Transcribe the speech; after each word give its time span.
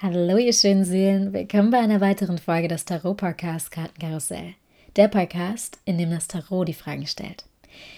Hallo 0.00 0.36
ihr 0.36 0.52
schönen 0.52 0.84
Seelen, 0.84 1.32
willkommen 1.32 1.72
bei 1.72 1.80
einer 1.80 2.00
weiteren 2.00 2.38
Folge 2.38 2.68
des 2.68 2.84
Tarot 2.84 3.16
Podcast 3.16 3.72
Kartenkarussell. 3.72 4.54
Der 4.94 5.08
Podcast, 5.08 5.80
in 5.86 5.98
dem 5.98 6.12
das 6.12 6.28
Tarot 6.28 6.68
die 6.68 6.72
Fragen 6.72 7.04
stellt. 7.04 7.46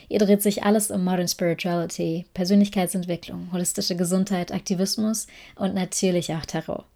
Hier 0.09 0.19
dreht 0.19 0.41
sich 0.41 0.63
alles 0.63 0.91
um 0.91 1.05
Modern 1.05 1.29
Spirituality, 1.29 2.25
Persönlichkeitsentwicklung, 2.33 3.51
holistische 3.53 3.97
Gesundheit, 3.97 4.51
Aktivismus 4.51 5.27
und 5.57 5.75
natürlich 5.75 6.33
auch 6.33 6.47
Tarot. 6.47 6.87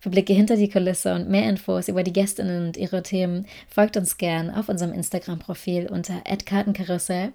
Für 0.00 0.10
Blicke 0.10 0.34
hinter 0.34 0.56
die 0.56 0.68
Kulisse 0.68 1.14
und 1.14 1.30
mehr 1.30 1.48
Infos 1.48 1.88
über 1.88 2.02
die 2.02 2.12
Gästinnen 2.12 2.66
und 2.66 2.76
ihre 2.76 3.02
Themen 3.02 3.46
folgt 3.70 3.96
uns 3.96 4.18
gern 4.18 4.50
auf 4.50 4.68
unserem 4.68 4.92
Instagram-Profil 4.92 5.86
unter 5.86 6.20
@kartenkarussell 6.44 7.32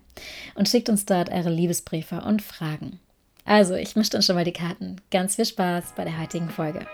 und 0.53 0.69
schickt 0.69 0.87
uns 0.87 1.05
dort 1.05 1.31
eure 1.31 1.49
Liebesbriefe 1.49 2.21
und 2.21 2.43
Fragen. 2.43 2.99
Also, 3.47 3.75
ich 3.75 3.95
mische 3.95 4.11
dann 4.11 4.21
schon 4.21 4.35
mal 4.35 4.43
die 4.43 4.51
Karten. 4.51 4.97
Ganz 5.09 5.37
viel 5.37 5.45
Spaß 5.45 5.93
bei 5.95 6.03
der 6.03 6.19
heutigen 6.19 6.49
Folge. 6.49 6.85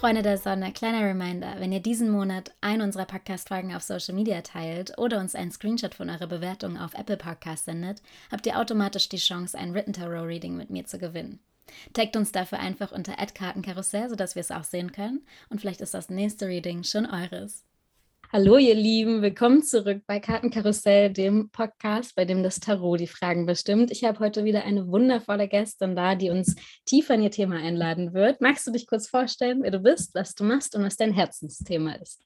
Freunde 0.00 0.22
der 0.22 0.38
Sonne, 0.38 0.72
kleiner 0.72 1.06
Reminder, 1.06 1.54
wenn 1.58 1.70
ihr 1.70 1.78
diesen 1.78 2.10
Monat 2.10 2.50
einen 2.60 2.82
unserer 2.82 3.04
Podcast-Folgen 3.04 3.72
auf 3.76 3.84
Social 3.84 4.16
Media 4.16 4.40
teilt 4.40 4.98
oder 4.98 5.20
uns 5.20 5.36
einen 5.36 5.52
Screenshot 5.52 5.94
von 5.94 6.10
eurer 6.10 6.26
Bewertung 6.26 6.76
auf 6.76 6.94
Apple 6.94 7.16
Podcast 7.16 7.66
sendet, 7.66 8.02
habt 8.32 8.44
ihr 8.44 8.58
automatisch 8.58 9.08
die 9.08 9.18
Chance, 9.18 9.56
ein 9.56 9.72
Written 9.72 9.92
Tarot 9.92 10.26
Reading 10.26 10.56
mit 10.56 10.70
mir 10.70 10.84
zu 10.84 10.98
gewinnen. 10.98 11.38
Taggt 11.92 12.16
uns 12.16 12.32
dafür 12.32 12.58
einfach 12.58 12.92
unter 12.92 13.14
Kartenkarussell, 13.14 14.08
sodass 14.08 14.34
wir 14.34 14.40
es 14.40 14.50
auch 14.50 14.64
sehen 14.64 14.92
können. 14.92 15.26
Und 15.50 15.60
vielleicht 15.60 15.80
ist 15.80 15.94
das 15.94 16.10
nächste 16.10 16.46
Reading 16.46 16.84
schon 16.84 17.06
eures. 17.06 17.64
Hallo 18.34 18.56
ihr 18.56 18.74
Lieben, 18.74 19.20
willkommen 19.20 19.62
zurück 19.62 20.04
bei 20.06 20.18
Kartenkarussell, 20.18 21.12
dem 21.12 21.50
Podcast, 21.50 22.16
bei 22.16 22.24
dem 22.24 22.42
das 22.42 22.60
Tarot 22.60 22.98
die 22.98 23.06
Fragen 23.06 23.44
bestimmt. 23.44 23.90
Ich 23.90 24.04
habe 24.04 24.20
heute 24.20 24.46
wieder 24.46 24.64
eine 24.64 24.88
wundervolle 24.88 25.48
Gästin 25.48 25.94
da, 25.94 26.14
die 26.14 26.30
uns 26.30 26.56
tiefer 26.86 27.14
in 27.14 27.22
ihr 27.24 27.30
Thema 27.30 27.56
einladen 27.56 28.14
wird. 28.14 28.40
Magst 28.40 28.66
du 28.66 28.70
dich 28.70 28.86
kurz 28.86 29.06
vorstellen, 29.06 29.62
wer 29.62 29.70
du 29.70 29.80
bist, 29.80 30.14
was 30.14 30.34
du 30.34 30.44
machst 30.44 30.74
und 30.74 30.82
was 30.82 30.96
dein 30.96 31.12
Herzensthema 31.12 31.92
ist? 31.96 32.24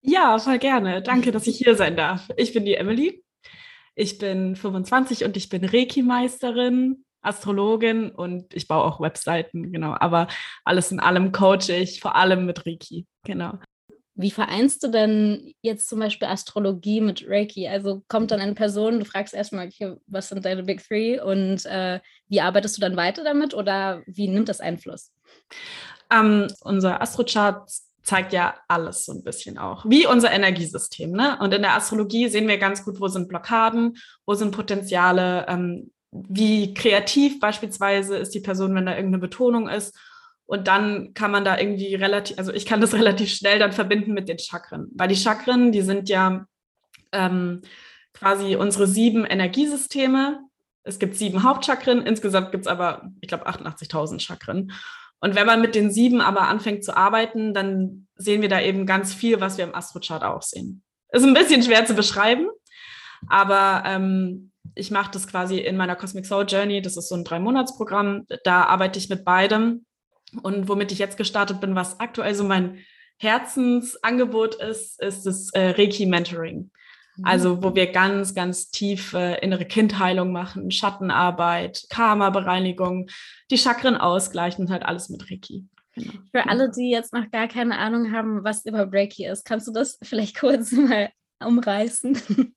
Ja, 0.00 0.38
voll 0.38 0.58
gerne. 0.58 1.02
Danke, 1.02 1.32
dass 1.32 1.46
ich 1.46 1.58
hier 1.58 1.76
sein 1.76 1.96
darf. 1.96 2.30
Ich 2.38 2.54
bin 2.54 2.64
die 2.64 2.74
Emily. 2.74 3.22
Ich 3.94 4.16
bin 4.16 4.56
25 4.56 5.24
und 5.24 5.36
ich 5.36 5.50
bin 5.50 5.66
Reiki-Meisterin, 5.66 7.04
Astrologin 7.22 8.10
und 8.10 8.52
ich 8.54 8.68
baue 8.68 8.84
auch 8.84 9.00
Webseiten, 9.00 9.72
genau. 9.72 9.96
Aber 9.98 10.28
alles 10.64 10.92
in 10.92 11.00
allem 11.00 11.32
coache 11.32 11.72
ich, 11.72 12.00
vor 12.00 12.16
allem 12.16 12.46
mit 12.46 12.66
Reiki, 12.66 13.06
genau. 13.24 13.58
Wie 14.14 14.30
vereinst 14.30 14.82
du 14.82 14.88
denn 14.88 15.54
jetzt 15.62 15.88
zum 15.88 15.98
Beispiel 15.98 16.28
Astrologie 16.28 17.00
mit 17.00 17.24
Reiki? 17.26 17.66
Also 17.66 18.02
kommt 18.08 18.30
dann 18.30 18.40
eine 18.40 18.54
Person, 18.54 18.98
du 18.98 19.04
fragst 19.06 19.32
erstmal, 19.32 19.68
okay, 19.68 19.96
was 20.06 20.28
sind 20.28 20.44
deine 20.44 20.64
Big 20.64 20.86
Three 20.86 21.18
und 21.18 21.64
äh, 21.64 22.00
wie 22.28 22.40
arbeitest 22.42 22.76
du 22.76 22.80
dann 22.82 22.96
weiter 22.96 23.24
damit 23.24 23.54
oder 23.54 24.02
wie 24.06 24.28
nimmt 24.28 24.50
das 24.50 24.60
Einfluss? 24.60 25.12
Ähm, 26.10 26.48
unser 26.60 27.00
Astrochart 27.00 27.70
zeigt 28.02 28.32
ja 28.32 28.54
alles 28.68 29.06
so 29.06 29.12
ein 29.12 29.22
bisschen 29.22 29.58
auch, 29.58 29.84
wie 29.88 30.06
unser 30.06 30.32
Energiesystem. 30.32 31.12
Ne? 31.12 31.38
Und 31.40 31.54
in 31.54 31.62
der 31.62 31.76
Astrologie 31.76 32.28
sehen 32.28 32.48
wir 32.48 32.58
ganz 32.58 32.84
gut, 32.84 33.00
wo 33.00 33.08
sind 33.08 33.28
Blockaden, 33.28 33.96
wo 34.26 34.34
sind 34.34 34.50
Potenziale, 34.50 35.46
ähm, 35.48 35.90
wie 36.12 36.74
kreativ 36.74 37.40
beispielsweise 37.40 38.16
ist 38.16 38.34
die 38.34 38.40
Person, 38.40 38.74
wenn 38.74 38.86
da 38.86 38.94
irgendeine 38.94 39.20
Betonung 39.20 39.68
ist. 39.68 39.98
Und 40.44 40.68
dann 40.68 41.14
kann 41.14 41.30
man 41.30 41.44
da 41.44 41.58
irgendwie 41.58 41.94
relativ, 41.94 42.38
also 42.38 42.52
ich 42.52 42.66
kann 42.66 42.80
das 42.80 42.94
relativ 42.94 43.30
schnell 43.30 43.58
dann 43.58 43.72
verbinden 43.72 44.12
mit 44.12 44.28
den 44.28 44.38
Chakren, 44.38 44.88
weil 44.94 45.08
die 45.08 45.16
Chakren, 45.16 45.72
die 45.72 45.82
sind 45.82 46.08
ja 46.08 46.46
ähm, 47.12 47.62
quasi 48.12 48.56
unsere 48.56 48.86
sieben 48.86 49.24
Energiesysteme. 49.24 50.40
Es 50.84 50.98
gibt 50.98 51.16
sieben 51.16 51.42
Hauptchakren, 51.42 52.04
insgesamt 52.04 52.52
gibt 52.52 52.66
es 52.66 52.70
aber, 52.70 53.10
ich 53.20 53.28
glaube, 53.28 53.48
88.000 53.48 54.20
Chakren. 54.20 54.72
Und 55.20 55.36
wenn 55.36 55.46
man 55.46 55.60
mit 55.60 55.74
den 55.74 55.90
sieben 55.90 56.20
aber 56.20 56.48
anfängt 56.48 56.84
zu 56.84 56.96
arbeiten, 56.96 57.54
dann 57.54 58.08
sehen 58.16 58.42
wir 58.42 58.48
da 58.48 58.60
eben 58.60 58.86
ganz 58.86 59.14
viel, 59.14 59.40
was 59.40 59.56
wir 59.56 59.64
im 59.64 59.74
Astrochart 59.74 60.24
auch 60.24 60.42
sehen. 60.42 60.82
Ist 61.10 61.24
ein 61.24 61.34
bisschen 61.34 61.62
schwer 61.62 61.86
zu 61.86 61.94
beschreiben, 61.94 62.48
aber 63.28 63.84
ähm, 63.86 64.51
ich 64.74 64.90
mache 64.90 65.10
das 65.12 65.26
quasi 65.26 65.58
in 65.58 65.76
meiner 65.76 65.96
Cosmic 65.96 66.26
Soul 66.26 66.46
Journey. 66.48 66.82
Das 66.82 66.96
ist 66.96 67.08
so 67.08 67.14
ein 67.14 67.24
Drei-Monats-Programm. 67.24 68.26
Da 68.44 68.64
arbeite 68.64 68.98
ich 68.98 69.08
mit 69.08 69.24
beidem. 69.24 69.84
Und 70.42 70.68
womit 70.68 70.92
ich 70.92 70.98
jetzt 70.98 71.16
gestartet 71.16 71.60
bin, 71.60 71.74
was 71.74 72.00
aktuell 72.00 72.34
so 72.34 72.44
mein 72.44 72.78
Herzensangebot 73.18 74.54
ist, 74.56 75.00
ist 75.02 75.26
das 75.26 75.50
äh, 75.52 75.70
Reiki-Mentoring. 75.70 76.70
Mhm. 77.16 77.24
Also, 77.24 77.62
wo 77.62 77.74
wir 77.74 77.92
ganz, 77.92 78.34
ganz 78.34 78.70
tief 78.70 79.12
äh, 79.12 79.38
innere 79.40 79.66
Kindheilung 79.66 80.32
machen, 80.32 80.70
Schattenarbeit, 80.70 81.84
Karma-Bereinigung, 81.90 83.08
die 83.50 83.58
Chakren 83.58 83.96
ausgleichen 83.96 84.64
und 84.64 84.70
halt 84.70 84.84
alles 84.84 85.10
mit 85.10 85.30
Reiki. 85.30 85.66
Genau. 85.94 86.12
Für 86.30 86.48
alle, 86.48 86.70
die 86.70 86.90
jetzt 86.90 87.12
noch 87.12 87.30
gar 87.30 87.48
keine 87.48 87.78
Ahnung 87.78 88.12
haben, 88.12 88.44
was 88.44 88.64
überhaupt 88.64 88.94
Reiki 88.94 89.26
ist, 89.26 89.44
kannst 89.44 89.68
du 89.68 89.72
das 89.72 89.98
vielleicht 90.02 90.38
kurz 90.38 90.72
mal 90.72 91.10
umreißen? 91.44 92.54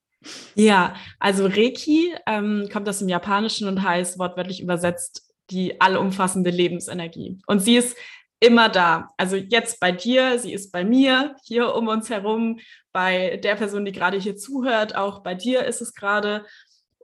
Ja, 0.55 0.95
also 1.19 1.45
Reiki 1.45 2.13
ähm, 2.25 2.67
kommt 2.71 2.87
aus 2.89 2.99
dem 2.99 3.09
Japanischen 3.09 3.67
und 3.67 3.83
heißt 3.83 4.17
wortwörtlich 4.19 4.61
übersetzt 4.61 5.29
die 5.49 5.79
allumfassende 5.79 6.49
Lebensenergie. 6.49 7.39
Und 7.45 7.59
sie 7.59 7.75
ist 7.77 7.95
immer 8.39 8.69
da. 8.69 9.09
Also 9.17 9.35
jetzt 9.35 9.79
bei 9.79 9.91
dir, 9.91 10.39
sie 10.39 10.53
ist 10.53 10.71
bei 10.71 10.83
mir, 10.83 11.35
hier 11.45 11.73
um 11.75 11.87
uns 11.87 12.09
herum, 12.09 12.59
bei 12.91 13.37
der 13.37 13.55
Person, 13.55 13.85
die 13.85 13.91
gerade 13.91 14.17
hier 14.17 14.35
zuhört, 14.35 14.95
auch 14.95 15.21
bei 15.21 15.35
dir 15.35 15.65
ist 15.65 15.81
es 15.81 15.93
gerade 15.93 16.45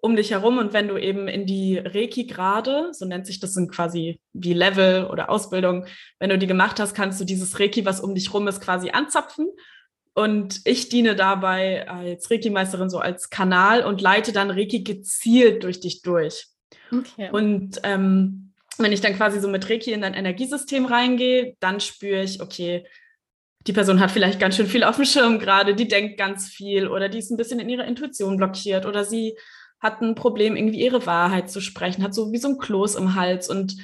um 0.02 0.16
dich 0.16 0.32
herum. 0.32 0.58
Und 0.58 0.74
wenn 0.74 0.88
du 0.88 0.98
eben 0.98 1.28
in 1.28 1.46
die 1.46 1.78
Reiki-Grade, 1.78 2.90
so 2.92 3.06
nennt 3.06 3.28
sich 3.28 3.40
das 3.40 3.54
sind 3.54 3.72
quasi 3.72 4.20
wie 4.34 4.54
Level 4.54 5.06
oder 5.06 5.30
Ausbildung, 5.30 5.86
wenn 6.20 6.30
du 6.30 6.38
die 6.38 6.48
gemacht 6.48 6.80
hast, 6.80 6.94
kannst 6.96 7.22
du 7.22 7.26
dieses 7.26 7.60
Reiki, 7.60 7.86
was 7.86 8.02
um 8.02 8.16
dich 8.16 8.28
herum 8.28 8.48
ist, 8.48 8.62
quasi 8.62 8.90
anzapfen 8.90 9.48
und 10.14 10.62
ich 10.66 10.90
diene 10.90 11.16
dabei 11.16 11.88
als 11.88 12.30
Reiki-Meisterin 12.30 12.90
so 12.90 13.00
als 13.00 13.30
Kanal 13.30 13.86
und 13.86 14.02
leite 14.02 14.34
dann 14.34 14.52
Reiki 14.52 14.84
gezielt 14.84 15.64
durch 15.64 15.80
dich 15.80 16.02
durch. 16.02 16.48
Okay. 16.92 17.30
Und 17.32 17.80
ähm, 17.84 18.54
wenn 18.78 18.92
ich 18.92 19.02
dann 19.02 19.16
quasi 19.16 19.40
so 19.40 19.48
mit 19.48 19.70
Reiki 19.70 19.92
in 19.94 20.02
dein 20.02 20.14
Energiesystem 20.14 20.86
reingehe, 20.86 21.56
dann 21.60 21.80
spüre 21.80 22.24
ich, 22.24 22.42
okay, 22.42 22.86
die 23.68 23.74
Person 23.74 24.00
hat 24.00 24.12
vielleicht 24.12 24.40
ganz 24.40 24.56
schön 24.56 24.68
viel 24.68 24.84
auf 24.84 24.96
dem 24.96 25.06
Schirm 25.06 25.40
gerade, 25.40 25.76
die 25.76 25.88
denkt 25.88 26.18
ganz 26.18 26.50
viel 26.50 26.88
oder 26.88 27.10
die 27.10 27.20
ist 27.20 27.32
ein 27.32 27.38
bisschen 27.38 27.60
in 27.60 27.70
ihrer 27.70 27.86
Intuition 27.86 28.38
blockiert 28.38 28.86
oder 28.86 29.06
sie 29.06 29.38
hat 29.80 30.02
ein 30.02 30.16
Problem, 30.16 30.56
irgendwie 30.56 30.84
ihre 30.84 31.06
Wahrheit 31.06 31.50
zu 31.50 31.62
sprechen, 31.62 32.04
hat 32.04 32.14
so 32.14 32.32
wie 32.32 32.38
so 32.38 32.50
ein 32.50 32.58
Kloß 32.58 32.96
im 32.96 33.16
Hals 33.16 33.50
und 33.50 33.78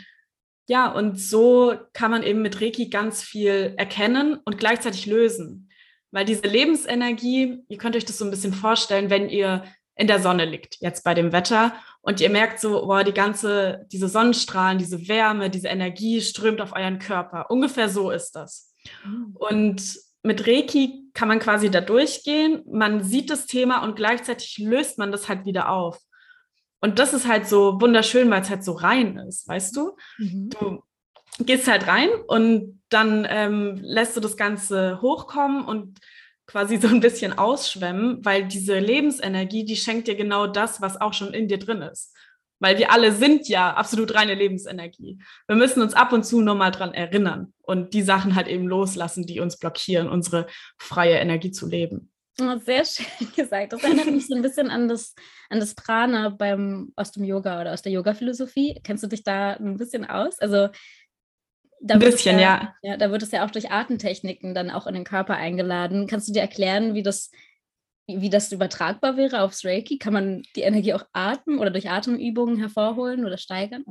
ja, 0.69 0.91
und 0.91 1.17
so 1.19 1.75
kann 1.93 2.11
man 2.11 2.23
eben 2.23 2.41
mit 2.41 2.59
Reiki 2.61 2.89
ganz 2.89 3.23
viel 3.23 3.73
erkennen 3.77 4.37
und 4.43 4.57
gleichzeitig 4.57 5.05
lösen. 5.05 5.66
Weil 6.11 6.25
diese 6.25 6.47
Lebensenergie, 6.47 7.63
ihr 7.67 7.77
könnt 7.77 7.95
euch 7.95 8.05
das 8.05 8.17
so 8.17 8.25
ein 8.25 8.31
bisschen 8.31 8.53
vorstellen, 8.53 9.09
wenn 9.09 9.29
ihr 9.29 9.63
in 9.95 10.07
der 10.07 10.21
Sonne 10.21 10.45
liegt, 10.45 10.77
jetzt 10.79 11.03
bei 11.03 11.13
dem 11.13 11.31
Wetter, 11.31 11.73
und 12.01 12.21
ihr 12.21 12.29
merkt 12.29 12.61
so, 12.61 12.85
boah, 12.85 13.03
die 13.03 13.13
ganze, 13.13 13.85
diese 13.91 14.07
Sonnenstrahlen, 14.07 14.77
diese 14.77 15.07
Wärme, 15.07 15.49
diese 15.49 15.67
Energie 15.67 16.21
strömt 16.21 16.61
auf 16.61 16.73
euren 16.73 16.99
Körper. 16.99 17.49
Ungefähr 17.49 17.89
so 17.89 18.11
ist 18.11 18.31
das. 18.31 18.73
Mhm. 19.03 19.35
Und 19.35 19.99
mit 20.23 20.47
Reiki 20.47 21.09
kann 21.13 21.27
man 21.27 21.39
quasi 21.39 21.69
da 21.69 21.81
durchgehen, 21.81 22.63
man 22.71 23.03
sieht 23.03 23.29
das 23.29 23.45
Thema 23.45 23.83
und 23.83 23.95
gleichzeitig 23.95 24.57
löst 24.59 24.97
man 24.97 25.11
das 25.11 25.27
halt 25.27 25.45
wieder 25.45 25.69
auf. 25.69 25.99
Und 26.79 26.99
das 26.99 27.13
ist 27.13 27.27
halt 27.27 27.47
so 27.47 27.81
wunderschön, 27.81 28.29
weil 28.29 28.41
es 28.41 28.49
halt 28.49 28.63
so 28.63 28.73
rein 28.73 29.17
ist, 29.17 29.47
weißt 29.47 29.75
du? 29.75 29.97
Mhm. 30.17 30.49
Du 30.49 30.83
gehst 31.39 31.67
halt 31.67 31.87
rein 31.87 32.09
und 32.27 32.81
dann 32.89 33.27
ähm, 33.29 33.77
lässt 33.81 34.15
du 34.15 34.21
das 34.21 34.37
Ganze 34.37 35.01
hochkommen 35.01 35.65
und 35.65 35.99
quasi 36.45 36.77
so 36.77 36.87
ein 36.87 37.01
bisschen 37.01 37.37
ausschwemmen, 37.37 38.23
weil 38.23 38.47
diese 38.47 38.79
Lebensenergie, 38.79 39.65
die 39.65 39.75
schenkt 39.75 40.07
dir 40.07 40.15
genau 40.15 40.47
das, 40.47 40.81
was 40.81 40.99
auch 40.99 41.13
schon 41.13 41.33
in 41.33 41.47
dir 41.47 41.59
drin 41.59 41.81
ist. 41.81 42.15
Weil 42.59 42.79
wir 42.79 42.91
alle 42.91 43.11
sind 43.11 43.47
ja 43.49 43.73
absolut 43.73 44.15
reine 44.15 44.33
Lebensenergie. 44.33 45.19
Wir 45.45 45.55
müssen 45.55 45.81
uns 45.81 45.93
ab 45.93 46.11
und 46.11 46.25
zu 46.25 46.41
nochmal 46.41 46.71
dran 46.71 46.93
erinnern 46.93 47.53
und 47.61 47.93
die 47.93 48.01
Sachen 48.01 48.35
halt 48.35 48.47
eben 48.47 48.65
loslassen, 48.65 49.27
die 49.27 49.41
uns 49.41 49.59
blockieren, 49.59 50.09
unsere 50.09 50.47
freie 50.79 51.17
Energie 51.17 51.51
zu 51.51 51.67
leben. 51.67 52.11
Oh, 52.39 52.57
sehr 52.57 52.85
schön 52.85 53.05
gesagt. 53.35 53.73
Das 53.73 53.83
erinnert 53.83 54.07
mich 54.07 54.27
so 54.27 54.35
ein 54.35 54.41
bisschen 54.41 54.69
an 54.69 54.87
das, 54.87 55.13
an 55.49 55.59
das 55.59 55.75
Prana 55.75 56.29
beim, 56.29 56.93
aus 56.95 57.11
dem 57.11 57.23
Yoga 57.23 57.61
oder 57.61 57.73
aus 57.73 57.81
der 57.81 57.91
Yoga-Philosophie. 57.91 58.79
Kennst 58.83 59.03
du 59.03 59.07
dich 59.07 59.23
da 59.23 59.53
ein 59.53 59.77
bisschen 59.77 60.05
aus? 60.05 60.39
Also 60.39 60.69
ein 61.89 61.99
bisschen, 61.99 62.39
ja, 62.39 62.75
ja, 62.81 62.91
ja. 62.91 62.97
Da 62.97 63.11
wird 63.11 63.23
es 63.23 63.31
ja 63.31 63.45
auch 63.45 63.51
durch 63.51 63.71
Atemtechniken 63.71 64.53
dann 64.53 64.71
auch 64.71 64.87
in 64.87 64.93
den 64.93 65.03
Körper 65.03 65.35
eingeladen. 65.35 66.07
Kannst 66.07 66.27
du 66.27 66.33
dir 66.33 66.41
erklären, 66.41 66.93
wie 66.93 67.03
das, 67.03 67.31
wie, 68.07 68.21
wie 68.21 68.29
das 68.29 68.51
übertragbar 68.51 69.17
wäre 69.17 69.41
aufs 69.41 69.63
Reiki? 69.65 69.97
Kann 69.97 70.13
man 70.13 70.43
die 70.55 70.61
Energie 70.61 70.93
auch 70.93 71.05
atmen 71.13 71.59
oder 71.59 71.69
durch 71.69 71.89
Atemübungen 71.89 72.57
hervorholen 72.57 73.25
oder 73.25 73.37
steigern? 73.37 73.85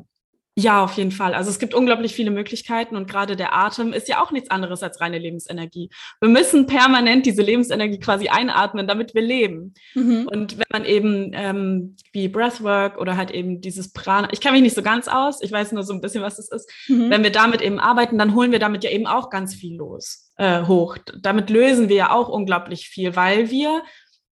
Ja, 0.58 0.82
auf 0.82 0.94
jeden 0.94 1.12
Fall. 1.12 1.34
Also 1.34 1.50
es 1.50 1.58
gibt 1.58 1.74
unglaublich 1.74 2.14
viele 2.14 2.30
Möglichkeiten 2.30 2.96
und 2.96 3.10
gerade 3.10 3.36
der 3.36 3.54
Atem 3.54 3.92
ist 3.92 4.08
ja 4.08 4.22
auch 4.22 4.30
nichts 4.30 4.50
anderes 4.50 4.82
als 4.82 5.02
reine 5.02 5.18
Lebensenergie. 5.18 5.90
Wir 6.18 6.30
müssen 6.30 6.66
permanent 6.66 7.26
diese 7.26 7.42
Lebensenergie 7.42 8.00
quasi 8.00 8.28
einatmen, 8.28 8.88
damit 8.88 9.14
wir 9.14 9.20
leben. 9.20 9.74
Mhm. 9.94 10.26
Und 10.26 10.56
wenn 10.56 10.66
man 10.72 10.86
eben 10.86 11.32
ähm, 11.34 11.96
wie 12.12 12.28
Breathwork 12.28 12.96
oder 12.96 13.18
halt 13.18 13.32
eben 13.32 13.60
dieses 13.60 13.92
Prana, 13.92 14.32
ich 14.32 14.40
kenne 14.40 14.54
mich 14.54 14.62
nicht 14.62 14.74
so 14.74 14.82
ganz 14.82 15.08
aus, 15.08 15.42
ich 15.42 15.52
weiß 15.52 15.72
nur 15.72 15.82
so 15.82 15.92
ein 15.92 16.00
bisschen, 16.00 16.22
was 16.22 16.36
das 16.36 16.48
ist. 16.48 16.70
Mhm. 16.88 17.10
Wenn 17.10 17.22
wir 17.22 17.32
damit 17.32 17.60
eben 17.60 17.78
arbeiten, 17.78 18.16
dann 18.16 18.34
holen 18.34 18.50
wir 18.50 18.58
damit 18.58 18.82
ja 18.82 18.90
eben 18.90 19.06
auch 19.06 19.28
ganz 19.28 19.54
viel 19.54 19.76
los, 19.76 20.32
äh, 20.38 20.62
hoch. 20.62 20.96
Damit 21.20 21.50
lösen 21.50 21.90
wir 21.90 21.96
ja 21.96 22.12
auch 22.12 22.30
unglaublich 22.30 22.88
viel, 22.88 23.14
weil 23.14 23.50
wir 23.50 23.82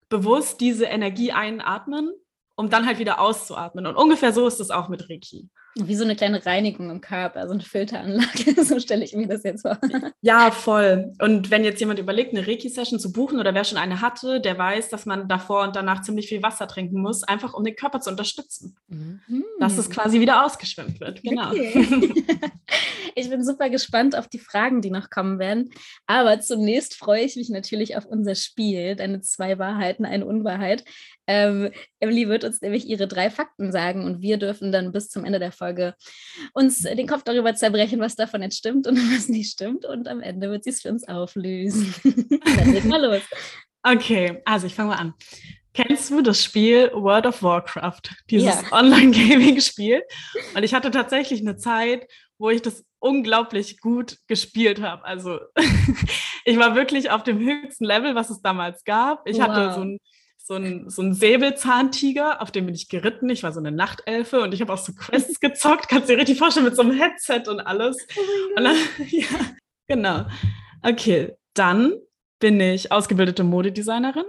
bewusst 0.09 0.59
diese 0.59 0.85
Energie 0.85 1.31
einatmen, 1.33 2.09
um 2.55 2.71
dann 2.71 2.87
halt 2.87 2.97
wieder 2.97 3.19
auszuatmen. 3.19 3.85
Und 3.85 3.95
ungefähr 3.95 4.33
so 4.33 4.47
ist 4.47 4.59
es 4.59 4.71
auch 4.71 4.89
mit 4.89 5.07
Reiki. 5.07 5.49
Wie 5.77 5.95
so 5.95 6.03
eine 6.03 6.15
kleine 6.15 6.45
Reinigung 6.45 6.89
im 6.89 7.01
Körper, 7.01 7.47
so 7.47 7.53
eine 7.53 7.63
Filteranlage, 7.63 8.63
so 8.63 8.79
stelle 8.79 9.03
ich 9.03 9.13
mir 9.13 9.27
das 9.27 9.43
jetzt 9.43 9.63
vor. 9.63 9.77
Ja, 10.21 10.51
voll. 10.51 11.13
Und 11.19 11.51
wenn 11.51 11.63
jetzt 11.63 11.79
jemand 11.79 11.99
überlegt, 11.99 12.33
eine 12.33 12.47
Reiki-Session 12.47 12.99
zu 12.99 13.11
buchen 13.11 13.39
oder 13.39 13.53
wer 13.53 13.63
schon 13.65 13.77
eine 13.77 14.01
hatte, 14.01 14.39
der 14.39 14.57
weiß, 14.57 14.89
dass 14.89 15.05
man 15.05 15.27
davor 15.27 15.63
und 15.63 15.75
danach 15.75 16.01
ziemlich 16.01 16.27
viel 16.27 16.41
Wasser 16.41 16.67
trinken 16.67 17.01
muss, 17.01 17.23
einfach 17.23 17.53
um 17.53 17.63
den 17.63 17.75
Körper 17.75 17.99
zu 17.99 18.09
unterstützen. 18.09 18.77
Mhm. 18.87 19.43
Dass 19.59 19.77
es 19.77 19.89
quasi 19.89 20.19
wieder 20.21 20.45
ausgeschwemmt 20.45 20.99
wird. 20.99 21.21
Genau. 21.23 21.51
Okay. 21.51 22.13
Ich 23.17 23.29
bin 23.29 23.45
super 23.45 23.69
gespannt 23.69 24.13
auf 24.17 24.27
die 24.27 24.39
Fragen, 24.39 24.81
die 24.81 24.91
noch 24.91 25.09
kommen 25.09 25.39
werden. 25.39 25.71
Aber 26.05 26.41
zunächst 26.41 26.95
freue 26.95 27.23
ich 27.23 27.37
mich 27.37 27.49
natürlich 27.49 27.95
auf 27.95 28.05
unser 28.05 28.35
Spiel, 28.35 28.97
deine 28.97 29.21
zwei 29.21 29.57
Wahrheiten, 29.57 30.03
eine 30.03 30.25
Unwahrheit. 30.25 30.83
Ähm, 31.25 31.71
Emily 31.99 32.27
wird 32.27 32.43
uns 32.43 32.61
nämlich 32.61 32.87
ihre 32.87 33.07
drei 33.07 33.29
Fakten 33.29 33.71
sagen 33.71 34.03
und 34.03 34.21
wir 34.21 34.37
dürfen 34.37 34.73
dann 34.73 34.91
bis 34.91 35.09
zum 35.09 35.23
Ende 35.23 35.39
der 35.39 35.53
Folge 35.53 35.64
uns 36.53 36.79
den 36.79 37.07
Kopf 37.07 37.23
darüber 37.23 37.55
zerbrechen, 37.55 37.99
was 37.99 38.15
davon 38.15 38.41
jetzt 38.41 38.57
stimmt 38.57 38.87
und 38.87 38.97
was 39.15 39.29
nicht 39.29 39.51
stimmt. 39.51 39.85
Und 39.85 40.07
am 40.07 40.21
Ende 40.21 40.49
wird 40.49 40.63
sie 40.63 40.71
es 40.71 40.81
für 40.81 40.89
uns 40.89 41.07
auflösen. 41.07 41.93
dann 42.57 42.73
leg 42.73 42.85
mal 42.85 43.03
los. 43.03 43.21
Okay, 43.83 44.41
also 44.45 44.67
ich 44.67 44.75
fange 44.75 44.89
mal 44.89 44.97
an. 44.97 45.13
Kennst 45.73 46.09
du 46.09 46.21
das 46.21 46.41
Spiel 46.41 46.89
World 46.93 47.25
of 47.25 47.43
Warcraft? 47.43 48.01
Dieses 48.29 48.61
ja. 48.61 48.71
Online-Gaming-Spiel? 48.71 50.03
Und 50.55 50.63
ich 50.63 50.73
hatte 50.73 50.89
tatsächlich 50.89 51.41
eine 51.41 51.57
Zeit, 51.57 52.07
wo 52.37 52.49
ich 52.49 52.61
das 52.61 52.85
unglaublich 52.99 53.79
gut 53.81 54.17
gespielt 54.27 54.81
habe. 54.81 55.03
Also 55.03 55.39
ich 56.45 56.57
war 56.57 56.75
wirklich 56.75 57.11
auf 57.11 57.23
dem 57.23 57.39
höchsten 57.39 57.85
Level, 57.85 58.15
was 58.15 58.29
es 58.29 58.41
damals 58.41 58.83
gab. 58.83 59.27
Ich 59.27 59.37
wow. 59.37 59.47
hatte 59.47 59.73
so 59.73 59.81
ein 59.81 59.99
so 60.47 60.53
ein, 60.53 60.91
so 60.91 61.01
ein 61.01 61.15
Säbelzahntiger, 61.15 62.39
auf 62.39 62.51
dem 62.51 62.67
bin 62.67 62.75
ich 62.75 62.87
geritten. 62.87 63.29
Ich 63.31 63.41
war 63.41 63.51
so 63.51 63.59
eine 63.59 63.71
Nachtelfe 63.71 64.41
und 64.41 64.53
ich 64.53 64.61
habe 64.61 64.71
auch 64.71 64.77
so 64.77 64.93
Quests 64.93 65.39
gezockt. 65.39 65.89
Kannst 65.89 66.07
du 66.07 66.13
dir 66.13 66.19
richtig 66.19 66.37
vorstellen, 66.37 66.67
mit 66.67 66.75
so 66.75 66.83
einem 66.83 66.91
Headset 66.91 67.49
und 67.49 67.61
alles. 67.61 67.97
Oh 68.15 68.57
und 68.57 68.63
dann, 68.63 68.75
ja, 69.09 69.27
genau. 69.87 70.25
Okay, 70.83 71.33
dann 71.55 71.93
bin 72.39 72.61
ich 72.61 72.91
ausgebildete 72.91 73.43
Modedesignerin. 73.43 74.25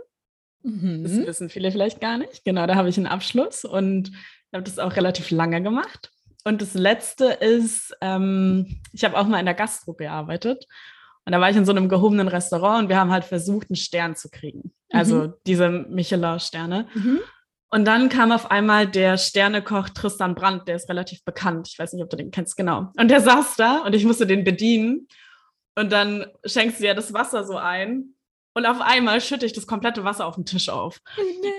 Mhm. 0.63 1.03
Das 1.03 1.13
wissen 1.27 1.51
viele 1.51 1.71
vielleicht 1.71 2.01
gar 2.01 2.17
nicht. 2.17 2.45
Genau, 2.47 2.67
da 2.67 2.77
habe 2.77 2.89
ich 2.89 2.97
einen 2.97 3.07
Abschluss 3.07 3.67
und 3.67 4.11
habe 4.55 4.65
das 4.65 4.79
auch 4.79 4.97
relativ 4.97 5.31
lange 5.31 5.63
gemacht. 5.63 6.13
Und 6.45 6.63
das 6.63 6.73
letzte 6.73 7.27
ist, 7.27 7.95
ähm, 8.01 8.81
ich 8.95 9.05
habe 9.05 9.19
auch 9.19 9.27
mal 9.27 9.41
in 9.41 9.45
der 9.45 9.55
Gastro 9.55 9.93
gearbeitet. 9.93 10.67
Und 11.27 11.33
da 11.33 11.41
war 11.41 11.51
ich 11.51 11.57
in 11.57 11.65
so 11.65 11.73
einem 11.73 11.89
gehobenen 11.89 12.29
Restaurant 12.29 12.85
und 12.85 12.89
wir 12.89 12.99
haben 12.99 13.11
halt 13.11 13.25
versucht, 13.25 13.69
einen 13.69 13.77
Stern 13.77 14.15
zu 14.15 14.31
kriegen. 14.31 14.73
Also 14.91 15.17
mhm. 15.17 15.35
diese 15.47 15.69
Michelin-Sterne. 15.69 16.87
Mhm. 16.95 17.21
Und 17.69 17.85
dann 17.85 18.09
kam 18.09 18.31
auf 18.31 18.51
einmal 18.51 18.87
der 18.87 19.19
Sternekoch 19.19 19.89
Tristan 19.89 20.37
Brandt, 20.37 20.69
der 20.69 20.77
ist 20.77 20.89
relativ 20.89 21.25
bekannt. 21.25 21.69
Ich 21.71 21.79
weiß 21.79 21.93
nicht, 21.93 22.03
ob 22.03 22.11
du 22.11 22.17
den 22.17 22.31
kennst, 22.31 22.57
genau. 22.57 22.93
Und 22.97 23.11
der 23.11 23.21
saß 23.21 23.57
da 23.57 23.79
und 23.79 23.95
ich 23.95 24.05
musste 24.05 24.27
den 24.27 24.45
bedienen. 24.45 25.09
Und 25.75 25.91
dann 25.91 26.27
schenkst 26.45 26.81
du 26.81 26.87
ja 26.87 26.95
das 26.95 27.13
Wasser 27.13 27.45
so 27.45 27.57
ein. 27.57 28.15
Und 28.57 28.65
auf 28.65 28.81
einmal 28.81 29.21
schütte 29.21 29.45
ich 29.45 29.53
das 29.53 29.67
komplette 29.67 30.03
Wasser 30.05 30.25
auf 30.25 30.37
den 30.37 30.47
Tisch 30.47 30.71
auf. 30.71 30.99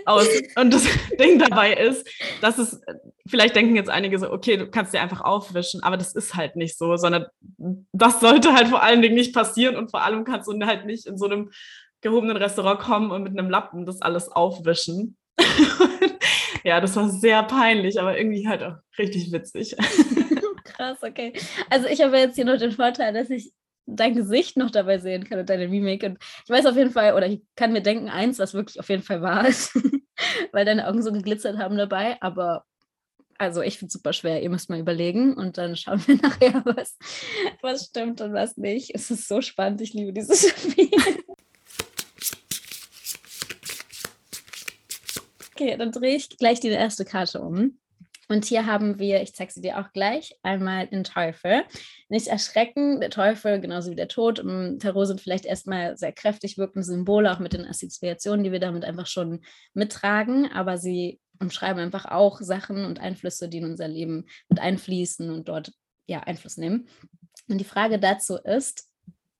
Aus. 0.07 0.27
Und 0.55 0.73
das 0.73 0.83
Ding 1.19 1.37
dabei 1.37 1.75
ist, 1.75 2.09
dass 2.41 2.57
es, 2.57 2.81
vielleicht 3.27 3.55
denken 3.55 3.75
jetzt 3.75 3.91
einige 3.91 4.17
so, 4.17 4.31
okay, 4.31 4.57
du 4.57 4.67
kannst 4.67 4.95
dir 4.95 5.01
einfach 5.01 5.21
aufwischen, 5.21 5.83
aber 5.83 5.95
das 5.95 6.15
ist 6.15 6.33
halt 6.33 6.55
nicht 6.55 6.75
so, 6.75 6.97
sondern 6.97 7.27
das 7.91 8.19
sollte 8.19 8.51
halt 8.53 8.69
vor 8.69 8.81
allen 8.81 9.03
Dingen 9.03 9.13
nicht 9.13 9.31
passieren 9.31 9.75
und 9.75 9.91
vor 9.91 10.01
allem 10.01 10.23
kannst 10.23 10.47
du 10.47 10.59
halt 10.65 10.87
nicht 10.87 11.05
in 11.05 11.19
so 11.19 11.27
einem 11.27 11.51
gehobenen 12.01 12.35
Restaurant 12.35 12.79
kommen 12.79 13.11
und 13.11 13.21
mit 13.21 13.37
einem 13.37 13.51
Lappen 13.51 13.85
das 13.85 14.01
alles 14.01 14.29
aufwischen. 14.29 15.17
ja, 16.63 16.81
das 16.81 16.95
war 16.95 17.09
sehr 17.09 17.43
peinlich, 17.43 18.01
aber 18.01 18.17
irgendwie 18.17 18.47
halt 18.47 18.63
auch 18.63 18.77
richtig 18.97 19.31
witzig. 19.31 19.75
Krass, 20.63 20.97
okay. 21.03 21.33
Also 21.69 21.87
ich 21.89 22.01
habe 22.01 22.17
jetzt 22.17 22.37
hier 22.37 22.45
noch 22.45 22.57
den 22.57 22.71
Vorteil, 22.71 23.13
dass 23.13 23.29
ich 23.29 23.51
dein 23.87 24.13
Gesicht 24.13 24.57
noch 24.57 24.69
dabei 24.69 24.99
sehen 24.99 25.23
kann 25.23 25.39
und 25.39 25.49
deine 25.49 25.67
Mimik. 25.67 26.03
Und 26.03 26.17
ich 26.43 26.49
weiß 26.49 26.65
auf 26.65 26.75
jeden 26.75 26.91
Fall, 26.91 27.13
oder 27.13 27.27
ich 27.27 27.41
kann 27.55 27.71
mir 27.71 27.81
denken, 27.81 28.09
eins, 28.09 28.37
was 28.37 28.53
wirklich 28.53 28.79
auf 28.79 28.89
jeden 28.89 29.03
Fall 29.03 29.21
wahr 29.21 29.47
ist, 29.47 29.73
weil 30.51 30.65
deine 30.65 30.87
Augen 30.87 31.01
so 31.01 31.11
geglitzert 31.11 31.57
haben 31.57 31.77
dabei. 31.77 32.17
Aber 32.21 32.65
also 33.37 33.61
ich 33.61 33.77
finde 33.77 33.87
es 33.87 33.93
super 33.93 34.13
schwer. 34.13 34.41
Ihr 34.41 34.49
müsst 34.49 34.69
mal 34.69 34.79
überlegen 34.79 35.33
und 35.33 35.57
dann 35.57 35.75
schauen 35.75 36.05
wir 36.05 36.15
nachher, 36.21 36.61
was, 36.65 36.97
was 37.61 37.85
stimmt 37.85 38.21
und 38.21 38.33
was 38.33 38.57
nicht. 38.57 38.93
Es 38.93 39.09
ist 39.09 39.27
so 39.27 39.41
spannend. 39.41 39.81
Ich 39.81 39.93
liebe 39.93 40.13
dieses 40.13 40.49
Spiel. 40.57 40.91
Okay, 45.53 45.75
dann 45.77 45.91
drehe 45.91 46.15
ich 46.15 46.37
gleich 46.37 46.59
die 46.59 46.67
erste 46.67 47.05
Karte 47.05 47.41
um. 47.41 47.79
Und 48.29 48.45
hier 48.45 48.65
haben 48.65 48.99
wir, 48.99 49.21
ich 49.21 49.33
zeige 49.33 49.51
sie 49.53 49.61
dir 49.61 49.79
auch 49.79 49.91
gleich, 49.93 50.35
einmal 50.43 50.87
den 50.87 51.05
Teufel. 51.05 51.63
Nicht 52.09 52.27
erschrecken, 52.27 53.01
der 53.01 53.09
Teufel, 53.09 53.59
genauso 53.59 53.91
wie 53.91 53.95
der 53.95 54.07
Tod 54.07 54.39
im 54.39 54.79
Tarot 54.79 55.07
sind 55.07 55.19
vielleicht 55.19 55.45
erstmal 55.45 55.97
sehr 55.97 56.13
kräftig 56.13 56.57
wirkende 56.57 56.85
Symbole, 56.85 57.31
auch 57.31 57.39
mit 57.39 57.53
den 57.53 57.65
Assoziationen, 57.65 58.43
die 58.45 58.51
wir 58.51 58.61
damit 58.61 58.85
einfach 58.85 59.07
schon 59.07 59.41
mittragen, 59.73 60.49
aber 60.51 60.77
sie 60.77 61.19
umschreiben 61.39 61.81
einfach 61.81 62.05
auch 62.05 62.39
Sachen 62.41 62.85
und 62.85 62.99
Einflüsse, 62.99 63.49
die 63.49 63.57
in 63.57 63.65
unser 63.65 63.87
Leben 63.87 64.25
mit 64.47 64.59
einfließen 64.59 65.29
und 65.29 65.49
dort 65.49 65.71
ja 66.07 66.21
Einfluss 66.21 66.57
nehmen. 66.57 66.87
Und 67.49 67.59
die 67.59 67.65
Frage 67.65 67.99
dazu 67.99 68.37
ist, 68.37 68.87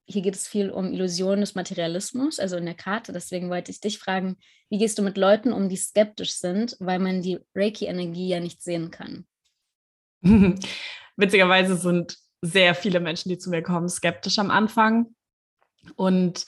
hier 0.06 0.22
geht 0.22 0.36
es 0.36 0.48
viel 0.48 0.70
um 0.70 0.94
Illusionen 0.94 1.42
des 1.42 1.56
Materialismus, 1.56 2.40
also 2.40 2.56
in 2.56 2.66
der 2.66 2.76
Karte. 2.76 3.12
Deswegen 3.12 3.50
wollte 3.50 3.72
ich 3.72 3.82
dich 3.82 4.00
fragen, 4.00 4.38
wie 4.70 4.78
gehst 4.78 4.98
du 4.98 5.04
mit 5.04 5.18
Leuten 5.18 5.52
um, 5.52 5.68
die 5.68 5.76
skeptisch 5.76 6.34
sind, 6.34 6.78
weil 6.80 7.00
man 7.00 7.22
die 7.22 7.40
Reiki-Energie 7.56 8.30
ja 8.30 8.40
nicht 8.40 8.62
sehen 8.62 8.90
kann? 8.90 9.26
Witzigerweise 11.18 11.76
sind 11.76 12.18
sehr 12.42 12.76
viele 12.76 13.00
Menschen, 13.00 13.30
die 13.30 13.38
zu 13.38 13.50
mir 13.50 13.62
kommen, 13.62 13.90
skeptisch 13.90 14.40
am 14.40 14.52
Anfang. 14.52 15.08
Und 15.96 16.46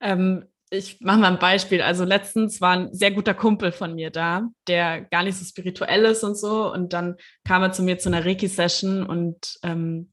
ähm, 0.00 0.46
ich 0.70 1.00
mache 1.00 1.18
mal 1.18 1.32
ein 1.32 1.38
Beispiel. 1.38 1.82
Also 1.82 2.04
letztens 2.04 2.60
war 2.60 2.76
ein 2.76 2.94
sehr 2.94 3.10
guter 3.10 3.34
Kumpel 3.34 3.72
von 3.72 3.94
mir 3.94 4.10
da, 4.10 4.48
der 4.68 5.02
gar 5.02 5.24
nicht 5.24 5.36
so 5.36 5.44
spirituell 5.44 6.04
ist 6.04 6.22
und 6.22 6.36
so. 6.38 6.72
Und 6.72 6.92
dann 6.92 7.16
kam 7.44 7.62
er 7.62 7.72
zu 7.72 7.82
mir 7.82 7.98
zu 7.98 8.08
einer 8.08 8.24
Reiki-Session 8.24 9.04
und 9.04 9.58
ähm, 9.62 10.10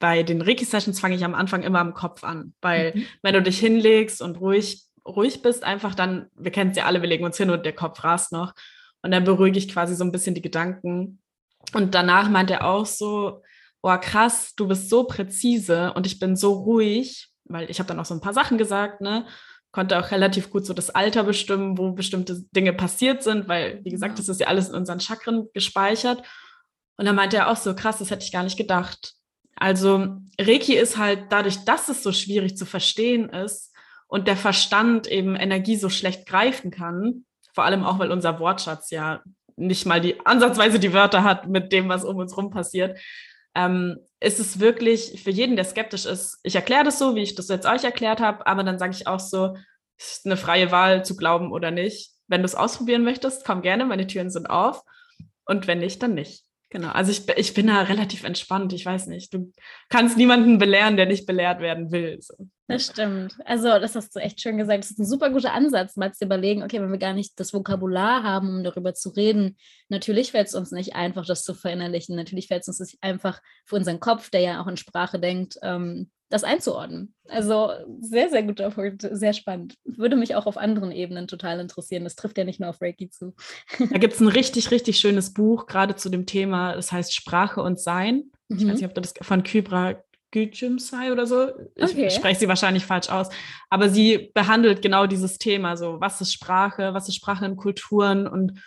bei 0.00 0.24
den 0.24 0.42
Reiki-Sessions 0.42 0.98
fange 0.98 1.14
ich 1.14 1.24
am 1.24 1.34
Anfang 1.34 1.62
immer 1.62 1.78
am 1.78 1.94
Kopf 1.94 2.24
an, 2.24 2.54
weil 2.60 2.92
mhm. 2.94 3.06
wenn 3.22 3.34
du 3.34 3.42
dich 3.42 3.60
hinlegst 3.60 4.20
und 4.20 4.40
ruhig, 4.40 4.82
ruhig 5.06 5.42
bist, 5.42 5.62
einfach 5.62 5.94
dann, 5.94 6.26
wir 6.34 6.50
kennen 6.50 6.72
es 6.72 6.76
ja 6.76 6.86
alle, 6.86 7.02
wir 7.02 7.08
legen 7.08 7.24
uns 7.24 7.36
hin 7.36 7.50
und 7.50 7.64
der 7.64 7.72
Kopf 7.72 8.02
rast 8.02 8.32
noch 8.32 8.52
und 9.02 9.12
dann 9.12 9.22
beruhige 9.22 9.58
ich 9.58 9.68
quasi 9.68 9.94
so 9.94 10.02
ein 10.02 10.10
bisschen 10.10 10.34
die 10.34 10.42
Gedanken. 10.42 11.20
Und 11.72 11.94
danach 11.94 12.28
meint 12.28 12.50
er 12.50 12.66
auch 12.66 12.86
so, 12.86 13.42
oh 13.82 13.96
krass, 14.00 14.54
du 14.56 14.68
bist 14.68 14.88
so 14.88 15.04
präzise 15.04 15.92
und 15.94 16.06
ich 16.06 16.18
bin 16.18 16.36
so 16.36 16.52
ruhig, 16.52 17.28
weil 17.44 17.70
ich 17.70 17.78
habe 17.78 17.88
dann 17.88 18.00
auch 18.00 18.04
so 18.04 18.14
ein 18.14 18.20
paar 18.20 18.34
Sachen 18.34 18.58
gesagt, 18.58 19.00
ne? 19.00 19.26
Konnte 19.72 19.98
auch 19.98 20.10
relativ 20.10 20.50
gut 20.50 20.66
so 20.66 20.74
das 20.74 20.90
Alter 20.90 21.24
bestimmen, 21.24 21.78
wo 21.78 21.92
bestimmte 21.92 22.44
Dinge 22.54 22.74
passiert 22.74 23.22
sind, 23.22 23.48
weil, 23.48 23.80
wie 23.84 23.90
gesagt, 23.90 24.18
das 24.18 24.28
ist 24.28 24.38
ja 24.38 24.46
alles 24.46 24.68
in 24.68 24.74
unseren 24.74 25.00
Chakren 25.00 25.48
gespeichert. 25.54 26.22
Und 26.98 27.06
dann 27.06 27.16
meinte 27.16 27.38
er 27.38 27.50
auch 27.50 27.56
so, 27.56 27.74
krass, 27.74 27.98
das 27.98 28.10
hätte 28.10 28.24
ich 28.24 28.32
gar 28.32 28.42
nicht 28.42 28.58
gedacht. 28.58 29.14
Also 29.56 30.18
Reiki 30.38 30.74
ist 30.74 30.98
halt 30.98 31.26
dadurch, 31.30 31.64
dass 31.64 31.88
es 31.88 32.02
so 32.02 32.12
schwierig 32.12 32.56
zu 32.56 32.66
verstehen 32.66 33.30
ist 33.30 33.72
und 34.08 34.28
der 34.28 34.36
Verstand 34.36 35.06
eben 35.06 35.36
Energie 35.36 35.76
so 35.76 35.88
schlecht 35.88 36.26
greifen 36.26 36.70
kann, 36.70 37.24
vor 37.54 37.64
allem 37.64 37.84
auch, 37.84 37.98
weil 37.98 38.12
unser 38.12 38.38
Wortschatz 38.40 38.90
ja 38.90 39.22
nicht 39.56 39.86
mal 39.86 40.00
die 40.00 40.24
ansatzweise 40.26 40.78
die 40.78 40.92
Wörter 40.92 41.24
hat 41.24 41.48
mit 41.48 41.72
dem, 41.72 41.88
was 41.88 42.04
um 42.04 42.16
uns 42.16 42.36
rum 42.36 42.50
passiert, 42.50 42.98
ähm, 43.54 43.98
ist 44.20 44.38
es 44.38 44.60
wirklich 44.60 45.22
für 45.22 45.30
jeden, 45.30 45.56
der 45.56 45.64
skeptisch 45.64 46.06
ist, 46.06 46.38
ich 46.42 46.54
erkläre 46.54 46.84
das 46.84 46.98
so, 46.98 47.14
wie 47.14 47.22
ich 47.22 47.34
das 47.34 47.48
jetzt 47.48 47.66
euch 47.66 47.84
erklärt 47.84 48.20
habe, 48.20 48.46
aber 48.46 48.62
dann 48.62 48.78
sage 48.78 48.92
ich 48.92 49.06
auch 49.06 49.20
so, 49.20 49.56
ist 49.98 50.26
eine 50.26 50.36
freie 50.36 50.70
Wahl 50.70 51.04
zu 51.04 51.16
glauben 51.16 51.52
oder 51.52 51.70
nicht. 51.70 52.12
Wenn 52.28 52.40
du 52.40 52.46
es 52.46 52.54
ausprobieren 52.54 53.04
möchtest, 53.04 53.44
komm 53.44 53.62
gerne, 53.62 53.84
meine 53.84 54.06
Türen 54.06 54.30
sind 54.30 54.48
auf. 54.48 54.82
Und 55.44 55.66
wenn 55.66 55.80
nicht, 55.80 56.02
dann 56.02 56.14
nicht. 56.14 56.44
Genau, 56.72 56.88
also 56.88 57.12
ich, 57.12 57.28
ich 57.36 57.52
bin 57.52 57.66
da 57.66 57.82
relativ 57.82 58.24
entspannt. 58.24 58.72
Ich 58.72 58.86
weiß 58.86 59.06
nicht, 59.08 59.34
du 59.34 59.52
kannst 59.90 60.16
niemanden 60.16 60.56
belehren, 60.56 60.96
der 60.96 61.04
nicht 61.04 61.26
belehrt 61.26 61.60
werden 61.60 61.92
will. 61.92 62.16
So. 62.22 62.48
Das 62.66 62.86
stimmt. 62.86 63.36
Also, 63.44 63.78
das 63.78 63.94
hast 63.94 64.16
du 64.16 64.20
echt 64.20 64.40
schön 64.40 64.56
gesagt. 64.56 64.82
Das 64.82 64.92
ist 64.92 64.98
ein 64.98 65.04
super 65.04 65.28
guter 65.28 65.52
Ansatz, 65.52 65.96
mal 65.96 66.14
zu 66.14 66.24
überlegen, 66.24 66.62
okay, 66.62 66.80
wenn 66.80 66.90
wir 66.90 66.98
gar 66.98 67.12
nicht 67.12 67.38
das 67.38 67.52
Vokabular 67.52 68.22
haben, 68.22 68.48
um 68.48 68.64
darüber 68.64 68.94
zu 68.94 69.10
reden, 69.10 69.58
natürlich 69.90 70.30
fällt 70.30 70.48
es 70.48 70.54
uns 70.54 70.70
nicht 70.70 70.94
einfach, 70.94 71.26
das 71.26 71.44
zu 71.44 71.52
verinnerlichen. 71.52 72.16
Natürlich 72.16 72.48
fällt 72.48 72.62
es 72.62 72.68
uns 72.68 72.80
nicht 72.80 72.96
einfach 73.02 73.42
für 73.66 73.76
unseren 73.76 74.00
Kopf, 74.00 74.30
der 74.30 74.40
ja 74.40 74.62
auch 74.62 74.66
in 74.66 74.78
Sprache 74.78 75.20
denkt, 75.20 75.58
ähm, 75.62 76.10
das 76.32 76.44
einzuordnen. 76.44 77.14
Also 77.28 77.70
sehr, 78.00 78.30
sehr 78.30 78.42
guter 78.42 78.70
Punkt, 78.70 79.06
sehr 79.10 79.34
spannend. 79.34 79.74
Würde 79.84 80.16
mich 80.16 80.34
auch 80.34 80.46
auf 80.46 80.56
anderen 80.56 80.90
Ebenen 80.90 81.28
total 81.28 81.60
interessieren. 81.60 82.04
Das 82.04 82.16
trifft 82.16 82.38
ja 82.38 82.44
nicht 82.44 82.58
nur 82.58 82.70
auf 82.70 82.80
Reiki 82.80 83.10
zu. 83.10 83.34
Da 83.78 83.98
gibt 83.98 84.14
es 84.14 84.20
ein 84.20 84.28
richtig, 84.28 84.70
richtig 84.70 84.98
schönes 84.98 85.34
Buch, 85.34 85.66
gerade 85.66 85.94
zu 85.94 86.08
dem 86.08 86.24
Thema, 86.24 86.74
das 86.74 86.90
heißt 86.90 87.14
Sprache 87.14 87.62
und 87.62 87.78
Sein. 87.78 88.30
Mhm. 88.48 88.56
Ich 88.56 88.56
weiß 88.56 88.62
mhm. 88.62 88.72
nicht, 88.72 88.84
ob 88.86 88.94
das 88.94 89.14
von 89.20 89.42
Kybra 89.42 90.02
Gücümsei 90.30 91.12
oder 91.12 91.26
so. 91.26 91.48
Ich 91.74 91.84
okay. 91.84 92.10
spreche 92.10 92.40
sie 92.40 92.48
wahrscheinlich 92.48 92.86
falsch 92.86 93.10
aus. 93.10 93.28
Aber 93.68 93.90
sie 93.90 94.30
behandelt 94.32 94.80
genau 94.80 95.06
dieses 95.06 95.36
Thema, 95.36 95.76
so 95.76 96.00
was 96.00 96.22
ist 96.22 96.32
Sprache, 96.32 96.94
was 96.94 97.08
ist 97.08 97.16
Sprache 97.16 97.44
in 97.44 97.56
Kulturen 97.56 98.26
und 98.26 98.58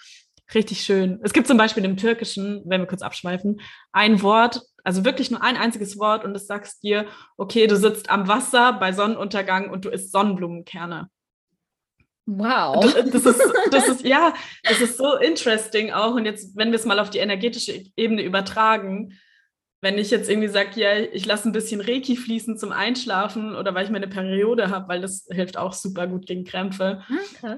richtig 0.53 0.83
schön. 0.83 1.19
Es 1.23 1.33
gibt 1.33 1.47
zum 1.47 1.57
Beispiel 1.57 1.83
im 1.83 1.97
Türkischen, 1.97 2.61
wenn 2.65 2.81
wir 2.81 2.87
kurz 2.87 3.01
abschweifen, 3.01 3.59
ein 3.91 4.21
Wort, 4.21 4.61
also 4.85 5.03
wirklich 5.03 5.31
nur 5.31 5.41
ein 5.41 5.57
einziges 5.57 5.97
Wort 5.99 6.23
und 6.23 6.35
es 6.35 6.47
sagst 6.47 6.83
dir, 6.83 7.07
okay, 7.37 7.67
du 7.67 7.75
sitzt 7.75 8.09
am 8.09 8.27
Wasser 8.27 8.73
bei 8.73 8.93
Sonnenuntergang 8.93 9.69
und 9.69 9.83
du 9.85 9.89
isst 9.89 10.11
Sonnenblumenkerne. 10.11 11.09
Wow. 12.27 12.81
Das, 12.81 13.11
das, 13.11 13.25
ist, 13.25 13.53
das 13.71 13.87
ist, 13.87 14.05
ja, 14.05 14.33
das 14.63 14.81
ist 14.81 14.97
so 14.97 15.15
interesting 15.15 15.91
auch. 15.91 16.15
Und 16.15 16.25
jetzt, 16.25 16.55
wenn 16.55 16.71
wir 16.71 16.79
es 16.79 16.85
mal 16.85 16.99
auf 16.99 17.09
die 17.09 17.19
energetische 17.19 17.83
Ebene 17.95 18.23
übertragen, 18.23 19.13
wenn 19.81 19.97
ich 19.97 20.09
jetzt 20.09 20.29
irgendwie 20.29 20.47
sage, 20.47 20.79
ja, 20.79 20.97
ich 20.97 21.25
lasse 21.25 21.47
ein 21.47 21.51
bisschen 21.51 21.81
Reiki 21.81 22.15
fließen 22.15 22.57
zum 22.57 22.71
Einschlafen 22.71 23.55
oder 23.55 23.75
weil 23.75 23.85
ich 23.85 23.91
meine 23.91 24.07
Periode 24.07 24.69
habe, 24.69 24.87
weil 24.87 25.01
das 25.01 25.27
hilft 25.29 25.57
auch 25.57 25.73
super 25.73 26.07
gut 26.07 26.25
gegen 26.25 26.43
Krämpfe. 26.43 27.03
Ah, 27.43 27.57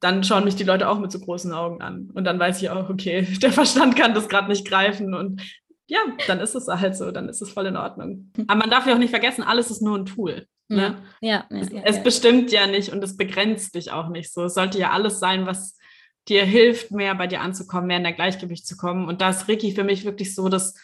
dann 0.00 0.24
schauen 0.24 0.44
mich 0.44 0.56
die 0.56 0.64
Leute 0.64 0.88
auch 0.88 0.98
mit 0.98 1.12
so 1.12 1.18
großen 1.20 1.52
Augen 1.52 1.80
an. 1.80 2.10
Und 2.14 2.24
dann 2.24 2.38
weiß 2.38 2.62
ich 2.62 2.70
auch, 2.70 2.88
okay, 2.88 3.22
der 3.42 3.52
Verstand 3.52 3.96
kann 3.96 4.14
das 4.14 4.28
gerade 4.28 4.48
nicht 4.48 4.66
greifen. 4.66 5.14
Und 5.14 5.42
ja, 5.88 6.00
dann 6.26 6.40
ist 6.40 6.54
es 6.54 6.68
halt 6.68 6.96
so, 6.96 7.10
dann 7.10 7.28
ist 7.28 7.40
es 7.40 7.50
voll 7.50 7.66
in 7.66 7.76
Ordnung. 7.76 8.30
Aber 8.46 8.60
man 8.60 8.70
darf 8.70 8.86
ja 8.86 8.94
auch 8.94 8.98
nicht 8.98 9.10
vergessen, 9.10 9.42
alles 9.42 9.70
ist 9.70 9.82
nur 9.82 9.98
ein 9.98 10.06
Tool. 10.06 10.46
Ne? 10.68 11.02
Ja, 11.22 11.46
ja, 11.50 11.58
es, 11.60 11.70
ja, 11.70 11.80
es 11.82 12.02
bestimmt 12.02 12.52
ja 12.52 12.66
nicht 12.66 12.92
und 12.92 13.02
es 13.02 13.16
begrenzt 13.16 13.74
dich 13.74 13.90
auch 13.90 14.08
nicht 14.10 14.32
so. 14.32 14.44
Es 14.44 14.54
sollte 14.54 14.78
ja 14.78 14.90
alles 14.90 15.18
sein, 15.18 15.46
was 15.46 15.78
dir 16.28 16.44
hilft, 16.44 16.90
mehr 16.90 17.14
bei 17.14 17.26
dir 17.26 17.40
anzukommen, 17.40 17.86
mehr 17.86 17.96
in 17.96 18.02
der 18.02 18.12
Gleichgewicht 18.12 18.66
zu 18.66 18.76
kommen. 18.76 19.08
Und 19.08 19.22
da 19.22 19.30
ist 19.30 19.48
Ricky 19.48 19.72
für 19.72 19.84
mich 19.84 20.04
wirklich 20.04 20.34
so 20.34 20.50
das 20.50 20.74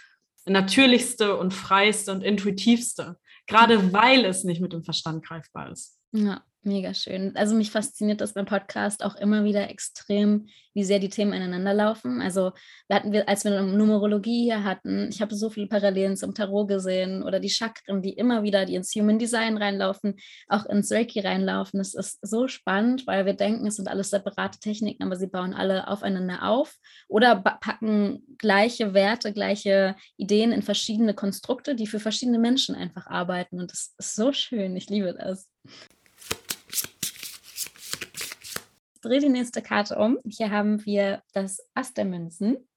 natürlichste 0.46 1.36
und 1.36 1.52
freiste 1.52 2.12
und 2.12 2.22
intuitivste, 2.22 3.18
gerade 3.46 3.92
weil 3.92 4.24
es 4.24 4.44
nicht 4.44 4.62
mit 4.62 4.72
dem 4.72 4.84
Verstand 4.84 5.24
greifbar 5.24 5.70
ist. 5.70 6.00
Ja, 6.12 6.42
Mega 6.66 6.94
schön. 6.94 7.36
Also 7.36 7.54
mich 7.54 7.70
fasziniert 7.70 8.22
das 8.22 8.32
beim 8.32 8.46
Podcast 8.46 9.04
auch 9.04 9.16
immer 9.16 9.44
wieder 9.44 9.68
extrem, 9.68 10.48
wie 10.72 10.82
sehr 10.82 10.98
die 10.98 11.10
Themen 11.10 11.34
ineinander 11.34 11.74
laufen. 11.74 12.22
Also 12.22 12.52
wir 12.88 12.96
hatten 12.96 13.12
wir, 13.12 13.28
als 13.28 13.44
wir 13.44 13.60
Numerologie 13.60 14.44
hier 14.44 14.64
hatten, 14.64 15.10
ich 15.10 15.20
habe 15.20 15.34
so 15.34 15.50
viele 15.50 15.66
Parallelen 15.66 16.16
zum 16.16 16.34
Tarot 16.34 16.68
gesehen 16.68 17.22
oder 17.22 17.38
die 17.38 17.50
Chakren, 17.50 18.00
die 18.00 18.14
immer 18.14 18.44
wieder, 18.44 18.64
die 18.64 18.76
ins 18.76 18.94
Human 18.94 19.18
Design 19.18 19.58
reinlaufen, 19.58 20.16
auch 20.48 20.64
ins 20.64 20.90
Reiki 20.90 21.20
reinlaufen. 21.20 21.80
Es 21.80 21.92
ist 21.92 22.18
so 22.26 22.48
spannend, 22.48 23.06
weil 23.06 23.26
wir 23.26 23.34
denken, 23.34 23.66
es 23.66 23.76
sind 23.76 23.88
alles 23.88 24.08
separate 24.08 24.58
Techniken, 24.58 25.02
aber 25.02 25.16
sie 25.16 25.26
bauen 25.26 25.52
alle 25.52 25.86
aufeinander 25.88 26.48
auf 26.48 26.74
oder 27.08 27.36
packen 27.36 28.24
gleiche 28.38 28.94
Werte, 28.94 29.34
gleiche 29.34 29.96
Ideen 30.16 30.50
in 30.50 30.62
verschiedene 30.62 31.12
Konstrukte, 31.12 31.74
die 31.74 31.86
für 31.86 32.00
verschiedene 32.00 32.38
Menschen 32.38 32.74
einfach 32.74 33.06
arbeiten. 33.06 33.60
Und 33.60 33.70
das 33.70 33.94
ist 33.98 34.14
so 34.14 34.32
schön. 34.32 34.74
Ich 34.76 34.88
liebe 34.88 35.12
das. 35.12 35.50
Drehe 39.04 39.20
die 39.20 39.28
nächste 39.28 39.62
Karte 39.62 39.96
um. 39.96 40.18
Hier 40.24 40.50
haben 40.50 40.84
wir 40.84 41.22
das 41.32 41.58
Ass 41.74 41.94
der 41.94 42.04
Münzen. 42.04 42.68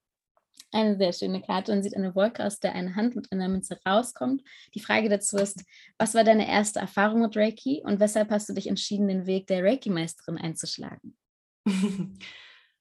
Eine 0.72 0.98
sehr 0.98 1.14
schöne 1.14 1.42
Karte 1.42 1.72
und 1.72 1.82
sieht 1.82 1.96
eine 1.96 2.14
Wolke, 2.14 2.46
aus 2.46 2.60
der 2.60 2.76
eine 2.76 2.96
Hand 2.96 3.16
mit 3.16 3.32
einer 3.32 3.48
Münze 3.48 3.80
rauskommt. 3.88 4.44
Die 4.76 4.82
Frage 4.82 5.08
dazu 5.08 5.38
ist, 5.38 5.64
was 5.98 6.14
war 6.14 6.24
deine 6.24 6.48
erste 6.48 6.80
Erfahrung 6.80 7.22
mit 7.22 7.38
Reiki 7.38 7.82
und 7.84 8.00
weshalb 8.00 8.32
hast 8.32 8.50
du 8.50 8.54
dich 8.54 8.68
entschieden, 8.68 9.08
den 9.08 9.26
Weg 9.26 9.48
der 9.48 9.64
Reiki-Meisterin 9.64 10.38
einzuschlagen? 10.38 11.18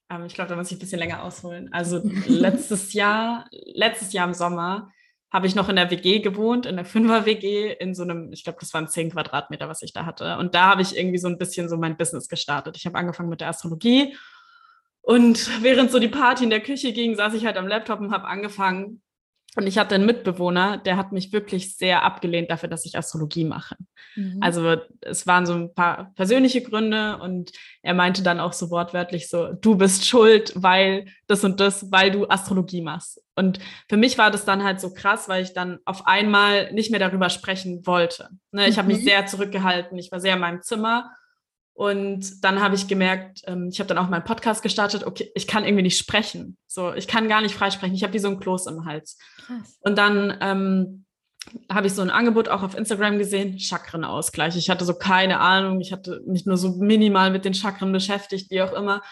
Ähm, 0.09 0.25
ich 0.27 0.35
glaube, 0.35 0.51
da 0.51 0.55
muss 0.55 0.71
ich 0.71 0.77
ein 0.77 0.79
bisschen 0.79 1.01
länger 1.01 1.25
ausholen. 1.25 1.73
Also 1.73 2.01
letztes 2.29 2.93
Jahr, 2.93 3.49
letztes 3.51 4.13
Jahr 4.13 4.29
im 4.29 4.35
Sommer 4.35 4.93
habe 5.37 5.47
ich 5.47 5.55
noch 5.55 5.69
in 5.69 5.77
der 5.77 5.91
WG 5.91 6.21
gewohnt, 6.21 6.65
in 6.65 6.77
der 6.77 6.87
Fünfer-WG, 6.87 7.75
in 7.79 7.95
so 7.95 8.05
einem, 8.05 8.33
ich 8.33 8.43
glaube, 8.43 8.57
das 8.59 8.73
waren 8.73 8.89
zehn 8.89 9.11
Quadratmeter, 9.11 9.69
was 9.69 9.83
ich 9.83 9.93
da 9.93 10.07
hatte. 10.07 10.39
Und 10.39 10.55
da 10.55 10.69
habe 10.69 10.81
ich 10.81 10.97
irgendwie 10.97 11.19
so 11.19 11.29
ein 11.29 11.37
bisschen 11.37 11.69
so 11.69 11.77
mein 11.77 11.99
Business 11.99 12.31
gestartet. 12.31 12.79
Ich 12.79 12.87
habe 12.87 12.97
angefangen 12.97 13.29
mit 13.29 13.43
der 13.43 13.51
Astrologie. 13.51 14.17
Und 15.03 15.63
während 15.63 15.91
so 15.91 15.99
die 15.99 16.09
Party 16.09 16.45
in 16.45 16.49
der 16.49 16.63
Küche 16.63 16.95
ging, 16.95 17.17
saß 17.17 17.35
ich 17.35 17.45
halt 17.45 17.59
am 17.59 17.69
Laptop 17.69 18.01
und 18.01 18.13
habe 18.13 18.27
angefangen, 18.27 19.03
und 19.57 19.67
ich 19.67 19.79
hatte 19.79 19.95
einen 19.95 20.05
Mitbewohner, 20.05 20.77
der 20.77 20.99
hat 20.99 21.13
mich 21.13 21.33
wirklich 21.33 21.77
sehr 21.77 22.03
abgelehnt 22.03 22.51
dafür, 22.51 22.69
dass 22.69 22.85
ich 22.85 22.99
Astrologie 22.99 23.45
mache. 23.45 23.75
Mhm. 24.15 24.39
Also 24.43 24.77
es 25.01 25.27
waren 25.27 25.47
so 25.47 25.55
ein 25.55 25.75
paar 25.75 26.13
persönliche 26.15 26.61
Gründe 26.61 27.17
und 27.19 27.53
er 27.83 27.95
meinte 27.95 28.23
dann 28.23 28.39
auch 28.39 28.53
so 28.53 28.71
wortwörtlich 28.71 29.31
so, 29.31 29.55
du 29.55 29.77
bist 29.77 30.07
schuld, 30.07 30.53
weil 30.55 31.07
das 31.27 31.43
und 31.43 31.59
das, 31.59 31.91
weil 31.91 32.11
du 32.11 32.29
Astrologie 32.29 32.83
machst. 32.83 33.23
Und 33.35 33.59
für 33.89 33.97
mich 33.97 34.19
war 34.19 34.31
das 34.31 34.45
dann 34.45 34.63
halt 34.63 34.79
so 34.79 34.93
krass, 34.93 35.27
weil 35.27 35.43
ich 35.43 35.55
dann 35.55 35.79
auf 35.87 36.07
einmal 36.07 36.71
nicht 36.73 36.91
mehr 36.91 37.01
darüber 37.01 37.31
sprechen 37.31 37.87
wollte. 37.87 38.29
Ne, 38.53 38.69
ich 38.69 38.77
mhm. 38.77 38.81
habe 38.81 38.89
mich 38.89 39.05
sehr 39.05 39.25
zurückgehalten, 39.27 39.97
ich 39.97 40.13
war 40.13 40.21
sehr 40.21 40.35
in 40.35 40.41
meinem 40.41 40.61
Zimmer 40.61 41.11
und 41.77 42.43
dann 42.43 42.63
habe 42.63 42.75
ich 42.75 42.89
gemerkt, 42.89 43.43
ähm, 43.47 43.69
ich 43.71 43.81
habe 43.81 43.89
dann 43.89 43.99
auch 43.99 44.09
meinen 44.09 44.25
Podcast 44.25 44.63
gestartet, 44.63 45.05
okay, 45.05 45.31
ich 45.35 45.47
kann 45.47 45.63
irgendwie 45.63 45.83
nicht 45.83 45.99
sprechen. 45.99 46.57
So, 46.67 46.95
ich 46.95 47.07
kann 47.07 47.29
gar 47.29 47.43
nicht 47.43 47.55
freisprechen. 47.55 47.95
Ich 47.95 48.03
habe 48.03 48.15
wie 48.15 48.19
so 48.19 48.29
ein 48.29 48.41
Kloß 48.41 48.67
im 48.69 48.87
Hals. 48.87 49.19
Krass. 49.47 49.77
Und 49.81 49.99
dann 49.99 50.39
ähm, 50.41 51.05
habe 51.71 51.87
ich 51.87 51.93
so 51.93 52.01
ein 52.01 52.09
Angebot 52.09 52.49
auch 52.49 52.63
auf 52.63 52.75
Instagram 52.75 53.19
gesehen, 53.19 53.59
Chakrenausgleich. 53.59 54.57
Ich 54.57 54.71
hatte 54.71 54.87
so 54.87 54.95
keine 54.95 55.39
Ahnung. 55.39 55.83
Ich 55.83 55.93
hatte 55.93 56.23
mich 56.27 56.47
nur 56.47 56.57
so 56.57 56.77
minimal 56.77 57.31
mit 57.31 57.45
den 57.45 57.53
Chakren 57.53 57.93
beschäftigt, 57.93 58.51
wie 58.51 58.63
auch 58.63 58.73
immer. 58.73 59.03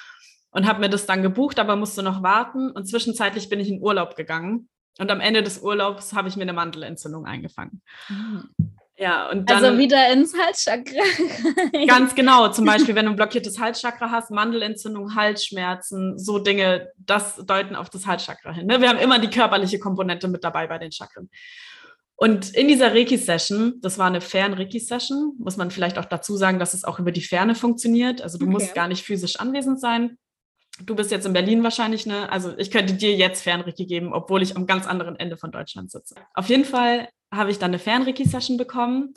Und 0.51 0.67
habe 0.67 0.81
mir 0.81 0.89
das 0.89 1.05
dann 1.05 1.23
gebucht, 1.23 1.59
aber 1.59 1.77
musste 1.77 2.03
noch 2.03 2.23
warten. 2.23 2.71
Und 2.71 2.89
zwischenzeitlich 2.89 3.51
bin 3.51 3.61
ich 3.61 3.69
in 3.69 3.83
Urlaub 3.83 4.17
gegangen. 4.17 4.71
Und 4.99 5.11
am 5.11 5.21
Ende 5.21 5.43
des 5.43 5.61
Urlaubs 5.61 6.15
habe 6.15 6.29
ich 6.29 6.37
mir 6.37 6.43
eine 6.45 6.55
Mandelentzündung 6.55 7.27
eingefangen. 7.27 7.83
Mhm. 8.09 8.74
Ja, 8.97 9.29
und 9.29 9.51
dann, 9.51 9.65
also 9.65 9.79
wieder 9.79 10.13
ins 10.13 10.35
Halschakra. 10.39 11.03
ganz 11.87 12.15
genau. 12.15 12.49
Zum 12.49 12.65
Beispiel, 12.65 12.95
wenn 12.95 13.07
du 13.07 13.11
ein 13.11 13.17
blockiertes 13.17 13.59
Halschakra 13.59 14.11
hast, 14.11 14.31
Mandelentzündung, 14.31 15.17
Halsschmerzen, 15.17 16.17
so 16.17 16.39
Dinge, 16.39 16.93
das 16.97 17.37
deuten 17.45 17.75
auf 17.75 17.91
das 17.91 18.07
Halschakra 18.07 18.53
hin. 18.53 18.67
Ne? 18.67 18.81
Wir 18.81 18.89
haben 18.89 18.99
immer 18.99 19.19
die 19.19 19.31
körperliche 19.31 19.81
Komponente 19.81 20.29
mit 20.29 20.45
dabei 20.45 20.69
bei 20.69 20.79
den 20.79 20.93
Chakren. 20.93 21.29
Und 22.17 22.55
in 22.55 22.69
dieser 22.69 22.95
Reiki-Session, 22.95 23.81
das 23.81 23.99
war 23.99 24.07
eine 24.07 24.21
Fern-Reiki-Session, 24.21 25.35
muss 25.39 25.57
man 25.57 25.73
vielleicht 25.73 25.99
auch 25.99 26.05
dazu 26.05 26.37
sagen, 26.37 26.61
dass 26.61 26.73
es 26.73 26.85
auch 26.85 27.01
über 27.01 27.11
die 27.11 27.23
Ferne 27.23 27.57
funktioniert. 27.57 28.23
Also 28.23 28.39
du 28.39 28.45
okay. 28.45 28.53
musst 28.53 28.75
gar 28.75 28.87
nicht 28.87 29.05
physisch 29.05 29.41
anwesend 29.41 29.81
sein. 29.81 30.19
Du 30.85 30.95
bist 30.95 31.11
jetzt 31.11 31.27
in 31.27 31.33
Berlin 31.33 31.63
wahrscheinlich, 31.65 32.07
ne? 32.07 32.31
Also 32.31 32.57
ich 32.57 32.71
könnte 32.71 32.95
dir 32.95 33.15
jetzt 33.15 33.43
Fernreiki 33.43 33.87
geben, 33.87 34.13
obwohl 34.13 34.43
ich 34.43 34.57
am 34.57 34.67
ganz 34.67 34.87
anderen 34.87 35.17
Ende 35.17 35.37
von 35.37 35.51
Deutschland 35.51 35.91
sitze. 35.91 36.15
Auf 36.35 36.49
jeden 36.49 36.65
Fall 36.65 37.09
habe 37.37 37.51
ich 37.51 37.59
dann 37.59 37.71
eine 37.71 37.79
Fernreiki-Session 37.79 38.57
bekommen 38.57 39.15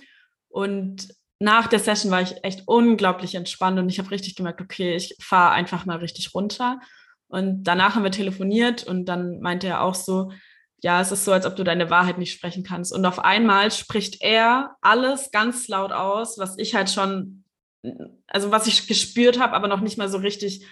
und 0.49 1.07
nach 1.39 1.67
der 1.67 1.79
Session 1.79 2.11
war 2.11 2.21
ich 2.21 2.43
echt 2.43 2.63
unglaublich 2.65 3.35
entspannt 3.35 3.77
und 3.77 3.89
ich 3.89 3.99
habe 3.99 4.11
richtig 4.11 4.35
gemerkt, 4.35 4.61
okay, 4.61 4.95
ich 4.95 5.15
fahre 5.19 5.51
einfach 5.51 5.85
mal 5.85 5.97
richtig 5.97 6.33
runter. 6.33 6.79
Und 7.27 7.63
danach 7.65 7.95
haben 7.95 8.03
wir 8.03 8.11
telefoniert 8.11 8.83
und 8.85 9.05
dann 9.05 9.39
meinte 9.41 9.67
er 9.67 9.83
auch 9.83 9.95
so, 9.95 10.31
ja, 10.81 11.01
es 11.01 11.11
ist 11.11 11.25
so, 11.25 11.31
als 11.31 11.45
ob 11.45 11.55
du 11.55 11.63
deine 11.63 11.89
Wahrheit 11.89 12.17
nicht 12.17 12.33
sprechen 12.33 12.63
kannst. 12.63 12.93
Und 12.93 13.05
auf 13.05 13.19
einmal 13.19 13.71
spricht 13.71 14.21
er 14.21 14.75
alles 14.81 15.31
ganz 15.31 15.67
laut 15.67 15.91
aus, 15.91 16.37
was 16.37 16.57
ich 16.57 16.75
halt 16.75 16.89
schon, 16.89 17.43
also 18.27 18.51
was 18.51 18.67
ich 18.67 18.87
gespürt 18.87 19.39
habe, 19.39 19.53
aber 19.53 19.67
noch 19.67 19.81
nicht 19.81 19.97
mal 19.97 20.09
so 20.09 20.17
richtig 20.17 20.65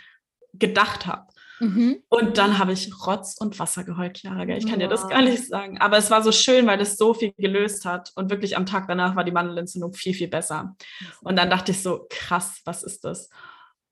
gedacht 0.53 1.05
habe. 1.05 1.27
Mhm. 1.59 2.03
Und 2.09 2.37
dann 2.37 2.57
habe 2.57 2.73
ich 2.73 2.91
Rotz 3.05 3.37
und 3.39 3.59
Wasser 3.59 3.83
geheult, 3.83 4.19
Clara. 4.19 4.47
Ich 4.49 4.65
kann 4.65 4.75
wow. 4.75 4.79
dir 4.79 4.87
das 4.87 5.07
gar 5.07 5.21
nicht 5.21 5.47
sagen. 5.47 5.79
Aber 5.79 5.97
es 5.97 6.11
war 6.11 6.21
so 6.21 6.31
schön, 6.31 6.67
weil 6.67 6.81
es 6.81 6.97
so 6.97 7.13
viel 7.13 7.33
gelöst 7.37 7.85
hat. 7.85 8.11
Und 8.15 8.29
wirklich 8.29 8.57
am 8.57 8.65
Tag 8.65 8.87
danach 8.87 9.15
war 9.15 9.23
die 9.23 9.31
Mandelentzündung 9.31 9.93
viel, 9.93 10.13
viel 10.13 10.27
besser. 10.27 10.75
Und 11.21 11.37
dann 11.37 11.49
dachte 11.49 11.71
ich 11.71 11.81
so, 11.81 12.07
krass, 12.09 12.61
was 12.65 12.83
ist 12.83 13.05
das? 13.05 13.29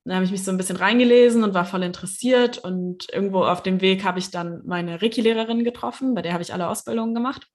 dann 0.05 0.15
habe 0.15 0.25
ich 0.25 0.32
mich 0.32 0.43
so 0.43 0.51
ein 0.51 0.58
bisschen 0.58 0.75
reingelesen 0.75 1.43
und 1.43 1.53
war 1.53 1.65
voll 1.65 1.84
interessiert. 1.84 2.58
Und 2.58 3.08
irgendwo 3.12 3.43
auf 3.43 3.63
dem 3.63 3.79
Weg 3.82 4.03
habe 4.03 4.20
ich 4.20 4.32
dann 4.32 4.62
meine 4.65 5.01
Reiki-Lehrerin 5.01 5.63
getroffen, 5.63 6.13
bei 6.13 6.22
der 6.22 6.34
habe 6.34 6.43
ich 6.43 6.53
alle 6.53 6.67
Ausbildungen 6.67 7.13
gemacht. 7.13 7.48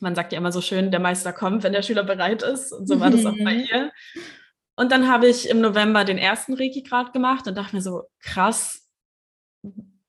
Man 0.00 0.14
sagt 0.14 0.32
ja 0.32 0.38
immer 0.38 0.52
so 0.52 0.60
schön, 0.60 0.90
der 0.90 1.00
Meister 1.00 1.32
kommt, 1.32 1.62
wenn 1.62 1.72
der 1.72 1.82
Schüler 1.82 2.04
bereit 2.04 2.42
ist. 2.42 2.72
Und 2.72 2.86
so 2.88 3.00
war 3.00 3.10
das 3.10 3.26
auch 3.26 3.36
bei 3.44 3.54
ihr. 3.54 3.92
Und 4.76 4.90
dann 4.90 5.08
habe 5.08 5.28
ich 5.28 5.48
im 5.48 5.60
November 5.60 6.04
den 6.04 6.18
ersten 6.18 6.54
Reiki-Grad 6.54 7.12
gemacht 7.12 7.46
und 7.46 7.56
dachte 7.56 7.76
mir 7.76 7.82
so, 7.82 8.04
krass, 8.20 8.83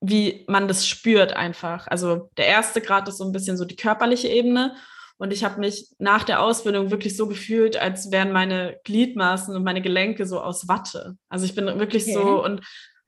wie 0.09 0.45
man 0.47 0.67
das 0.67 0.87
spürt 0.87 1.33
einfach. 1.33 1.87
Also 1.87 2.29
der 2.37 2.47
erste 2.47 2.81
Grad 2.81 3.07
ist 3.07 3.17
so 3.17 3.25
ein 3.25 3.31
bisschen 3.31 3.57
so 3.57 3.65
die 3.65 3.75
körperliche 3.75 4.27
Ebene. 4.27 4.75
Und 5.17 5.31
ich 5.31 5.43
habe 5.43 5.59
mich 5.59 5.87
nach 5.97 6.23
der 6.23 6.41
Ausbildung 6.41 6.91
wirklich 6.91 7.15
so 7.15 7.27
gefühlt, 7.27 7.77
als 7.77 8.11
wären 8.11 8.33
meine 8.33 8.77
Gliedmaßen 8.83 9.55
und 9.55 9.63
meine 9.63 9.81
Gelenke 9.81 10.25
so 10.25 10.41
aus 10.41 10.67
Watte. 10.67 11.17
Also 11.29 11.45
ich 11.45 11.55
bin 11.55 11.65
wirklich 11.79 12.03
okay. 12.03 12.13
so 12.13 12.43
und 12.43 12.61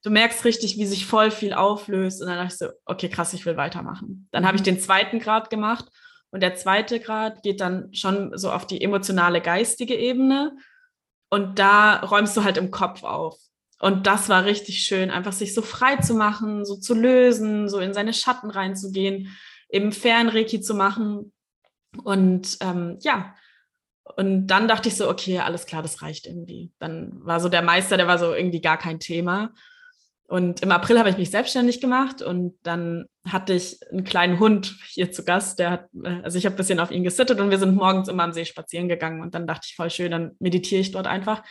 du 0.04 0.10
merkst 0.10 0.46
richtig, 0.46 0.77
wie 0.77 0.86
sich 0.86 1.06
voll 1.06 1.32
viel 1.32 1.54
auflöst. 1.54 2.22
Und 2.22 2.30
dann 2.30 2.38
dachte 2.38 2.54
ich 2.54 2.58
so, 2.58 2.68
okay, 2.86 3.10
krass, 3.10 3.34
ich 3.34 3.46
will 3.46 3.58
weitermachen. 3.58 4.30
Dann 4.32 4.46
habe 4.46 4.56
ich 4.56 4.62
mhm. 4.62 4.66
den 4.66 4.80
zweiten 4.80 5.20
Grad 5.20 5.50
gemacht. 5.50 5.86
Und 6.30 6.42
der 6.42 6.56
zweite 6.56 7.00
Grad 7.00 7.44
geht 7.44 7.62
dann 7.62 7.94
schon 7.94 8.38
so 8.38 8.51
auf 8.51 8.66
die 8.66 8.82
emotionale, 8.82 9.42
geistige 9.42 9.96
Ebene. 9.96 10.56
Und 11.30 11.60
da 11.60 12.00
räumst 12.00 12.38
du 12.38 12.44
halt 12.44 12.58
im 12.58 12.72
Kopf 12.72 13.04
auf. 13.04 13.38
Und 13.79 14.07
das 14.07 14.27
war 14.27 14.46
richtig 14.46 14.79
schön, 14.79 15.12
einfach 15.12 15.34
sich 15.34 15.53
so 15.53 15.62
frei 15.62 15.98
zu 15.98 16.15
machen, 16.15 16.65
so 16.65 16.77
zu 16.77 16.96
lösen, 16.96 17.69
so 17.69 17.79
in 17.79 17.93
seine 17.93 18.13
Schatten 18.13 18.50
reinzugehen, 18.50 19.38
eben 19.69 19.91
Fernreiki 19.91 20.62
zu 20.62 20.74
machen. 20.74 21.31
Und 22.03 22.57
ähm, 22.62 22.98
ja, 23.01 23.36
und 24.15 24.48
dann 24.48 24.67
dachte 24.67 24.89
ich 24.89 24.96
so, 24.96 25.10
okay, 25.10 25.39
alles 25.39 25.65
klar, 25.65 25.81
das 25.81 26.01
reicht 26.01 26.25
irgendwie. 26.25 26.72
Dann 26.79 27.12
war 27.24 27.39
so 27.39 27.50
der 27.50 27.62
Meister, 27.62 27.98
der 27.98 28.07
war 28.07 28.17
so 28.17 28.34
irgendwie 28.34 28.62
gar 28.62 28.77
kein 28.77 29.00
Thema. 29.00 29.53
Und 30.27 30.62
im 30.62 30.72
April 30.72 31.00
habe 31.00 31.10
ich 31.10 31.17
mich 31.17 31.31
selbstständig 31.31 31.79
gemacht 31.79 32.22
und 32.22 32.55
dann 32.63 33.05
hatte 33.25 33.53
ich 33.53 33.79
einen 33.89 34.03
kleinen 34.03 34.39
Hund 34.39 34.75
hier 34.88 35.10
zu 35.10 35.24
Gast, 35.24 35.57
der 35.57 35.72
hat, 35.72 35.86
äh, 36.03 36.22
also 36.22 36.38
ich 36.38 36.46
habe 36.46 36.55
ein 36.55 36.57
bisschen 36.57 36.81
auf 36.81 36.91
ihn 36.91 37.05
gesittet 37.05 37.39
und 37.39 37.50
wir 37.50 37.57
sind 37.57 37.75
morgens 37.75 38.10
immer 38.10 38.24
am 38.24 38.34
See 38.34 38.43
spazieren 38.43 38.89
gegangen 38.89 39.22
und 39.22 39.36
dann 39.36 39.48
dachte 39.48 39.67
ich 39.69 39.75
voll 39.75 39.89
schön, 39.89 40.12
dann 40.12 40.36
meditiere 40.39 40.81
ich 40.81 40.91
dort 40.91 41.07
einfach 41.07 41.43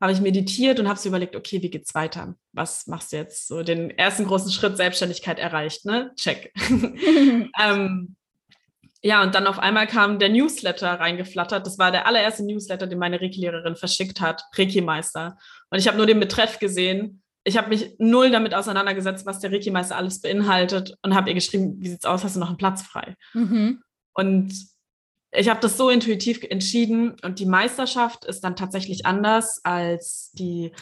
habe 0.00 0.12
ich 0.12 0.20
meditiert 0.20 0.78
und 0.78 0.88
habe 0.88 0.98
so 0.98 1.08
überlegt, 1.08 1.36
okay, 1.36 1.62
wie 1.62 1.70
geht's 1.70 1.94
weiter? 1.94 2.34
Was 2.52 2.86
machst 2.86 3.12
du 3.12 3.16
jetzt? 3.16 3.48
So 3.48 3.62
den 3.62 3.90
ersten 3.90 4.26
großen 4.26 4.52
Schritt 4.52 4.76
Selbstständigkeit 4.76 5.38
erreicht, 5.38 5.86
ne? 5.86 6.12
Check. 6.16 6.52
ähm, 7.60 8.16
ja, 9.02 9.22
und 9.22 9.34
dann 9.34 9.46
auf 9.46 9.58
einmal 9.58 9.86
kam 9.86 10.18
der 10.18 10.28
Newsletter 10.28 10.88
reingeflattert. 11.00 11.66
Das 11.66 11.78
war 11.78 11.92
der 11.92 12.06
allererste 12.06 12.44
Newsletter, 12.44 12.86
den 12.86 12.98
meine 12.98 13.20
Reiki-Lehrerin 13.20 13.76
verschickt 13.76 14.20
hat, 14.20 14.42
Reiki-Meister. 14.54 15.38
Und 15.70 15.78
ich 15.78 15.86
habe 15.86 15.96
nur 15.96 16.06
den 16.06 16.20
Betreff 16.20 16.58
gesehen. 16.58 17.22
Ich 17.44 17.56
habe 17.56 17.68
mich 17.68 17.94
null 17.98 18.30
damit 18.30 18.54
auseinandergesetzt, 18.54 19.24
was 19.24 19.38
der 19.38 19.52
Reiki-Meister 19.52 19.96
alles 19.96 20.20
beinhaltet 20.20 20.94
und 21.02 21.14
habe 21.14 21.30
ihr 21.30 21.34
geschrieben, 21.34 21.76
wie 21.78 21.88
sieht's 21.88 22.04
aus, 22.04 22.24
hast 22.24 22.36
du 22.36 22.40
noch 22.40 22.48
einen 22.48 22.56
Platz 22.56 22.82
frei? 22.82 23.14
Mhm. 23.32 23.82
Und 24.12 24.52
ich 25.32 25.48
habe 25.48 25.60
das 25.60 25.76
so 25.76 25.90
intuitiv 25.90 26.42
entschieden 26.42 27.16
und 27.22 27.38
die 27.38 27.46
Meisterschaft 27.46 28.24
ist 28.24 28.42
dann 28.44 28.56
tatsächlich 28.56 29.06
anders 29.06 29.60
als 29.64 30.30
die, 30.32 30.72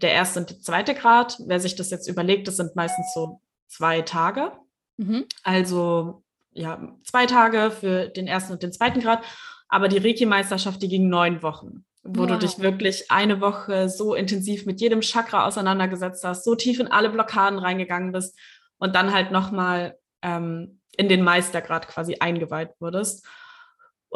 der 0.00 0.12
erste 0.12 0.40
und 0.40 0.50
der 0.50 0.60
zweite 0.60 0.94
Grad. 0.94 1.38
Wer 1.46 1.60
sich 1.60 1.74
das 1.76 1.90
jetzt 1.90 2.08
überlegt, 2.08 2.48
das 2.48 2.56
sind 2.56 2.76
meistens 2.76 3.12
so 3.14 3.40
zwei 3.66 4.02
Tage. 4.02 4.52
Mhm. 4.96 5.24
Also 5.42 6.22
ja, 6.52 6.96
zwei 7.04 7.26
Tage 7.26 7.70
für 7.70 8.08
den 8.08 8.26
ersten 8.26 8.52
und 8.52 8.62
den 8.62 8.72
zweiten 8.72 9.00
Grad. 9.00 9.24
Aber 9.68 9.88
die 9.88 9.98
Reiki-Meisterschaft, 9.98 10.80
die 10.80 10.88
ging 10.88 11.08
neun 11.08 11.42
Wochen, 11.42 11.84
wo 12.02 12.20
wow. 12.20 12.28
du 12.28 12.38
dich 12.38 12.60
wirklich 12.60 13.10
eine 13.10 13.40
Woche 13.40 13.88
so 13.88 14.14
intensiv 14.14 14.64
mit 14.64 14.80
jedem 14.80 15.00
Chakra 15.00 15.46
auseinandergesetzt 15.46 16.24
hast, 16.24 16.44
so 16.44 16.54
tief 16.54 16.78
in 16.78 16.88
alle 16.88 17.10
Blockaden 17.10 17.58
reingegangen 17.58 18.12
bist 18.12 18.38
und 18.78 18.94
dann 18.94 19.12
halt 19.12 19.32
nochmal 19.32 19.98
ähm, 20.22 20.80
in 20.96 21.08
den 21.08 21.22
Meistergrad 21.22 21.88
quasi 21.88 22.16
eingeweiht 22.20 22.70
wurdest. 22.78 23.26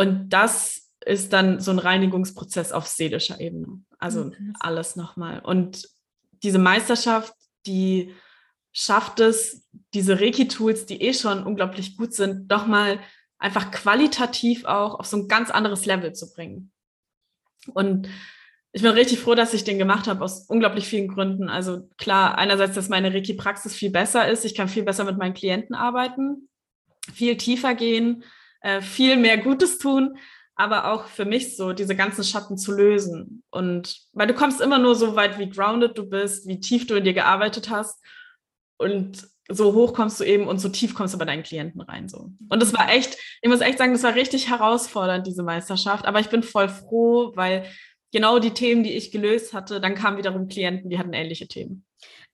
Und 0.01 0.31
das 0.31 0.95
ist 1.05 1.35
dann 1.35 1.61
so 1.61 1.71
ein 1.73 1.79
Reinigungsprozess 1.79 2.73
auf 2.73 2.87
seelischer 2.87 3.39
Ebene. 3.39 3.83
Also 3.99 4.23
okay. 4.23 4.37
Mhm. 4.41 4.55
alles 4.59 4.97
nochmal. 4.97 5.41
Und 5.41 5.91
diese 6.43 6.59
Meisterschaft, 6.59 7.35
die 7.67 8.15
schafft 8.73 9.21
es, 9.21 9.69
diese 9.93 10.19
Reiki-Tools, 10.19 10.87
die 10.87 11.03
eh 11.03 11.13
schon 11.13 11.45
unglaublich 11.45 11.99
gut 11.99 12.15
sind, 12.15 12.51
doch 12.51 12.67
mal 12.67 12.99
einfach 13.39 13.71
qualitativ 13.73 14.65
auch 14.65 14.99
auf 14.99 15.05
so 15.05 15.19
ein 15.19 15.29
ganz 15.29 15.51
anderes 15.51 15.85
Level 15.85 16.15
zu 16.15 16.33
bringen. 16.33 16.73
Und 17.75 18.09
ich 18.73 18.81
bin 18.81 18.93
richtig 18.93 19.19
froh, 19.19 19.35
dass 19.35 19.53
ich 19.53 19.65
den 19.65 19.77
gemacht 19.77 20.07
habe, 20.07 20.25
aus 20.25 20.47
unglaublich 20.49 20.87
vielen 20.87 21.09
Gründen. 21.09 21.51
Also 21.51 21.91
klar, 21.99 22.39
einerseits, 22.39 22.75
dass 22.75 22.89
meine 22.89 23.13
Reiki-Praxis 23.13 23.75
viel 23.75 23.91
besser 23.91 24.27
ist. 24.31 24.47
Ich 24.47 24.55
kann 24.55 24.71
viel 24.71 24.85
besser 24.85 25.05
mit 25.05 25.19
meinen 25.19 25.35
Klienten 25.35 25.75
arbeiten, 25.75 26.49
viel 27.13 27.37
tiefer 27.37 27.75
gehen, 27.75 28.25
äh, 28.61 28.81
viel 28.81 29.17
mehr 29.17 29.39
Gutes 29.39 29.79
tun, 29.79 30.17
aber 30.55 30.93
auch 30.93 31.07
für 31.07 31.25
mich 31.25 31.57
so 31.57 31.73
diese 31.73 31.97
ganzen 31.97 32.25
Schatten 32.25 32.59
zu 32.59 32.73
lösen. 32.73 33.43
Und 33.51 33.97
weil 34.13 34.27
du 34.27 34.35
kommst 34.35 34.61
immer 34.61 34.79
nur 34.79 34.95
so 34.95 35.17
weit, 35.17 35.39
wie 35.39 35.49
grounded 35.49 35.97
du 35.97 36.09
bist, 36.09 36.47
wie 36.47 36.61
tief 36.61 36.87
du 36.87 36.97
in 36.97 37.05
dir 37.05 37.15
gearbeitet 37.15 37.71
hast. 37.71 37.99
Und 38.79 39.27
so 39.49 39.75
hoch 39.75 39.95
kommst 39.95 40.21
du 40.21 40.25
eben 40.25 40.47
und 40.47 40.59
so 40.59 40.69
tief 40.69 40.95
kommst 40.95 41.15
du 41.15 41.19
bei 41.19 41.25
deinen 41.25 41.43
Klienten 41.43 41.81
rein. 41.81 42.09
So. 42.09 42.31
Und 42.49 42.63
das 42.63 42.73
war 42.73 42.91
echt, 42.91 43.17
ich 43.43 43.49
muss 43.49 43.61
echt 43.61 43.79
sagen, 43.79 43.93
das 43.93 44.03
war 44.03 44.15
richtig 44.15 44.49
herausfordernd, 44.51 45.27
diese 45.27 45.43
Meisterschaft. 45.43 46.07
Aber 46.07 46.21
ich 46.21 46.29
bin 46.29 46.43
voll 46.43 46.69
froh, 46.69 47.33
weil 47.35 47.65
genau 48.13 48.39
die 48.39 48.53
Themen, 48.53 48.85
die 48.85 48.93
ich 48.93 49.11
gelöst 49.11 49.55
hatte, 49.55 49.81
dann 49.81 49.95
kamen 49.95 50.19
wiederum 50.19 50.49
Klienten, 50.49 50.91
die 50.91 50.99
hatten 50.99 51.13
ähnliche 51.13 51.49
Themen 51.49 51.85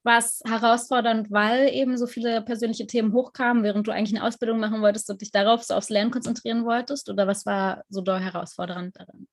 war 0.03 0.19
es 0.19 0.41
herausfordernd, 0.45 1.31
weil 1.31 1.69
eben 1.73 1.97
so 1.97 2.07
viele 2.07 2.41
persönliche 2.41 2.87
Themen 2.87 3.13
hochkamen, 3.13 3.63
während 3.63 3.87
du 3.87 3.91
eigentlich 3.91 4.15
eine 4.17 4.25
Ausbildung 4.25 4.59
machen 4.59 4.81
wolltest 4.81 5.09
und 5.09 5.21
dich 5.21 5.31
darauf 5.31 5.63
so 5.63 5.73
aufs 5.73 5.89
Lernen 5.89 6.11
konzentrieren 6.11 6.65
wolltest? 6.65 7.09
Oder 7.09 7.27
was 7.27 7.45
war 7.45 7.83
so 7.89 8.01
doll 8.01 8.19
herausfordernd 8.19 8.95
daran? 8.97 9.27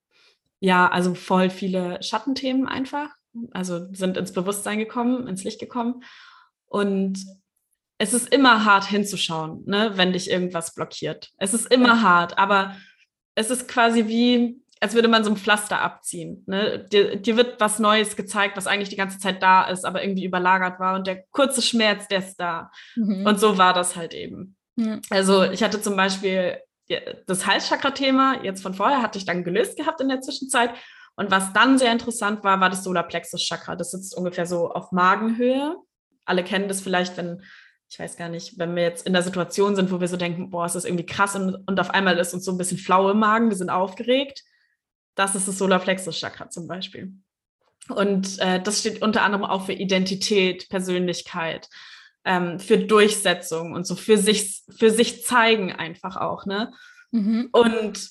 Ja, 0.61 0.89
also 0.89 1.15
voll 1.15 1.51
viele 1.51 2.03
Schattenthemen 2.03 2.67
einfach. 2.67 3.11
Also 3.53 3.93
sind 3.93 4.17
ins 4.17 4.33
Bewusstsein 4.33 4.79
gekommen, 4.79 5.27
ins 5.27 5.45
Licht 5.45 5.61
gekommen. 5.61 6.03
Und 6.67 7.25
es 7.99 8.13
ist 8.13 8.33
immer 8.33 8.65
hart 8.65 8.87
hinzuschauen, 8.87 9.63
ne, 9.67 9.93
wenn 9.95 10.13
dich 10.13 10.31
irgendwas 10.31 10.75
blockiert. 10.75 11.31
Es 11.39 11.55
ist 11.55 11.71
immer 11.71 11.97
ja. 11.97 12.03
hart, 12.03 12.39
aber 12.39 12.77
es 13.35 13.51
ist 13.51 13.69
quasi 13.69 14.07
wie, 14.07 14.61
als 14.85 14.95
würde 14.95 15.09
man 15.09 15.25
so 15.25 15.31
ein 15.31 15.39
Pflaster 15.39 15.81
abziehen. 15.81 16.45
Ne? 16.47 16.87
Dir, 16.93 17.17
dir, 17.17 17.39
wird 17.39 17.59
was 17.59 17.79
Neues 17.79 18.17
gezeigt, 18.17 18.55
was 18.55 18.67
eigentlich 18.67 18.91
die 18.91 18.97
ganze 18.97 19.19
Zeit 19.19 19.43
da 19.43 19.65
ist, 19.65 19.87
aber 19.87 20.03
irgendwie 20.03 20.27
überlagert 20.27 20.79
war. 20.79 20.95
Und 20.95 21.07
der 21.07 21.25
kurze 21.31 21.63
Schmerz, 21.63 22.07
der 22.07 22.19
ist 22.19 22.37
da. 22.37 22.71
Mhm. 22.95 23.25
Und 23.25 23.41
so 23.41 23.57
war 23.57 23.73
das 23.73 23.97
halt 23.97 24.13
eben. 24.13 24.57
Ja. 24.77 25.01
Also 25.09 25.45
ich 25.45 25.63
hatte 25.63 25.81
zum 25.81 25.97
Beispiel 25.97 26.59
das 27.27 27.47
Halschakra-Thema, 27.47 28.45
jetzt 28.45 28.61
von 28.61 28.75
vorher, 28.75 29.01
hatte 29.01 29.17
ich 29.17 29.25
dann 29.25 29.43
gelöst 29.43 29.79
gehabt 29.79 30.03
in 30.03 30.11
der 30.11 30.21
Zwischenzeit. 30.21 30.75
Und 31.17 31.31
was 31.31 31.55
dann 31.55 31.79
sehr 31.79 31.91
interessant 31.91 32.45
war, 32.45 32.61
war 32.61 32.69
das 32.69 32.85
Solarplexus-Chakra. 32.85 33.77
Das 33.77 33.93
sitzt 33.93 34.15
ungefähr 34.15 34.45
so 34.45 34.69
auf 34.71 34.93
Magenhöhe. 34.93 35.77
Alle 36.27 36.45
kennen 36.45 36.69
das 36.69 36.83
vielleicht, 36.83 37.17
wenn 37.17 37.43
ich 37.89 37.99
weiß 37.99 38.17
gar 38.17 38.29
nicht, 38.29 38.59
wenn 38.59 38.75
wir 38.75 38.83
jetzt 38.83 39.07
in 39.07 39.13
der 39.13 39.23
Situation 39.23 39.77
sind, 39.77 39.93
wo 39.93 40.01
wir 40.01 40.09
so 40.09 40.17
denken, 40.17 40.51
boah, 40.51 40.67
ist 40.67 40.75
das 40.75 40.85
irgendwie 40.85 41.07
krass 41.07 41.37
und, 41.37 41.55
und 41.67 41.81
auf 41.81 41.91
einmal 41.91 42.19
ist 42.19 42.35
uns 42.35 42.45
so 42.45 42.51
ein 42.51 42.59
bisschen 42.59 42.77
flau 42.77 43.09
im 43.11 43.21
Magen, 43.21 43.51
wir 43.51 43.57
sind 43.57 43.71
aufgeregt. 43.71 44.43
Das 45.15 45.35
ist 45.35 45.49
das 45.49 45.59
Solarplexus-Chakra 45.59 46.51
zum 46.51 46.67
Beispiel. 46.67 47.13
Und 47.89 48.39
äh, 48.39 48.63
das 48.63 48.81
steht 48.81 49.03
unter 49.03 49.23
anderem 49.23 49.45
auch 49.45 49.67
für 49.67 49.73
Identität, 49.73 50.69
Persönlichkeit, 50.69 51.69
ähm, 52.25 52.59
für 52.59 52.79
Durchsetzung 52.79 53.73
und 53.73 53.87
so 53.87 53.95
für 53.95 54.17
sich, 54.17 54.63
für 54.77 54.91
sich 54.91 55.25
zeigen 55.25 55.73
einfach 55.73 56.17
auch. 56.17 56.47
Ne? 56.47 56.73
Mhm. 57.11 57.51
Und 57.53 58.09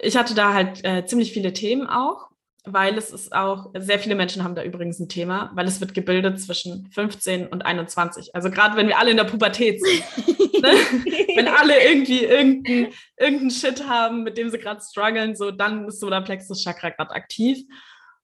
ich 0.00 0.16
hatte 0.16 0.34
da 0.34 0.52
halt 0.52 0.84
äh, 0.84 1.06
ziemlich 1.06 1.32
viele 1.32 1.52
Themen 1.52 1.86
auch, 1.86 2.31
weil 2.64 2.96
es 2.96 3.10
ist 3.10 3.32
auch, 3.32 3.70
sehr 3.76 3.98
viele 3.98 4.14
Menschen 4.14 4.44
haben 4.44 4.54
da 4.54 4.62
übrigens 4.62 5.00
ein 5.00 5.08
Thema, 5.08 5.50
weil 5.54 5.66
es 5.66 5.80
wird 5.80 5.94
gebildet 5.94 6.40
zwischen 6.40 6.88
15 6.92 7.48
und 7.48 7.66
21. 7.66 8.34
Also 8.34 8.50
gerade 8.50 8.76
wenn 8.76 8.86
wir 8.86 8.98
alle 8.98 9.10
in 9.10 9.16
der 9.16 9.24
Pubertät 9.24 9.80
sind. 9.80 10.62
ne? 10.62 10.68
Wenn 11.34 11.48
alle 11.48 11.82
irgendwie 11.82 12.24
irgendeinen 12.24 12.92
irgendein 13.16 13.50
Shit 13.50 13.88
haben, 13.88 14.22
mit 14.22 14.36
dem 14.36 14.50
sie 14.50 14.58
gerade 14.58 14.82
strugglen, 14.82 15.34
so 15.34 15.50
dann 15.50 15.88
ist 15.88 15.98
Solarplexus 15.98 16.62
Chakra 16.62 16.90
gerade 16.90 17.10
aktiv. 17.10 17.64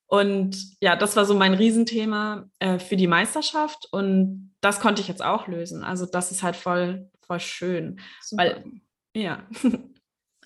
Und 0.07 0.57
ja, 0.81 0.95
das 0.95 1.17
war 1.17 1.25
so 1.25 1.35
mein 1.35 1.55
Riesenthema 1.55 2.49
äh, 2.59 2.79
für 2.79 2.97
die 2.97 3.07
Meisterschaft 3.07 3.89
und 3.91 4.55
das 4.61 4.81
konnte 4.81 5.03
ich 5.03 5.09
jetzt 5.09 5.23
auch 5.23 5.49
lösen. 5.49 5.85
Also 5.85 6.07
das 6.07 6.31
ist 6.31 6.43
halt 6.43 6.57
voll, 6.57 7.11
voll 7.27 7.41
schön. 7.41 8.01
Super. 8.23 8.43
Weil, 8.43 8.65
ja. 9.15 9.47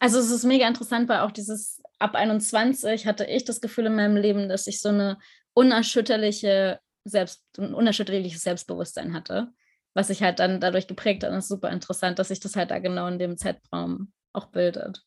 Also 0.02 0.18
es 0.18 0.32
ist 0.32 0.42
mega 0.42 0.66
interessant, 0.66 1.08
weil 1.08 1.20
auch 1.20 1.30
dieses 1.30 1.80
ab 2.00 2.16
21 2.16 3.06
hatte 3.06 3.24
ich 3.24 3.44
das 3.44 3.60
Gefühl 3.60 3.86
in 3.86 3.94
meinem 3.94 4.16
Leben, 4.16 4.48
dass 4.48 4.66
ich 4.66 4.80
so 4.80 4.88
eine 4.88 5.16
unerschütterliche 5.54 6.80
Selbst, 7.04 7.44
ein 7.56 7.72
unerschütterliches 7.72 8.42
Selbstbewusstsein 8.42 9.14
hatte, 9.14 9.52
was 9.94 10.08
sich 10.08 10.20
halt 10.20 10.40
dann 10.40 10.58
dadurch 10.58 10.88
geprägt 10.88 11.22
hat. 11.22 11.30
Und 11.30 11.36
es 11.36 11.44
ist 11.44 11.50
super 11.50 11.70
interessant, 11.70 12.18
dass 12.18 12.28
sich 12.28 12.40
das 12.40 12.56
halt 12.56 12.72
da 12.72 12.80
genau 12.80 13.06
in 13.06 13.20
dem 13.20 13.36
Zeitraum 13.36 14.12
auch 14.32 14.46
bildet. 14.46 15.04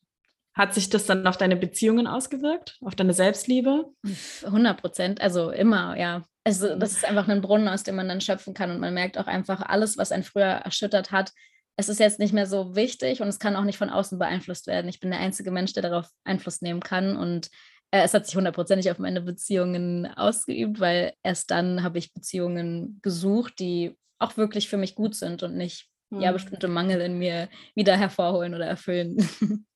Hat 0.54 0.72
sich 0.72 0.88
das 0.88 1.04
dann 1.04 1.26
auf 1.26 1.36
deine 1.36 1.56
Beziehungen 1.56 2.06
ausgewirkt, 2.06 2.78
auf 2.80 2.94
deine 2.94 3.12
Selbstliebe? 3.12 3.92
100 4.46 4.80
Prozent, 4.80 5.20
also 5.20 5.50
immer, 5.50 5.98
ja. 5.98 6.24
Also 6.42 6.74
das 6.74 6.92
ist 6.92 7.04
einfach 7.04 7.28
ein 7.28 7.42
Brunnen, 7.42 7.68
aus 7.68 7.82
dem 7.82 7.96
man 7.96 8.08
dann 8.08 8.22
schöpfen 8.22 8.54
kann 8.54 8.70
und 8.70 8.80
man 8.80 8.94
merkt 8.94 9.18
auch 9.18 9.26
einfach 9.26 9.60
alles, 9.60 9.98
was 9.98 10.10
einen 10.10 10.22
früher 10.22 10.46
erschüttert 10.46 11.12
hat, 11.12 11.32
es 11.76 11.88
ist 11.88 12.00
jetzt 12.00 12.18
nicht 12.18 12.32
mehr 12.32 12.46
so 12.46 12.74
wichtig 12.74 13.20
und 13.20 13.28
es 13.28 13.38
kann 13.38 13.56
auch 13.56 13.64
nicht 13.64 13.78
von 13.78 13.90
außen 13.90 14.18
beeinflusst 14.18 14.66
werden. 14.66 14.88
Ich 14.88 15.00
bin 15.00 15.10
der 15.10 15.20
einzige 15.20 15.50
Mensch, 15.50 15.74
der 15.74 15.82
darauf 15.82 16.08
Einfluss 16.24 16.62
nehmen 16.62 16.80
kann 16.80 17.16
und 17.16 17.50
äh, 17.90 18.02
es 18.02 18.14
hat 18.14 18.26
sich 18.26 18.36
hundertprozentig 18.36 18.90
auf 18.90 18.98
meine 18.98 19.20
Beziehungen 19.20 20.06
ausgeübt, 20.06 20.80
weil 20.80 21.12
erst 21.22 21.50
dann 21.50 21.82
habe 21.82 21.98
ich 21.98 22.14
Beziehungen 22.14 22.98
gesucht, 23.02 23.58
die 23.58 23.96
auch 24.18 24.36
wirklich 24.36 24.68
für 24.68 24.78
mich 24.78 24.94
gut 24.94 25.14
sind 25.14 25.42
und 25.42 25.56
nicht 25.56 25.88
mhm. 26.10 26.20
ja 26.20 26.32
bestimmte 26.32 26.68
Mangel 26.68 27.00
in 27.00 27.18
mir 27.18 27.48
wieder 27.74 27.96
hervorholen 27.96 28.54
oder 28.54 28.66
erfüllen. 28.66 29.16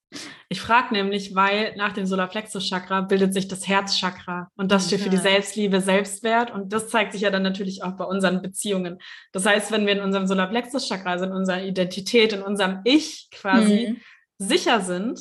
Ich 0.48 0.60
frage 0.60 0.92
nämlich, 0.92 1.34
weil 1.34 1.76
nach 1.76 1.92
dem 1.92 2.06
Solarplexus-Chakra 2.06 3.02
bildet 3.02 3.32
sich 3.32 3.46
das 3.46 3.68
Herzchakra 3.68 4.50
und 4.56 4.72
das 4.72 4.86
steht 4.86 5.00
für 5.00 5.10
die 5.10 5.16
Selbstliebe, 5.16 5.80
Selbstwert 5.80 6.50
und 6.50 6.72
das 6.72 6.88
zeigt 6.88 7.12
sich 7.12 7.22
ja 7.22 7.30
dann 7.30 7.44
natürlich 7.44 7.84
auch 7.84 7.92
bei 7.92 8.04
unseren 8.04 8.42
Beziehungen. 8.42 8.98
Das 9.32 9.46
heißt, 9.46 9.70
wenn 9.70 9.86
wir 9.86 9.92
in 9.92 10.00
unserem 10.00 10.26
Solarplexus-Chakra, 10.26 11.10
also 11.10 11.26
in 11.26 11.32
unserer 11.32 11.62
Identität, 11.62 12.32
in 12.32 12.42
unserem 12.42 12.80
Ich 12.84 13.28
quasi 13.30 13.90
mhm. 13.90 14.00
sicher 14.38 14.80
sind, 14.80 15.20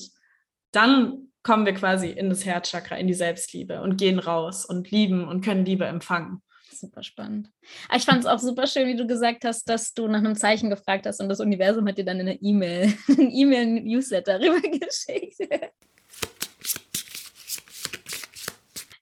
dann 0.72 1.30
kommen 1.44 1.66
wir 1.66 1.74
quasi 1.74 2.10
in 2.10 2.30
das 2.30 2.46
Herzchakra, 2.46 2.96
in 2.98 3.08
die 3.08 3.14
Selbstliebe 3.14 3.82
und 3.82 3.98
gehen 3.98 4.20
raus 4.20 4.66
und 4.66 4.90
lieben 4.90 5.28
und 5.28 5.42
können 5.46 5.66
Liebe 5.66 5.86
empfangen 5.86 6.42
super 6.80 7.04
spannend. 7.04 7.50
Aber 7.88 7.98
ich 7.98 8.06
fand 8.06 8.20
es 8.20 8.26
auch 8.26 8.40
super 8.40 8.68
schön, 8.68 8.88
wie 8.88 8.96
du 8.96 9.08
gesagt 9.08 9.46
hast, 9.46 9.68
dass 9.70 9.94
du 9.94 10.08
nach 10.08 10.20
einem 10.20 10.36
Zeichen 10.36 10.70
gefragt 10.70 11.06
hast 11.06 11.20
und 11.20 11.30
das 11.30 11.40
Universum 11.40 11.88
hat 11.88 11.98
dir 11.98 12.06
dann 12.06 12.20
eine 12.20 12.36
E-Mail, 12.36 12.94
ein 13.08 13.32
E-Mail-Newsletter 13.32 14.40
rübergeschickt. 14.40 15.50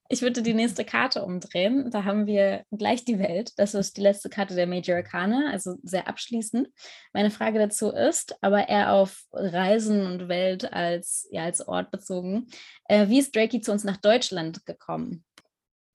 Ich 0.09 0.21
würde 0.21 0.41
die 0.41 0.53
nächste 0.53 0.85
Karte 0.85 1.23
umdrehen. 1.23 1.91
Da 1.91 2.05
haben 2.05 2.27
wir 2.27 2.63
gleich 2.71 3.03
die 3.03 3.19
Welt. 3.19 3.51
Das 3.57 3.73
ist 3.73 3.97
die 3.97 4.01
letzte 4.01 4.29
Karte 4.29 4.55
der 4.55 4.65
Major 4.67 4.95
Arcana, 4.95 5.49
also 5.51 5.75
sehr 5.83 6.07
abschließend. 6.07 6.69
Meine 7.11 7.29
Frage 7.29 7.59
dazu 7.59 7.91
ist, 7.91 8.35
aber 8.41 8.69
eher 8.69 8.93
auf 8.93 9.25
Reisen 9.33 10.05
und 10.05 10.29
Welt 10.29 10.71
als, 10.71 11.27
ja, 11.31 11.43
als 11.43 11.67
Ort 11.67 11.91
bezogen. 11.91 12.47
Äh, 12.85 13.09
wie 13.09 13.19
ist 13.19 13.35
Drakey 13.35 13.59
zu 13.59 13.73
uns 13.73 13.83
nach 13.83 13.97
Deutschland 13.97 14.65
gekommen? 14.65 15.25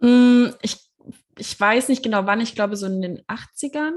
Mm, 0.00 0.48
ich 0.60 0.76
ich 1.38 1.58
weiß 1.58 1.88
nicht 1.88 2.02
genau 2.02 2.26
wann, 2.26 2.40
ich 2.40 2.54
glaube 2.54 2.76
so 2.76 2.86
in 2.86 3.02
den 3.02 3.22
80ern. 3.22 3.92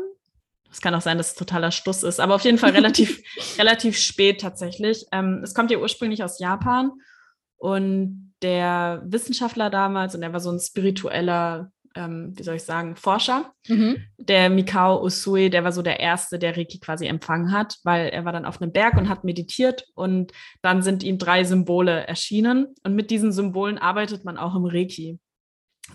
Es 0.72 0.82
kann 0.82 0.96
auch 0.96 1.02
sein, 1.02 1.18
dass 1.18 1.30
es 1.30 1.36
totaler 1.36 1.72
Stuss 1.72 2.04
ist, 2.04 2.20
aber 2.20 2.36
auf 2.36 2.44
jeden 2.44 2.58
Fall 2.58 2.72
relativ, 2.72 3.22
relativ 3.58 3.98
spät 3.98 4.42
tatsächlich. 4.42 5.06
Ähm, 5.12 5.42
es 5.44 5.54
kommt 5.54 5.72
ja 5.72 5.78
ursprünglich 5.78 6.24
aus 6.24 6.40
Japan 6.40 6.92
und 7.58 8.34
der 8.42 9.02
Wissenschaftler 9.06 9.70
damals, 9.70 10.16
und 10.16 10.22
er 10.22 10.34
war 10.34 10.40
so 10.40 10.52
ein 10.52 10.60
spiritueller, 10.60 11.72
ähm, 11.96 12.34
wie 12.36 12.44
soll 12.44 12.56
ich 12.56 12.64
sagen, 12.64 12.98
Forscher, 12.98 13.54
mhm. 13.68 13.98
der 14.18 14.50
Mikao 14.50 15.02
Usui, 15.02 15.50
der 15.50 15.64
war 15.64 15.72
so 15.72 15.82
der 15.82 16.00
Erste, 16.00 16.38
der 16.38 16.58
Reiki 16.58 16.80
quasi 16.80 17.08
empfangen 17.08 17.54
hat, 17.54 17.78
weil 17.84 18.10
er 18.10 18.26
war 18.26 18.34
dann 18.34 18.46
auf 18.46 18.62
einem 18.62 18.74
Berg 18.74 18.98
und 18.98 19.08
hat 19.08 19.24
meditiert 19.24 19.86
und 19.96 20.34
dann 20.62 20.82
sind 20.82 21.04
ihm 21.04 21.18
drei 21.18 21.46
Symbole 21.46 22.06
erschienen 22.06 22.76
und 22.84 22.96
mit 22.96 23.12
diesen 23.12 23.32
Symbolen 23.32 23.78
arbeitet 23.78 24.26
man 24.26 24.38
auch 24.38 24.56
im 24.56 24.66
Reiki. 24.66 25.20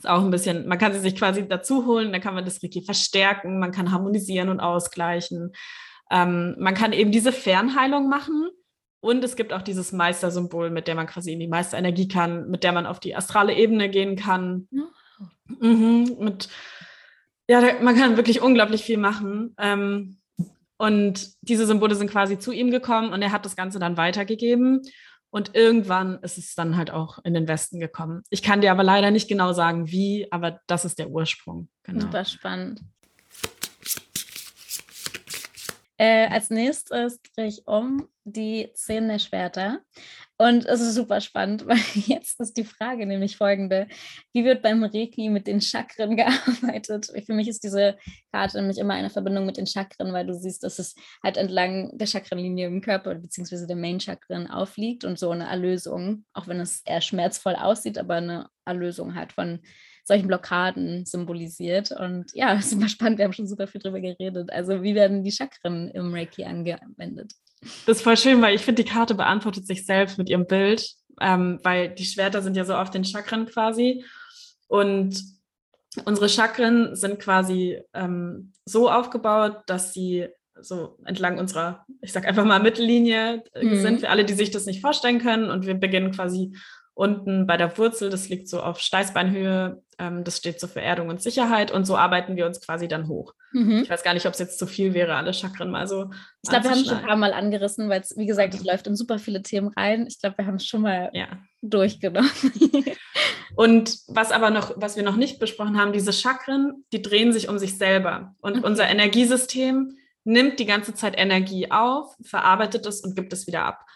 Ist 0.00 0.08
auch 0.08 0.22
ein 0.22 0.30
bisschen, 0.30 0.66
man 0.66 0.78
kann 0.78 0.94
sie 0.94 0.98
sich 0.98 1.14
quasi 1.14 1.46
dazu 1.46 1.84
holen, 1.84 2.10
dann 2.10 2.22
kann 2.22 2.32
man 2.32 2.46
das 2.46 2.62
Reiki 2.62 2.80
verstärken, 2.80 3.58
man 3.58 3.70
kann 3.70 3.92
harmonisieren 3.92 4.48
und 4.48 4.58
ausgleichen. 4.58 5.52
Ähm, 6.10 6.56
man 6.58 6.72
kann 6.72 6.94
eben 6.94 7.12
diese 7.12 7.32
Fernheilung 7.32 8.08
machen 8.08 8.48
und 9.00 9.22
es 9.22 9.36
gibt 9.36 9.52
auch 9.52 9.60
dieses 9.60 9.92
Meistersymbol, 9.92 10.70
mit 10.70 10.88
der 10.88 10.94
man 10.94 11.06
quasi 11.06 11.34
in 11.34 11.38
die 11.38 11.48
Meisterenergie 11.48 12.08
kann, 12.08 12.48
mit 12.48 12.64
der 12.64 12.72
man 12.72 12.86
auf 12.86 12.98
die 12.98 13.14
astrale 13.14 13.52
Ebene 13.52 13.90
gehen 13.90 14.16
kann. 14.16 14.68
Oh. 14.72 15.66
Mhm, 15.66 16.16
mit, 16.18 16.48
ja, 17.46 17.60
da, 17.60 17.82
man 17.82 17.94
kann 17.94 18.16
wirklich 18.16 18.40
unglaublich 18.40 18.82
viel 18.82 18.96
machen. 18.96 19.54
Ähm, 19.58 20.16
und 20.78 21.32
diese 21.42 21.66
Symbole 21.66 21.94
sind 21.94 22.10
quasi 22.10 22.38
zu 22.38 22.52
ihm 22.52 22.70
gekommen 22.70 23.12
und 23.12 23.20
er 23.20 23.32
hat 23.32 23.44
das 23.44 23.54
Ganze 23.54 23.78
dann 23.78 23.98
weitergegeben. 23.98 24.80
Und 25.30 25.54
irgendwann 25.54 26.18
ist 26.22 26.38
es 26.38 26.54
dann 26.54 26.76
halt 26.76 26.90
auch 26.90 27.18
in 27.24 27.34
den 27.34 27.46
Westen 27.46 27.78
gekommen. 27.78 28.22
Ich 28.30 28.42
kann 28.42 28.60
dir 28.60 28.72
aber 28.72 28.82
leider 28.82 29.10
nicht 29.10 29.28
genau 29.28 29.52
sagen, 29.52 29.90
wie, 29.90 30.26
aber 30.32 30.60
das 30.66 30.84
ist 30.84 30.98
der 30.98 31.10
Ursprung. 31.10 31.68
Genau. 31.84 32.00
Super 32.00 32.24
spannend. 32.24 32.80
Äh, 36.00 36.28
als 36.28 36.48
nächstes 36.48 37.20
drehe 37.20 37.48
ich 37.48 37.66
um 37.66 38.08
die 38.24 38.70
zehn 38.72 39.08
der 39.08 39.18
Schwerter. 39.18 39.80
Und 40.38 40.64
es 40.64 40.80
ist 40.80 40.94
super 40.94 41.20
spannend, 41.20 41.66
weil 41.66 41.76
jetzt 42.06 42.40
ist 42.40 42.56
die 42.56 42.64
Frage 42.64 43.04
nämlich 43.04 43.36
folgende. 43.36 43.86
Wie 44.32 44.46
wird 44.46 44.62
beim 44.62 44.82
Reiki 44.82 45.28
mit 45.28 45.46
den 45.46 45.60
Chakren 45.60 46.16
gearbeitet? 46.16 47.12
Für 47.26 47.34
mich 47.34 47.48
ist 47.48 47.62
diese 47.64 47.98
Karte 48.32 48.56
nämlich 48.56 48.78
immer 48.78 48.94
eine 48.94 49.10
Verbindung 49.10 49.44
mit 49.44 49.58
den 49.58 49.66
Chakren, 49.66 50.14
weil 50.14 50.26
du 50.26 50.32
siehst, 50.32 50.62
dass 50.62 50.78
es 50.78 50.94
halt 51.22 51.36
entlang 51.36 51.90
der 51.98 52.06
Chakrenlinie 52.06 52.68
im 52.68 52.80
Körper 52.80 53.14
beziehungsweise 53.16 53.66
der 53.66 53.76
Main-Chakren 53.76 54.46
aufliegt 54.46 55.04
und 55.04 55.18
so 55.18 55.28
eine 55.28 55.48
Erlösung, 55.48 56.24
auch 56.32 56.48
wenn 56.48 56.60
es 56.60 56.80
eher 56.86 57.02
schmerzvoll 57.02 57.56
aussieht, 57.56 57.98
aber 57.98 58.14
eine 58.14 58.48
Erlösung 58.64 59.16
halt 59.16 59.34
von 59.34 59.60
solchen 60.04 60.26
Blockaden 60.26 61.04
symbolisiert. 61.06 61.90
Und 61.92 62.32
ja, 62.34 62.60
super 62.62 62.88
spannend, 62.88 63.18
wir 63.18 63.24
haben 63.24 63.32
schon 63.32 63.48
super 63.48 63.66
viel 63.66 63.80
drüber 63.80 64.00
geredet. 64.00 64.50
Also 64.52 64.82
wie 64.82 64.94
werden 64.94 65.24
die 65.24 65.32
Chakren 65.32 65.90
im 65.90 66.12
Reiki 66.12 66.44
angewendet? 66.44 67.32
Das 67.86 67.98
ist 67.98 68.02
voll 68.02 68.16
schön, 68.16 68.40
weil 68.40 68.54
ich 68.54 68.62
finde, 68.62 68.82
die 68.82 68.90
Karte 68.90 69.14
beantwortet 69.14 69.66
sich 69.66 69.84
selbst 69.84 70.16
mit 70.16 70.30
ihrem 70.30 70.46
Bild, 70.46 70.94
ähm, 71.20 71.60
weil 71.62 71.90
die 71.90 72.04
Schwerter 72.04 72.40
sind 72.42 72.56
ja 72.56 72.64
so 72.64 72.74
auf 72.74 72.90
den 72.90 73.04
Chakren 73.04 73.46
quasi. 73.46 74.04
Und 74.66 75.22
unsere 76.04 76.28
Chakren 76.28 76.96
sind 76.96 77.18
quasi 77.18 77.82
ähm, 77.92 78.52
so 78.64 78.90
aufgebaut, 78.90 79.58
dass 79.66 79.92
sie 79.92 80.28
so 80.62 80.98
entlang 81.04 81.38
unserer, 81.38 81.84
ich 82.00 82.12
sag 82.12 82.26
einfach 82.26 82.44
mal 82.44 82.60
Mittellinie 82.60 83.42
äh, 83.54 83.64
mhm. 83.64 83.80
sind, 83.80 84.00
für 84.00 84.10
alle, 84.10 84.24
die 84.24 84.34
sich 84.34 84.50
das 84.50 84.66
nicht 84.66 84.80
vorstellen 84.80 85.20
können. 85.20 85.50
Und 85.50 85.66
wir 85.66 85.74
beginnen 85.74 86.12
quasi 86.12 86.54
unten 87.00 87.46
bei 87.46 87.56
der 87.56 87.76
Wurzel, 87.78 88.10
das 88.10 88.28
liegt 88.28 88.46
so 88.46 88.60
auf 88.60 88.78
Steißbeinhöhe, 88.78 89.82
ähm, 89.98 90.22
das 90.22 90.36
steht 90.36 90.60
so 90.60 90.66
für 90.66 90.82
Erdung 90.82 91.08
und 91.08 91.22
Sicherheit 91.22 91.70
und 91.70 91.86
so 91.86 91.96
arbeiten 91.96 92.36
wir 92.36 92.44
uns 92.44 92.60
quasi 92.60 92.88
dann 92.88 93.08
hoch. 93.08 93.32
Mhm. 93.52 93.80
Ich 93.82 93.90
weiß 93.90 94.02
gar 94.02 94.12
nicht, 94.12 94.26
ob 94.26 94.34
es 94.34 94.38
jetzt 94.38 94.58
zu 94.58 94.66
viel 94.66 94.92
wäre, 94.92 95.14
alle 95.14 95.32
Chakren 95.32 95.70
mal 95.70 95.88
so. 95.88 96.10
Ich 96.42 96.50
glaube, 96.50 96.64
wir 96.64 96.70
haben 96.72 96.80
es 96.80 96.86
schon 96.88 96.98
ein 96.98 97.06
paar 97.06 97.16
Mal 97.16 97.32
angerissen, 97.32 97.88
weil 97.88 98.02
es, 98.02 98.16
wie 98.18 98.26
gesagt, 98.26 98.52
es 98.52 98.64
läuft 98.64 98.86
in 98.86 98.96
super 98.96 99.18
viele 99.18 99.42
Themen 99.42 99.68
rein. 99.68 100.06
Ich 100.08 100.20
glaube, 100.20 100.36
wir 100.36 100.46
haben 100.46 100.56
es 100.56 100.66
schon 100.66 100.82
mal 100.82 101.08
ja. 101.14 101.28
durchgenommen. 101.62 102.30
und 103.56 103.96
was 104.08 104.30
aber 104.30 104.50
noch, 104.50 104.74
was 104.76 104.96
wir 104.96 105.02
noch 105.02 105.16
nicht 105.16 105.38
besprochen 105.38 105.80
haben, 105.80 105.94
diese 105.94 106.12
Chakren, 106.12 106.84
die 106.92 107.00
drehen 107.00 107.32
sich 107.32 107.48
um 107.48 107.58
sich 107.58 107.78
selber. 107.78 108.34
Und 108.42 108.58
okay. 108.58 108.66
unser 108.66 108.88
Energiesystem 108.88 109.96
nimmt 110.24 110.60
die 110.60 110.66
ganze 110.66 110.94
Zeit 110.94 111.14
Energie 111.16 111.70
auf, 111.70 112.14
verarbeitet 112.22 112.84
es 112.84 113.00
und 113.00 113.16
gibt 113.16 113.32
es 113.32 113.46
wieder 113.46 113.64
ab. 113.64 113.86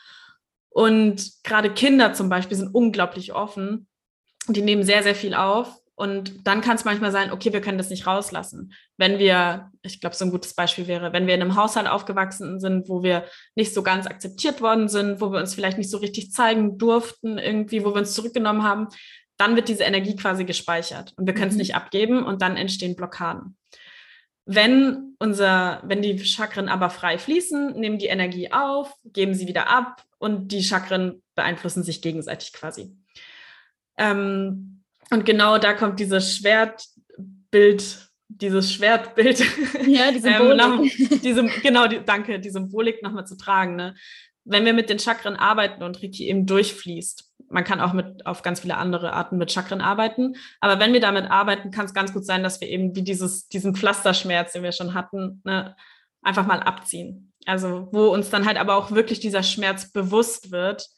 Und 0.75 1.31
gerade 1.45 1.73
Kinder 1.73 2.15
zum 2.15 2.29
Beispiel 2.29 2.57
sind 2.57 2.75
unglaublich 2.75 3.33
offen. 3.33 3.87
Die 4.49 4.61
nehmen 4.61 4.83
sehr, 4.83 5.05
sehr 5.05 5.15
viel 5.15 5.35
auf. 5.35 5.73
Und 5.95 6.45
dann 6.45 6.63
kann 6.63 6.75
es 6.75 6.85
manchmal 6.85 7.13
sein, 7.13 7.31
okay, 7.31 7.53
wir 7.53 7.61
können 7.61 7.79
das 7.79 7.91
nicht 7.91 8.09
rauslassen. 8.09 8.73
Wenn 8.97 9.21
wir, 9.21 9.71
ich 9.83 10.01
glaube, 10.01 10.17
so 10.17 10.25
ein 10.25 10.33
gutes 10.33 10.53
Beispiel 10.55 10.89
wäre, 10.89 11.13
wenn 11.13 11.29
wir 11.29 11.35
in 11.37 11.43
einem 11.43 11.55
Haushalt 11.55 11.87
aufgewachsen 11.87 12.59
sind, 12.59 12.89
wo 12.89 13.05
wir 13.05 13.25
nicht 13.55 13.73
so 13.73 13.85
ganz 13.85 14.09
akzeptiert 14.09 14.61
worden 14.61 14.89
sind, 14.89 15.21
wo 15.21 15.31
wir 15.31 15.39
uns 15.39 15.55
vielleicht 15.55 15.79
nicht 15.79 15.91
so 15.91 15.99
richtig 15.99 16.33
zeigen 16.33 16.77
durften, 16.77 17.39
irgendwie, 17.39 17.85
wo 17.85 17.95
wir 17.95 18.01
uns 18.01 18.15
zurückgenommen 18.15 18.65
haben, 18.65 18.89
dann 19.37 19.55
wird 19.55 19.69
diese 19.69 19.85
Energie 19.85 20.17
quasi 20.17 20.45
gespeichert 20.45 21.13
und 21.17 21.27
wir 21.27 21.35
können 21.35 21.49
es 21.49 21.55
mhm. 21.55 21.61
nicht 21.61 21.77
abgeben 21.77 22.25
und 22.25 22.43
dann 22.43 22.57
entstehen 22.57 22.97
Blockaden. 22.97 23.57
Wenn 24.46 25.16
unser, 25.18 25.83
wenn 25.85 26.02
die 26.02 26.18
Chakren 26.24 26.68
aber 26.68 26.90
frei 26.90 27.18
fließen, 27.18 27.78
nehmen 27.78 27.98
die 27.98 28.07
Energie 28.07 28.52
auf, 28.52 28.92
geben 29.04 29.35
sie 29.35 29.48
wieder 29.48 29.68
ab 29.68 30.04
und 30.18 30.48
die 30.48 30.62
Chakren 30.62 31.22
beeinflussen 31.35 31.83
sich 31.83 32.02
gegenseitig 32.02 32.52
quasi. 32.52 32.94
Ähm, 33.96 34.83
und 35.11 35.24
genau 35.24 35.59
da 35.59 35.72
kommt 35.72 35.98
dieses 35.98 36.37
Schwertbild, 36.37 38.09
dieses 38.28 38.72
Schwertbild. 38.72 39.44
Ja, 39.87 40.11
die 40.12 40.18
Symbolik. 40.20 41.00
ähm, 41.00 41.20
diese, 41.22 41.44
genau, 41.62 41.87
die, 41.87 42.00
danke, 42.04 42.38
die 42.38 42.50
Symbolik 42.50 43.02
nochmal 43.02 43.26
zu 43.26 43.37
tragen. 43.37 43.76
Ne? 43.76 43.94
Wenn 44.44 44.64
wir 44.64 44.74
mit 44.74 44.90
den 44.90 44.98
Chakren 44.98 45.37
arbeiten 45.37 45.83
und 45.83 46.02
Reiki 46.02 46.28
eben 46.28 46.46
durchfließt, 46.46 47.34
man 47.55 47.62
kann 47.62 47.81
auch 47.81 47.93
mit 47.93 48.27
auf 48.27 48.43
ganz 48.43 48.61
viele 48.61 48.77
andere 48.77 49.12
Arten 49.12 49.38
mit 49.38 49.53
Chakren 49.53 49.81
arbeiten. 49.81 50.35
Aber 50.61 50.81
wenn 50.81 50.93
wir 50.93 51.01
damit 51.01 51.31
arbeiten, 51.31 51.71
kann 51.71 51.87
es 51.87 51.95
ganz 51.95 52.12
gut 52.12 52.27
sein, 52.27 52.43
dass 52.43 52.61
wir 52.61 52.69
eben 52.69 52.97
wie 52.97 53.03
dieses, 53.03 53.49
diesen 53.49 53.77
Pflasterschmerz, 53.77 54.53
den 54.53 54.64
wir 54.64 54.73
schon 54.73 54.93
hatten, 54.93 55.40
ne, 55.45 55.77
einfach 56.21 56.47
mal 56.47 56.61
abziehen. 56.61 57.33
Also 57.47 57.88
wo 57.93 58.09
uns 58.09 58.29
dann 58.29 58.45
halt 58.45 58.59
aber 58.59 58.75
auch 58.75 58.90
wirklich 58.90 59.21
dieser 59.21 59.45
Schmerz 59.45 59.93
bewusst 59.93 60.51
wird, 60.51 60.88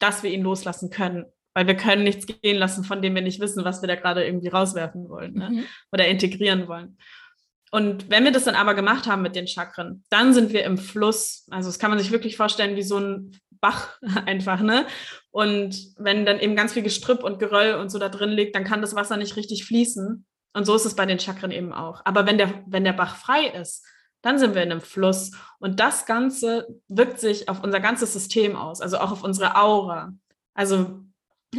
dass 0.00 0.24
wir 0.24 0.32
ihn 0.32 0.42
loslassen 0.42 0.90
können. 0.90 1.26
Weil 1.54 1.68
wir 1.68 1.76
können 1.76 2.02
nichts 2.02 2.26
gehen 2.26 2.58
lassen, 2.58 2.82
von 2.82 3.02
dem 3.02 3.14
wir 3.14 3.22
nicht 3.22 3.40
wissen, 3.40 3.64
was 3.64 3.80
wir 3.80 3.86
da 3.86 3.94
gerade 3.94 4.24
irgendwie 4.24 4.48
rauswerfen 4.48 5.08
wollen 5.08 5.34
ne? 5.34 5.50
mhm. 5.50 5.64
oder 5.92 6.08
integrieren 6.08 6.66
wollen. 6.66 6.98
Und 7.70 8.10
wenn 8.10 8.24
wir 8.24 8.32
das 8.32 8.44
dann 8.44 8.56
aber 8.56 8.74
gemacht 8.74 9.06
haben 9.06 9.22
mit 9.22 9.36
den 9.36 9.46
Chakren, 9.46 10.02
dann 10.10 10.34
sind 10.34 10.52
wir 10.52 10.64
im 10.64 10.76
Fluss. 10.76 11.46
Also 11.50 11.68
das 11.68 11.78
kann 11.78 11.90
man 11.90 12.00
sich 12.00 12.10
wirklich 12.10 12.36
vorstellen 12.36 12.74
wie 12.74 12.82
so 12.82 12.98
ein 12.98 13.38
Bach 13.60 13.98
einfach, 14.26 14.60
ne? 14.60 14.86
Und 15.30 15.94
wenn 15.96 16.26
dann 16.26 16.40
eben 16.40 16.56
ganz 16.56 16.72
viel 16.72 16.82
Gestrüpp 16.82 17.22
und 17.22 17.38
Geröll 17.38 17.74
und 17.74 17.90
so 17.90 17.98
da 17.98 18.08
drin 18.08 18.30
liegt, 18.30 18.54
dann 18.54 18.64
kann 18.64 18.80
das 18.80 18.94
Wasser 18.94 19.16
nicht 19.16 19.36
richtig 19.36 19.64
fließen. 19.64 20.26
Und 20.52 20.64
so 20.64 20.74
ist 20.74 20.84
es 20.84 20.96
bei 20.96 21.06
den 21.06 21.20
Chakren 21.20 21.52
eben 21.52 21.72
auch. 21.72 22.02
Aber 22.04 22.26
wenn 22.26 22.38
der, 22.38 22.64
wenn 22.66 22.84
der 22.84 22.92
Bach 22.92 23.16
frei 23.16 23.46
ist, 23.46 23.84
dann 24.22 24.38
sind 24.38 24.54
wir 24.54 24.62
in 24.62 24.72
einem 24.72 24.80
Fluss. 24.80 25.30
Und 25.60 25.80
das 25.80 26.04
Ganze 26.06 26.66
wirkt 26.88 27.20
sich 27.20 27.48
auf 27.48 27.62
unser 27.62 27.80
ganzes 27.80 28.12
System 28.12 28.56
aus, 28.56 28.80
also 28.80 28.98
auch 28.98 29.12
auf 29.12 29.22
unsere 29.22 29.56
Aura. 29.56 30.12
Also 30.54 31.00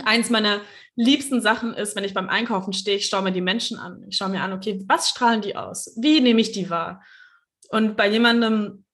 eins 0.04 0.30
meiner 0.30 0.62
liebsten 0.96 1.42
Sachen 1.42 1.74
ist, 1.74 1.96
wenn 1.96 2.04
ich 2.04 2.14
beim 2.14 2.30
Einkaufen 2.30 2.74
stehe, 2.74 2.98
ich 2.98 3.08
schaue 3.08 3.24
mir 3.24 3.32
die 3.32 3.42
Menschen 3.42 3.78
an. 3.78 4.04
Ich 4.10 4.18
schaue 4.18 4.30
mir 4.30 4.42
an, 4.42 4.54
okay, 4.54 4.84
was 4.88 5.10
strahlen 5.10 5.42
die 5.42 5.56
aus? 5.56 5.96
Wie 6.00 6.20
nehme 6.22 6.42
ich 6.42 6.52
die 6.52 6.70
wahr? 6.70 7.02
Und 7.70 7.96
bei 7.96 8.08
jemandem, 8.08 8.86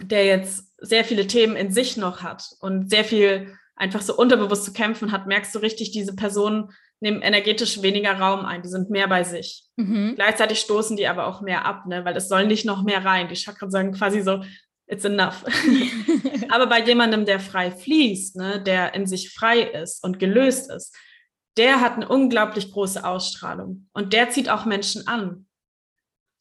der 0.00 0.26
jetzt 0.26 0.72
sehr 0.78 1.04
viele 1.04 1.26
Themen 1.26 1.56
in 1.56 1.72
sich 1.72 1.96
noch 1.96 2.22
hat 2.22 2.44
und 2.60 2.90
sehr 2.90 3.04
viel 3.04 3.56
einfach 3.76 4.02
so 4.02 4.16
unterbewusst 4.16 4.64
zu 4.64 4.72
kämpfen 4.72 5.12
hat, 5.12 5.26
merkst 5.26 5.54
du 5.54 5.58
richtig, 5.60 5.92
diese 5.92 6.16
Personen 6.16 6.72
nehmen 7.00 7.20
energetisch 7.20 7.82
weniger 7.82 8.18
Raum 8.18 8.46
ein, 8.46 8.62
die 8.62 8.68
sind 8.68 8.90
mehr 8.90 9.06
bei 9.06 9.22
sich. 9.22 9.64
Mhm. 9.76 10.14
Gleichzeitig 10.16 10.60
stoßen 10.60 10.96
die 10.96 11.06
aber 11.06 11.26
auch 11.26 11.42
mehr 11.42 11.66
ab, 11.66 11.86
ne? 11.86 12.04
weil 12.04 12.16
es 12.16 12.28
soll 12.28 12.46
nicht 12.46 12.64
noch 12.64 12.82
mehr 12.82 13.04
rein. 13.04 13.28
Die 13.28 13.36
Chakren 13.36 13.70
sagen 13.70 13.92
quasi 13.92 14.22
so, 14.22 14.42
it's 14.86 15.04
enough. 15.04 15.44
aber 16.48 16.66
bei 16.66 16.80
jemandem, 16.82 17.26
der 17.26 17.38
frei 17.38 17.70
fließt, 17.70 18.36
ne? 18.36 18.62
der 18.62 18.94
in 18.94 19.06
sich 19.06 19.30
frei 19.30 19.60
ist 19.60 20.02
und 20.02 20.18
gelöst 20.18 20.70
ist, 20.70 20.96
der 21.58 21.80
hat 21.80 21.94
eine 21.94 22.08
unglaublich 22.08 22.72
große 22.72 23.04
Ausstrahlung 23.04 23.88
und 23.92 24.12
der 24.12 24.30
zieht 24.30 24.48
auch 24.48 24.64
Menschen 24.64 25.06
an. 25.06 25.45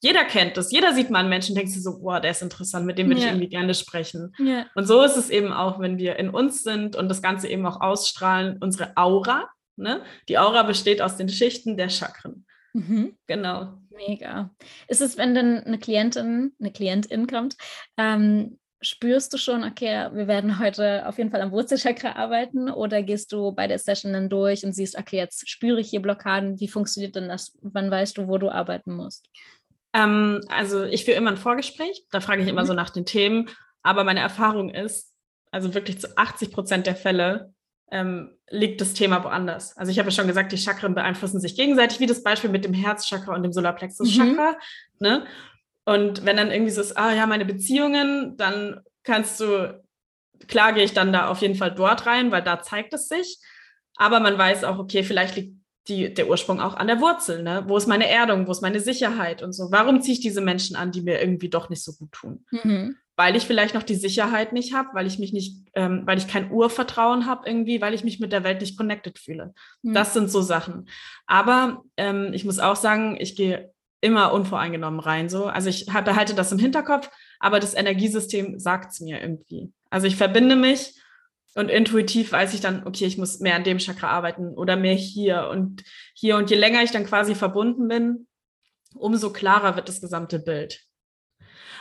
Jeder 0.05 0.23
kennt 0.23 0.55
das. 0.55 0.71
Jeder 0.71 0.93
sieht 0.93 1.09
mal 1.09 1.21
einen 1.21 1.29
Menschen 1.29 1.53
und 1.53 1.57
denkt 1.57 1.71
sich 1.71 1.81
so, 1.81 1.99
boah, 1.99 2.19
der 2.19 2.29
ist 2.29 2.43
interessant, 2.43 2.85
mit 2.85 2.99
dem 2.99 3.07
würde 3.07 3.21
ja. 3.21 3.25
ich 3.25 3.31
irgendwie 3.31 3.49
gerne 3.49 3.73
sprechen. 3.73 4.35
Ja. 4.37 4.67
Und 4.75 4.85
so 4.85 5.01
ist 5.01 5.15
es 5.15 5.31
eben 5.31 5.51
auch, 5.51 5.79
wenn 5.79 5.97
wir 5.97 6.17
in 6.17 6.29
uns 6.29 6.61
sind 6.61 6.95
und 6.95 7.09
das 7.09 7.23
Ganze 7.23 7.47
eben 7.47 7.65
auch 7.65 7.81
ausstrahlen, 7.81 8.59
unsere 8.61 8.95
Aura. 8.97 9.49
Ne? 9.77 10.03
Die 10.29 10.37
Aura 10.37 10.61
besteht 10.61 11.01
aus 11.01 11.17
den 11.17 11.27
Schichten 11.27 11.75
der 11.75 11.89
Chakren. 11.89 12.45
Mhm. 12.73 13.17
Genau. 13.25 13.79
Mega. 13.89 14.51
Ist 14.87 15.01
es, 15.01 15.17
wenn 15.17 15.33
dann 15.33 15.63
eine 15.63 15.79
Klientin, 15.79 16.53
eine 16.59 16.71
Klientin 16.71 17.25
kommt, 17.25 17.55
ähm, 17.97 18.59
spürst 18.81 19.33
du 19.33 19.37
schon, 19.37 19.63
okay, 19.63 20.09
wir 20.13 20.27
werden 20.27 20.59
heute 20.59 21.07
auf 21.07 21.17
jeden 21.17 21.31
Fall 21.31 21.41
am 21.41 21.51
Wurzelchakra 21.51 22.11
arbeiten 22.11 22.69
oder 22.69 23.01
gehst 23.01 23.31
du 23.31 23.51
bei 23.53 23.67
der 23.67 23.79
Session 23.79 24.13
dann 24.13 24.29
durch 24.29 24.63
und 24.63 24.73
siehst, 24.73 24.97
okay, 24.97 25.17
jetzt 25.17 25.49
spüre 25.49 25.79
ich 25.79 25.89
hier 25.89 26.01
Blockaden, 26.01 26.59
wie 26.59 26.67
funktioniert 26.67 27.15
denn 27.15 27.27
das? 27.27 27.57
Wann 27.61 27.89
weißt 27.89 28.17
du, 28.17 28.27
wo 28.27 28.37
du 28.37 28.49
arbeiten 28.49 28.93
musst? 28.93 29.29
Ähm, 29.95 30.41
also 30.49 30.83
ich 30.83 31.05
führe 31.05 31.17
immer 31.17 31.31
ein 31.31 31.37
Vorgespräch, 31.37 32.05
da 32.11 32.19
frage 32.19 32.43
ich 32.43 32.49
immer 32.49 32.63
mhm. 32.63 32.67
so 32.67 32.73
nach 32.73 32.89
den 32.89 33.05
Themen, 33.05 33.49
aber 33.81 34.03
meine 34.03 34.19
Erfahrung 34.19 34.69
ist, 34.69 35.13
also 35.51 35.73
wirklich 35.73 35.99
zu 35.99 36.17
80 36.17 36.51
Prozent 36.51 36.85
der 36.85 36.97
Fälle 36.97 37.53
ähm, 37.91 38.37
liegt 38.49 38.81
das 38.81 38.93
Thema 38.93 39.23
woanders. 39.23 39.77
Also 39.77 39.91
ich 39.91 39.99
habe 39.99 40.09
ja 40.09 40.15
schon 40.15 40.27
gesagt, 40.27 40.51
die 40.51 40.57
Chakren 40.57 40.95
beeinflussen 40.95 41.39
sich 41.39 41.55
gegenseitig, 41.55 42.01
wie 42.01 42.07
das 42.07 42.23
Beispiel 42.23 42.49
mit 42.49 42.65
dem 42.65 42.73
Herzchakra 42.73 43.33
und 43.33 43.43
dem 43.43 43.53
Solarplexus-Chakra. 43.53 44.51
Mhm. 44.51 44.57
Ne? 44.99 45.25
Und 45.85 46.25
wenn 46.25 46.35
dann 46.35 46.51
irgendwie 46.51 46.71
so 46.71 46.81
ist, 46.81 46.97
ah 46.97 47.13
ja, 47.13 47.25
meine 47.25 47.45
Beziehungen, 47.45 48.35
dann 48.37 48.81
kannst 49.03 49.39
du, 49.39 49.81
klar 50.47 50.73
gehe 50.73 50.83
ich 50.83 50.93
dann 50.93 51.13
da 51.13 51.29
auf 51.29 51.41
jeden 51.41 51.55
Fall 51.55 51.73
dort 51.73 52.05
rein, 52.05 52.31
weil 52.31 52.41
da 52.41 52.61
zeigt 52.61 52.93
es 52.93 53.07
sich. 53.07 53.39
Aber 53.95 54.19
man 54.19 54.37
weiß 54.37 54.65
auch, 54.65 54.77
okay, 54.77 55.03
vielleicht 55.03 55.37
liegt 55.37 55.54
die, 55.87 56.13
der 56.13 56.29
Ursprung 56.29 56.59
auch 56.59 56.75
an 56.75 56.87
der 56.87 56.99
Wurzel. 56.99 57.43
Ne? 57.43 57.63
Wo 57.67 57.77
ist 57.77 57.87
meine 57.87 58.09
Erdung? 58.09 58.47
Wo 58.47 58.51
ist 58.51 58.61
meine 58.61 58.79
Sicherheit 58.79 59.43
und 59.43 59.53
so? 59.53 59.71
Warum 59.71 60.01
ziehe 60.01 60.13
ich 60.13 60.19
diese 60.19 60.41
Menschen 60.41 60.75
an, 60.75 60.91
die 60.91 61.01
mir 61.01 61.21
irgendwie 61.21 61.49
doch 61.49 61.69
nicht 61.69 61.83
so 61.83 61.93
gut 61.93 62.11
tun? 62.11 62.45
Mhm. 62.51 62.95
Weil 63.15 63.35
ich 63.35 63.45
vielleicht 63.45 63.75
noch 63.75 63.83
die 63.83 63.95
Sicherheit 63.95 64.51
nicht 64.51 64.73
habe, 64.73 64.89
weil 64.93 65.07
ich 65.07 65.19
mich 65.19 65.31
nicht, 65.31 65.57
ähm, 65.73 66.03
weil 66.05 66.17
ich 66.17 66.27
kein 66.27 66.51
Urvertrauen 66.51 67.25
habe 67.25 67.47
irgendwie, 67.47 67.81
weil 67.81 67.93
ich 67.93 68.03
mich 68.03 68.19
mit 68.19 68.33
der 68.33 68.43
Welt 68.43 68.61
nicht 68.61 68.77
connected 68.77 69.19
fühle. 69.19 69.53
Mhm. 69.83 69.93
Das 69.93 70.13
sind 70.13 70.29
so 70.29 70.41
Sachen. 70.41 70.89
Aber 71.27 71.83
ähm, 71.97 72.31
ich 72.33 72.45
muss 72.45 72.59
auch 72.59 72.75
sagen, 72.75 73.17
ich 73.19 73.35
gehe 73.35 73.71
immer 74.01 74.33
unvoreingenommen 74.33 74.99
rein. 74.99 75.29
So. 75.29 75.45
Also 75.45 75.69
ich 75.69 75.85
behalte 75.85 76.35
das 76.35 76.51
im 76.51 76.59
Hinterkopf, 76.59 77.09
aber 77.39 77.59
das 77.59 77.73
Energiesystem 77.73 78.59
sagt 78.59 78.91
es 78.91 78.99
mir 78.99 79.21
irgendwie. 79.21 79.71
Also 79.89 80.07
ich 80.07 80.15
verbinde 80.15 80.55
mich 80.55 80.93
und 81.55 81.69
intuitiv 81.69 82.33
weiß 82.33 82.53
ich 82.53 82.61
dann, 82.61 82.85
okay, 82.85 83.05
ich 83.05 83.17
muss 83.17 83.39
mehr 83.39 83.55
an 83.55 83.63
dem 83.63 83.79
Chakra 83.79 84.09
arbeiten 84.09 84.53
oder 84.55 84.75
mehr 84.75 84.93
hier 84.93 85.47
und 85.49 85.83
hier. 86.13 86.35
Und 86.35 86.49
je 86.49 86.57
länger 86.57 86.83
ich 86.83 86.91
dann 86.91 87.05
quasi 87.05 87.33
verbunden 87.33 87.87
bin, 87.87 88.27
umso 88.93 89.31
klarer 89.31 89.75
wird 89.77 89.87
das 89.87 90.01
gesamte 90.01 90.39
Bild. 90.39 90.81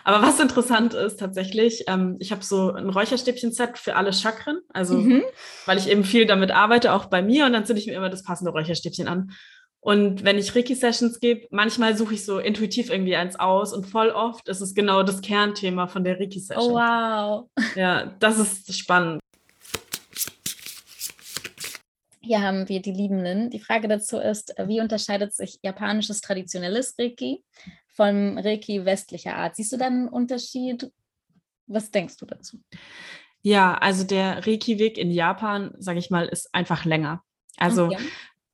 Aber 0.05 0.25
was 0.25 0.39
interessant 0.39 0.95
ist 0.95 1.19
tatsächlich, 1.19 1.85
ähm, 1.89 2.17
ich 2.21 2.31
habe 2.31 2.45
so 2.45 2.73
ein 2.73 2.91
Räucherstäbchen-Set 2.91 3.79
für 3.79 3.97
alle 3.97 4.13
Chakren, 4.13 4.61
also 4.69 4.99
mhm. 4.99 5.23
weil 5.65 5.79
ich 5.79 5.89
eben 5.89 6.05
viel 6.05 6.27
damit 6.27 6.51
arbeite, 6.51 6.93
auch 6.93 7.07
bei 7.07 7.23
mir, 7.23 7.47
und 7.47 7.55
dann 7.55 7.65
zünde 7.65 7.81
ich 7.81 7.87
mir 7.87 7.95
immer 7.95 8.11
das 8.11 8.23
passende 8.23 8.53
Räucherstäbchen 8.53 9.09
an. 9.09 9.33
Und 9.81 10.25
wenn 10.25 10.39
ich 10.39 10.55
Reiki-Sessions 10.55 11.21
gebe, 11.21 11.47
manchmal 11.51 11.97
suche 11.97 12.15
ich 12.15 12.25
so 12.25 12.39
intuitiv 12.39 12.91
irgendwie 12.91 13.17
eins 13.17 13.37
aus 13.37 13.73
und 13.73 13.87
voll 13.87 14.11
oft 14.11 14.49
ist 14.49 14.61
es 14.61 14.75
genau 14.75 15.03
das 15.03 15.21
Kernthema 15.21 15.89
von 15.89 16.05
der 16.05 16.21
Reiki-Session. 16.21 16.73
Oh, 16.73 16.75
wow. 16.75 17.49
Ja, 17.75 18.15
das 18.19 18.39
ist 18.39 18.75
spannend. 18.79 19.21
Hier 22.25 22.41
haben 22.41 22.71
wir 22.71 22.81
die 22.81 22.93
Liebenden. 22.93 23.51
Die 23.51 23.61
Frage 23.61 23.87
dazu 23.87 24.19
ist, 24.19 24.55
wie 24.67 24.81
unterscheidet 24.81 25.35
sich 25.35 25.59
japanisches 25.63 26.23
traditionelles 26.23 26.95
Reiki 26.99 27.45
vom 27.89 28.39
Reiki 28.39 28.87
westlicher 28.87 29.37
Art? 29.37 29.57
Siehst 29.57 29.73
du 29.73 29.77
da 29.77 29.87
einen 29.87 30.09
Unterschied? 30.09 30.91
Was 31.67 31.91
denkst 31.91 32.17
du 32.17 32.25
dazu? 32.25 32.63
Ja, 33.43 33.75
also 33.75 34.05
der 34.05 34.47
Reiki-Weg 34.47 34.97
in 34.97 35.11
Japan, 35.11 35.75
sage 35.79 35.99
ich 35.99 36.09
mal, 36.09 36.27
ist 36.27 36.49
einfach 36.55 36.87
länger. 36.87 37.23
Also 37.59 37.87
okay. 37.87 37.99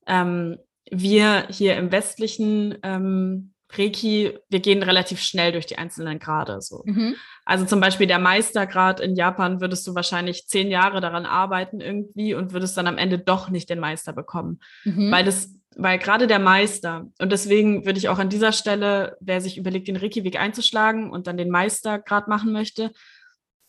ähm, 0.06 0.59
wir 0.90 1.46
hier 1.48 1.76
im 1.76 1.92
westlichen 1.92 2.76
ähm, 2.83 3.50
Reiki, 3.76 4.38
wir 4.48 4.61
gehen 4.61 4.83
relativ 4.83 5.20
schnell 5.20 5.52
durch 5.52 5.66
die 5.66 5.78
einzelnen 5.78 6.18
Grade. 6.18 6.61
So. 6.61 6.83
Mhm. 6.85 7.16
Also 7.44 7.64
zum 7.64 7.80
Beispiel 7.80 8.06
der 8.06 8.18
Meistergrad 8.18 9.00
in 9.00 9.16
Japan 9.16 9.61
würdest 9.61 9.87
du 9.87 9.94
wahrscheinlich 9.94 10.46
zehn 10.46 10.70
Jahre 10.70 11.00
daran 11.00 11.26
arbeiten 11.26 11.80
irgendwie 11.80 12.35
und 12.35 12.52
würdest 12.52 12.76
dann 12.76 12.87
am 12.87 12.98
Ende 12.98 13.18
doch 13.18 13.48
nicht 13.48 13.70
den 13.70 13.80
Meister 13.80 14.12
bekommen. 14.12 14.61
Mhm. 14.85 15.11
Weil 15.11 15.24
das, 15.24 15.54
weil 15.76 15.98
gerade 15.98 16.26
der 16.26 16.38
Meister, 16.38 17.06
und 17.18 17.33
deswegen 17.33 17.87
würde 17.87 17.98
ich 17.98 18.09
auch 18.09 18.18
an 18.18 18.28
dieser 18.28 18.52
Stelle, 18.52 19.16
wer 19.20 19.40
sich 19.40 19.56
überlegt, 19.56 19.88
den 19.88 19.96
Reiki-Weg 19.96 20.38
einzuschlagen 20.38 21.11
und 21.11 21.26
dann 21.26 21.37
den 21.37 21.50
Meistergrad 21.50 22.28
machen 22.28 22.52
möchte, 22.52 22.92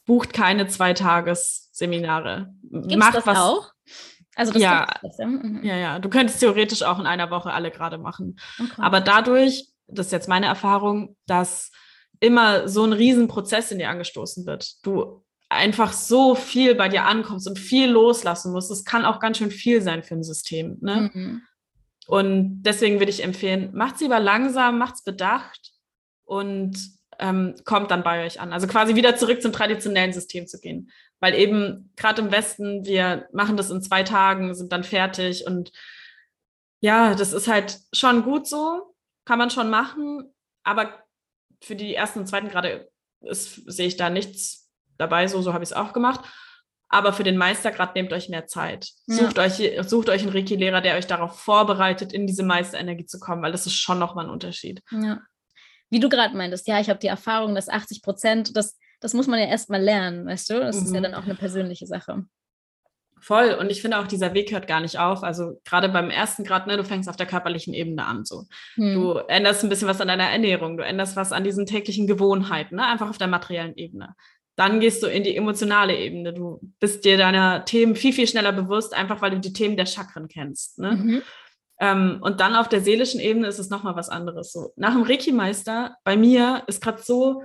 bucht 0.06 0.34
keine 0.34 0.68
Zweitagesseminare. 0.68 2.54
Macht 2.70 3.16
das 3.16 3.28
was 3.28 3.38
auch? 3.38 3.72
Also 4.36 4.54
das 4.54 4.62
ja, 4.62 4.88
mhm. 5.20 5.60
ja, 5.62 5.76
ja. 5.76 6.00
Du 6.00 6.10
könntest 6.10 6.40
theoretisch 6.40 6.84
auch 6.84 7.00
in 7.00 7.06
einer 7.06 7.30
Woche 7.32 7.52
alle 7.52 7.70
gerade 7.70 7.98
machen. 7.98 8.38
Okay. 8.60 8.72
Aber 8.78 9.02
dadurch 9.02 9.71
das 9.92 10.08
ist 10.08 10.12
jetzt 10.12 10.30
meine 10.30 10.48
Erfahrung, 10.48 11.16
dass 11.28 11.72
immer 12.20 12.68
so 12.68 12.84
ein 12.84 12.94
Riesenprozess 12.94 13.72
in 13.72 13.80
dir 13.80 13.90
angestoßen 13.90 14.46
wird. 14.46 14.86
Du 14.86 15.24
einfach 15.50 15.92
so 15.92 16.36
viel 16.36 16.76
bei 16.76 16.88
dir 16.88 17.06
ankommst 17.06 17.48
und 17.48 17.60
viel 17.60 17.90
loslassen 17.90 18.54
musst. 18.54 18.72
Das 18.72 18.86
kann 18.86 19.06
auch 19.06 19.20
ganz 19.20 19.38
schön 19.38 19.52
viel 19.52 19.82
sein 19.82 20.04
für 20.04 20.16
ein 20.16 20.24
System. 20.24 20.78
Ne? 20.82 21.12
Mhm. 21.14 21.42
Und 22.08 22.64
deswegen 22.64 23.00
würde 23.00 23.12
ich 23.12 23.24
empfehlen, 23.24 23.72
macht 23.74 23.96
es 23.96 24.02
lieber 24.02 24.20
langsam, 24.20 24.78
macht 24.78 24.96
es 24.96 25.04
bedacht 25.04 25.74
und 26.24 26.78
ähm, 27.20 27.56
kommt 27.66 27.92
dann 27.92 28.04
bei 28.04 28.26
euch 28.26 28.40
an. 28.40 28.54
Also 28.54 28.68
quasi 28.68 28.96
wieder 28.96 29.16
zurück 29.16 29.42
zum 29.42 29.52
traditionellen 29.52 30.14
System 30.14 30.48
zu 30.48 30.60
gehen. 30.60 30.90
Weil 31.20 31.36
eben 31.36 31.92
gerade 31.98 32.22
im 32.22 32.32
Westen, 32.32 32.86
wir 32.86 33.28
machen 33.34 33.58
das 33.58 33.70
in 33.70 33.82
zwei 33.82 34.04
Tagen, 34.04 34.56
sind 34.56 34.72
dann 34.72 34.84
fertig 34.84 35.46
und 35.46 35.72
ja, 36.80 37.14
das 37.14 37.32
ist 37.32 37.48
halt 37.48 37.78
schon 37.94 38.24
gut 38.24 38.48
so, 38.48 38.91
kann 39.26 39.40
man 39.40 39.50
schon 39.50 39.70
machen, 39.70 40.34
aber 40.64 41.04
für 41.62 41.76
die 41.76 41.96
ersten 41.96 42.20
und 42.20 42.28
zweiten 42.28 42.50
Grade 42.50 42.90
sehe 43.22 43.88
ich 43.88 43.98
da 43.98 44.10
nichts 44.10 44.70
dabei, 44.98 45.28
so, 45.28 45.42
so 45.42 45.54
habe 45.54 45.64
ich 45.64 45.70
es 45.70 45.76
auch 45.76 45.94
gemacht. 45.94 46.22
Aber 46.94 47.14
für 47.14 47.24
den 47.24 47.38
Meistergrad 47.38 47.96
nehmt 47.96 48.12
euch 48.12 48.28
mehr 48.28 48.48
Zeit. 48.48 48.90
Ja. 49.08 49.16
Sucht, 49.16 49.40
euch, 49.40 49.72
sucht 49.88 50.10
euch 50.10 50.24
einen 50.24 50.32
Reiki-Lehrer, 50.32 50.82
der 50.82 50.98
euch 50.98 51.08
darauf 51.08 51.40
vorbereitet, 51.40 52.12
in 52.12 52.28
diese 52.28 52.44
Meisterenergie 52.44 53.06
zu 53.06 53.18
kommen, 53.18 53.42
weil 53.42 53.54
das 53.54 53.66
ist 53.66 53.76
schon 53.76 53.98
nochmal 53.98 54.26
ein 54.26 54.32
Unterschied. 54.32 54.82
Ja. 54.92 55.22
Wie 55.90 56.02
du 56.02 56.10
gerade 56.10 56.36
meintest, 56.36 56.68
ja, 56.68 56.82
ich 56.82 56.90
habe 56.90 57.00
die 57.00 57.08
Erfahrung, 57.08 57.56
dass 57.56 57.70
80 57.70 58.02
Prozent, 58.02 58.58
das, 58.58 58.78
das 59.00 59.14
muss 59.14 59.28
man 59.28 59.40
ja 59.40 59.46
erstmal 59.46 59.82
lernen, 59.82 60.26
weißt 60.26 60.50
du? 60.50 60.60
Das 60.60 60.78
mhm. 60.78 60.86
ist 60.86 60.94
ja 60.94 61.00
mhm. 61.00 61.04
dann 61.04 61.16
auch 61.16 61.24
eine 61.24 61.36
persönliche 61.36 61.88
Sache. 61.88 62.26
Voll. 63.22 63.56
Und 63.60 63.72
ich 63.72 63.82
finde 63.82 64.00
auch, 64.00 64.08
dieser 64.08 64.34
Weg 64.34 64.52
hört 64.52 64.68
gar 64.68 64.82
nicht 64.82 64.98
auf. 64.98 65.24
Also 65.24 65.62
gerade 65.64 65.90
beim 65.90 66.10
ersten 66.10 66.44
Grad, 66.44 66.66
ne, 66.66 66.76
du 66.76 66.84
fängst 66.84 67.08
auf 67.08 67.16
der 67.16 67.28
körperlichen 67.28 67.74
Ebene 67.74 68.04
an. 68.04 68.26
So. 68.26 68.46
Hm. 68.76 68.94
Du 68.96 69.14
änderst 69.28 69.64
ein 69.64 69.70
bisschen 69.70 69.88
was 69.88 70.02
an 70.02 70.08
deiner 70.08 70.30
Ernährung, 70.30 70.76
du 70.76 70.84
änderst 70.84 71.16
was 71.16 71.32
an 71.32 71.44
diesen 71.44 71.68
täglichen 71.68 72.08
Gewohnheiten, 72.08 72.76
ne? 72.76 72.88
einfach 72.88 73.10
auf 73.10 73.20
der 73.20 73.28
materiellen 73.28 73.76
Ebene. 73.76 74.16
Dann 74.56 74.80
gehst 74.80 75.04
du 75.04 75.08
in 75.08 75.24
die 75.24 75.36
emotionale 75.36 75.96
Ebene. 75.96 76.34
Du 76.34 76.60
bist 76.80 77.06
dir 77.06 77.18
deiner 77.18 77.64
Themen 77.64 77.96
viel, 77.96 78.12
viel 78.12 78.28
schneller 78.28 78.52
bewusst, 78.52 78.94
einfach 78.94 79.22
weil 79.22 79.32
du 79.32 79.40
die 79.40 79.54
Themen 79.54 79.78
der 79.78 79.86
Chakren 79.86 80.28
kennst. 80.28 80.80
Ne? 80.80 80.92
Mhm. 80.92 81.22
Ähm, 81.80 82.18
und 82.22 82.40
dann 82.42 82.56
auf 82.56 82.70
der 82.70 82.82
seelischen 82.82 83.20
Ebene 83.20 83.48
ist 83.48 83.60
es 83.60 83.70
nochmal 83.70 83.96
was 83.96 84.10
anderes. 84.10 84.52
So. 84.52 84.74
Nach 84.76 84.94
dem 84.94 85.04
Reiki-Meister, 85.04 85.96
bei 86.04 86.18
mir 86.18 86.64
ist 86.68 86.82
gerade 86.82 87.02
so, 87.02 87.44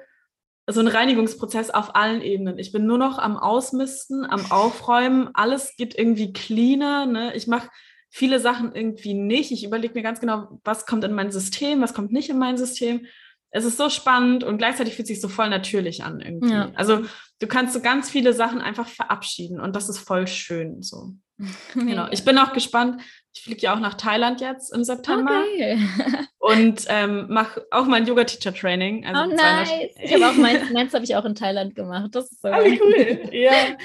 so 0.68 0.80
ein 0.80 0.88
Reinigungsprozess 0.88 1.70
auf 1.70 1.94
allen 1.94 2.22
Ebenen. 2.22 2.58
Ich 2.58 2.72
bin 2.72 2.86
nur 2.86 2.98
noch 2.98 3.18
am 3.18 3.36
Ausmisten, 3.36 4.24
am 4.24 4.50
Aufräumen. 4.50 5.30
Alles 5.34 5.76
geht 5.76 5.96
irgendwie 5.96 6.32
cleaner. 6.32 7.06
Ne? 7.06 7.36
Ich 7.36 7.46
mache 7.46 7.68
viele 8.10 8.40
Sachen 8.40 8.74
irgendwie 8.74 9.14
nicht. 9.14 9.52
Ich 9.52 9.64
überlege 9.64 9.94
mir 9.94 10.02
ganz 10.02 10.18
genau, 10.18 10.60
was 10.64 10.86
kommt 10.86 11.04
in 11.04 11.12
mein 11.12 11.30
System, 11.30 11.80
was 11.82 11.94
kommt 11.94 12.12
nicht 12.12 12.30
in 12.30 12.38
mein 12.38 12.56
System. 12.56 13.06
Es 13.50 13.64
ist 13.64 13.78
so 13.78 13.88
spannend 13.88 14.44
und 14.44 14.58
gleichzeitig 14.58 14.94
fühlt 14.94 15.08
sich 15.08 15.20
so 15.20 15.28
voll 15.28 15.48
natürlich 15.48 16.04
an 16.04 16.20
irgendwie. 16.20 16.52
Ja. 16.52 16.70
Also 16.74 17.04
du 17.40 17.46
kannst 17.46 17.72
so 17.74 17.80
ganz 17.80 18.10
viele 18.10 18.32
Sachen 18.32 18.60
einfach 18.60 18.88
verabschieden 18.88 19.60
und 19.60 19.74
das 19.74 19.88
ist 19.88 19.98
voll 19.98 20.26
schön 20.26 20.82
so. 20.82 21.12
Genau. 21.74 22.08
Ich 22.10 22.24
bin 22.24 22.38
auch 22.38 22.52
gespannt. 22.52 23.02
Ich 23.34 23.42
fliege 23.42 23.60
ja 23.60 23.74
auch 23.74 23.80
nach 23.80 23.94
Thailand 23.94 24.40
jetzt 24.40 24.74
im 24.74 24.84
September 24.84 25.42
Okay. 25.52 25.78
und 26.38 26.84
ähm, 26.88 27.26
mache 27.28 27.66
auch 27.70 27.84
mein 27.86 28.06
Yoga-Teacher-Training. 28.06 29.04
Also 29.04 29.22
oh 29.30 29.36
200 29.36 29.66
nice. 29.68 29.90
Ich 30.02 30.14
habe 30.14 30.28
auch 30.28 30.36
meins, 30.36 30.70
meins 30.72 30.94
habe 30.94 31.04
ich 31.04 31.14
auch 31.14 31.24
in 31.26 31.34
Thailand 31.34 31.74
gemacht. 31.74 32.14
Das 32.14 32.32
ist 32.32 32.40
so 32.40 32.48
Ah, 32.48 32.64
wie 32.64 32.80
cool. 32.80 33.34
Ja. 33.34 33.76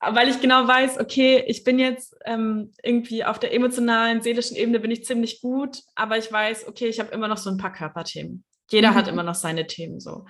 Weil 0.00 0.28
ich 0.28 0.40
genau 0.40 0.68
weiß, 0.68 1.00
okay, 1.00 1.42
ich 1.46 1.64
bin 1.64 1.78
jetzt 1.78 2.14
ähm, 2.24 2.72
irgendwie 2.82 3.24
auf 3.24 3.40
der 3.40 3.52
emotionalen, 3.52 4.20
seelischen 4.20 4.56
Ebene 4.56 4.78
bin 4.78 4.90
ich 4.90 5.04
ziemlich 5.04 5.40
gut, 5.40 5.82
aber 5.94 6.18
ich 6.18 6.30
weiß, 6.30 6.68
okay, 6.68 6.86
ich 6.86 7.00
habe 7.00 7.12
immer 7.12 7.28
noch 7.28 7.38
so 7.38 7.50
ein 7.50 7.56
paar 7.56 7.72
Körperthemen. 7.72 8.44
Jeder 8.70 8.94
hat 8.94 9.06
Mhm. 9.06 9.12
immer 9.12 9.22
noch 9.22 9.34
seine 9.34 9.66
Themen 9.66 10.00
so. 10.00 10.26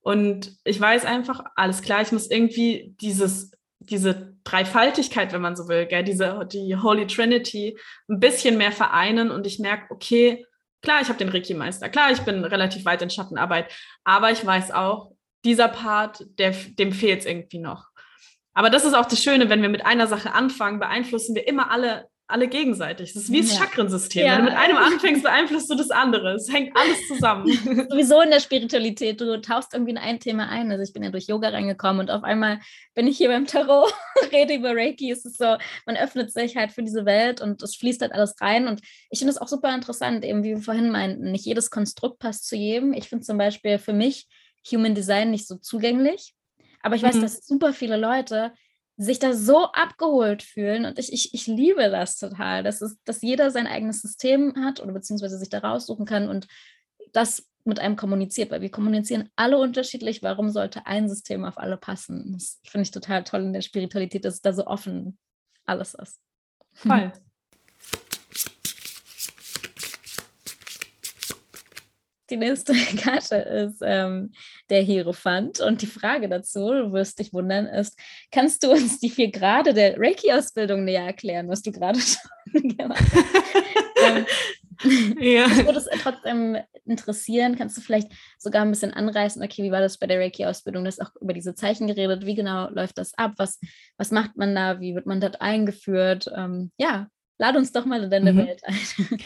Und 0.00 0.56
ich 0.64 0.80
weiß 0.80 1.04
einfach, 1.04 1.44
alles 1.56 1.82
klar, 1.82 2.02
ich 2.02 2.12
muss 2.12 2.30
irgendwie 2.30 2.94
dieses, 3.00 3.52
diese 3.78 4.34
Dreifaltigkeit, 4.44 5.32
wenn 5.32 5.40
man 5.40 5.56
so 5.56 5.68
will, 5.68 5.86
gell, 5.86 6.04
diese, 6.04 6.46
die 6.50 6.76
Holy 6.76 7.06
Trinity 7.06 7.78
ein 8.08 8.20
bisschen 8.20 8.58
mehr 8.58 8.72
vereinen 8.72 9.30
und 9.30 9.46
ich 9.46 9.58
merke, 9.58 9.86
okay, 9.90 10.44
klar, 10.82 11.00
ich 11.00 11.08
habe 11.08 11.18
den 11.18 11.30
Reiki-Meister, 11.30 11.88
klar, 11.88 12.12
ich 12.12 12.20
bin 12.20 12.44
relativ 12.44 12.84
weit 12.84 13.00
in 13.00 13.08
Schattenarbeit, 13.08 13.72
aber 14.04 14.30
ich 14.30 14.44
weiß 14.44 14.72
auch, 14.72 15.12
dieser 15.44 15.68
Part, 15.68 16.24
der, 16.38 16.50
dem 16.50 16.92
fehlt 16.92 17.20
es 17.20 17.26
irgendwie 17.26 17.58
noch. 17.58 17.88
Aber 18.52 18.70
das 18.70 18.84
ist 18.84 18.94
auch 18.94 19.06
das 19.06 19.22
Schöne, 19.22 19.48
wenn 19.48 19.62
wir 19.62 19.68
mit 19.68 19.84
einer 19.84 20.06
Sache 20.06 20.32
anfangen, 20.32 20.78
beeinflussen 20.78 21.34
wir 21.34 21.48
immer 21.48 21.70
alle, 21.70 22.08
alle 22.34 22.48
gegenseitig. 22.48 23.14
Das 23.14 23.22
ist 23.24 23.32
wie 23.32 23.40
das 23.40 23.52
Ja. 23.54 23.60
Chakrensystem. 23.60 24.26
Ja. 24.26 24.32
Wenn 24.32 24.44
du 24.44 24.50
mit 24.50 24.54
einem 24.58 24.76
anfängst, 24.76 25.22
beeinflusst 25.22 25.70
du 25.70 25.74
das 25.76 25.90
andere. 25.90 26.34
Es 26.34 26.52
hängt 26.52 26.76
alles 26.76 26.98
zusammen. 27.08 27.46
Sowieso 27.90 28.20
in 28.20 28.30
der 28.30 28.40
Spiritualität. 28.40 29.20
Du 29.20 29.40
tauchst 29.40 29.72
irgendwie 29.72 29.92
in 29.92 29.98
ein 29.98 30.20
Thema 30.20 30.48
ein. 30.48 30.70
Also 30.70 30.82
ich 30.82 30.92
bin 30.92 31.02
ja 31.02 31.10
durch 31.10 31.26
Yoga 31.28 31.48
reingekommen 31.48 32.00
und 32.00 32.10
auf 32.10 32.24
einmal 32.24 32.60
bin 32.94 33.06
ich 33.06 33.16
hier 33.16 33.28
beim 33.28 33.46
Tarot, 33.46 33.90
rede 34.32 34.54
über 34.54 34.74
Reiki. 34.76 35.10
Es 35.10 35.24
ist 35.24 35.38
so, 35.38 35.56
man 35.86 35.96
öffnet 35.96 36.32
sich 36.32 36.56
halt 36.56 36.72
für 36.72 36.82
diese 36.82 37.04
Welt 37.06 37.40
und 37.40 37.62
es 37.62 37.76
fließt 37.76 38.02
halt 38.02 38.12
alles 38.12 38.34
rein. 38.40 38.68
Und 38.68 38.80
ich 39.10 39.20
finde 39.20 39.32
es 39.32 39.38
auch 39.38 39.48
super 39.48 39.74
interessant, 39.74 40.24
eben 40.24 40.42
wie 40.42 40.50
wir 40.56 40.62
vorhin 40.62 40.90
meinten, 40.90 41.30
nicht 41.30 41.46
jedes 41.46 41.70
Konstrukt 41.70 42.18
passt 42.18 42.46
zu 42.48 42.56
jedem. 42.56 42.92
Ich 42.92 43.08
finde 43.08 43.24
zum 43.24 43.38
Beispiel 43.38 43.78
für 43.78 43.92
mich 43.92 44.26
Human 44.72 44.94
Design 44.94 45.30
nicht 45.30 45.46
so 45.46 45.56
zugänglich. 45.56 46.34
Aber 46.82 46.96
ich 46.96 47.02
weiß, 47.02 47.14
Mhm. 47.16 47.20
dass 47.22 47.46
super 47.46 47.72
viele 47.72 47.96
Leute 47.96 48.52
sich 48.96 49.18
da 49.18 49.32
so 49.32 49.66
abgeholt 49.72 50.42
fühlen 50.42 50.84
und 50.84 50.98
ich, 50.98 51.12
ich, 51.12 51.34
ich 51.34 51.46
liebe 51.46 51.90
das 51.90 52.18
total, 52.18 52.62
dass, 52.62 52.80
es, 52.80 52.96
dass 53.04 53.22
jeder 53.22 53.50
sein 53.50 53.66
eigenes 53.66 54.02
System 54.02 54.54
hat 54.64 54.80
oder 54.80 54.92
beziehungsweise 54.92 55.38
sich 55.38 55.48
da 55.48 55.58
raussuchen 55.58 56.06
kann 56.06 56.28
und 56.28 56.46
das 57.12 57.48
mit 57.64 57.80
einem 57.80 57.96
kommuniziert, 57.96 58.50
weil 58.50 58.60
wir 58.60 58.70
kommunizieren 58.70 59.30
alle 59.36 59.58
unterschiedlich. 59.58 60.22
Warum 60.22 60.50
sollte 60.50 60.86
ein 60.86 61.08
System 61.08 61.44
auf 61.44 61.58
alle 61.58 61.76
passen? 61.76 62.34
Das 62.34 62.60
finde 62.64 62.82
ich 62.82 62.90
total 62.90 63.24
toll 63.24 63.40
in 63.40 63.52
der 63.52 63.62
Spiritualität, 63.62 64.24
dass 64.24 64.42
da 64.42 64.52
so 64.52 64.66
offen 64.66 65.18
alles 65.64 65.94
ist. 65.94 66.20
Voll. 66.74 67.12
Die 72.30 72.36
nächste 72.36 72.72
Karte 73.02 73.36
ist 73.36 73.82
ähm, 73.84 74.32
der 74.70 74.82
Hierophant 74.82 75.60
und 75.60 75.82
die 75.82 75.86
Frage 75.86 76.28
dazu, 76.28 76.70
du 76.72 76.92
wirst 76.92 77.18
dich 77.18 77.32
wundern, 77.32 77.66
ist, 77.66 77.98
kannst 78.30 78.62
du 78.62 78.70
uns 78.70 78.98
die 79.00 79.10
vier 79.10 79.30
Grade 79.30 79.74
der 79.74 79.98
Reiki-Ausbildung 79.98 80.84
näher 80.84 81.04
erklären, 81.04 81.48
was 81.48 81.62
du 81.62 81.70
gerade 81.72 81.98
schon 82.50 82.76
gemacht 82.76 83.04
hast? 83.12 83.54
Ähm, 84.02 84.26
Ja. 85.20 85.46
Mich 85.46 85.64
würde 85.64 85.78
es 85.78 85.88
trotzdem 86.02 86.56
interessieren, 86.84 87.56
kannst 87.56 87.76
du 87.76 87.80
vielleicht 87.80 88.08
sogar 88.38 88.62
ein 88.62 88.70
bisschen 88.70 88.92
anreißen, 88.92 89.42
okay, 89.42 89.62
wie 89.62 89.70
war 89.70 89.80
das 89.80 89.98
bei 89.98 90.06
der 90.06 90.18
Reiki-Ausbildung? 90.18 90.82
Du 90.84 90.88
hast 90.88 91.00
auch 91.00 91.12
über 91.20 91.32
diese 91.32 91.54
Zeichen 91.54 91.86
geredet, 91.86 92.26
wie 92.26 92.34
genau 92.34 92.68
läuft 92.70 92.98
das 92.98 93.14
ab? 93.16 93.34
Was, 93.36 93.60
was 93.96 94.10
macht 94.10 94.36
man 94.36 94.54
da? 94.54 94.80
Wie 94.80 94.94
wird 94.94 95.06
man 95.06 95.20
dort 95.20 95.40
eingeführt? 95.40 96.28
Ähm, 96.36 96.72
ja, 96.76 97.06
lad 97.38 97.56
uns 97.56 97.70
doch 97.72 97.84
mal 97.86 98.02
in 98.02 98.10
deine 98.10 98.32
Mhm. 98.32 98.38
Welt 98.38 98.62
ein. 98.64 98.76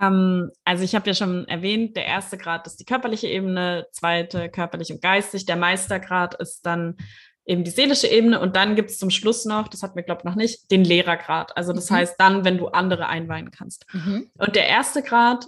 Ähm, 0.00 0.50
also 0.64 0.84
ich 0.84 0.94
habe 0.94 1.06
ja 1.06 1.14
schon 1.14 1.46
erwähnt, 1.48 1.96
der 1.96 2.06
erste 2.06 2.36
Grad 2.36 2.66
ist 2.66 2.80
die 2.80 2.84
körperliche 2.84 3.28
Ebene, 3.28 3.86
zweite 3.92 4.48
körperlich 4.48 4.92
und 4.92 5.02
geistig, 5.02 5.46
der 5.46 5.56
Meistergrad 5.56 6.34
ist 6.34 6.66
dann 6.66 6.96
eben 7.44 7.62
die 7.64 7.70
seelische 7.70 8.08
Ebene 8.08 8.40
und 8.40 8.56
dann 8.56 8.74
gibt 8.74 8.90
es 8.90 8.98
zum 8.98 9.10
Schluss 9.10 9.44
noch, 9.44 9.68
das 9.68 9.82
hatten 9.82 9.96
wir 9.96 10.02
glaube 10.02 10.20
ich 10.20 10.24
noch 10.24 10.34
nicht, 10.34 10.70
den 10.70 10.84
Lehrergrad. 10.84 11.56
Also 11.56 11.72
das 11.72 11.90
Mhm. 11.90 11.94
heißt 11.94 12.16
dann, 12.18 12.44
wenn 12.44 12.58
du 12.58 12.68
andere 12.68 13.06
einweihen 13.08 13.50
kannst. 13.50 13.86
Mhm. 13.92 14.30
Und 14.36 14.56
der 14.56 14.66
erste 14.66 15.02
Grad, 15.02 15.46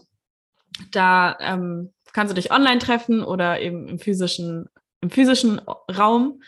da 0.92 1.36
ähm, 1.40 1.92
kannst 2.12 2.30
du 2.30 2.34
dich 2.34 2.52
online 2.52 2.78
treffen 2.78 3.22
oder 3.24 3.60
eben 3.60 3.88
im 3.88 3.98
physischen, 3.98 4.68
im 5.00 5.10
physischen 5.10 5.58
Raum. 5.58 6.40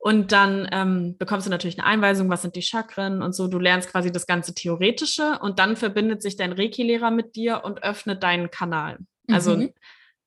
Und 0.00 0.30
dann 0.30 0.68
ähm, 0.70 1.16
bekommst 1.18 1.46
du 1.46 1.50
natürlich 1.50 1.78
eine 1.78 1.86
Einweisung, 1.86 2.30
was 2.30 2.42
sind 2.42 2.54
die 2.54 2.62
Chakren 2.62 3.20
und 3.20 3.34
so. 3.34 3.48
Du 3.48 3.58
lernst 3.58 3.90
quasi 3.90 4.12
das 4.12 4.26
ganze 4.26 4.54
Theoretische 4.54 5.38
und 5.40 5.58
dann 5.58 5.76
verbindet 5.76 6.22
sich 6.22 6.36
dein 6.36 6.52
Reiki-Lehrer 6.52 7.10
mit 7.10 7.34
dir 7.34 7.62
und 7.64 7.82
öffnet 7.82 8.22
deinen 8.22 8.50
Kanal. 8.50 8.98
Also 9.30 9.56
Mhm. 9.56 9.72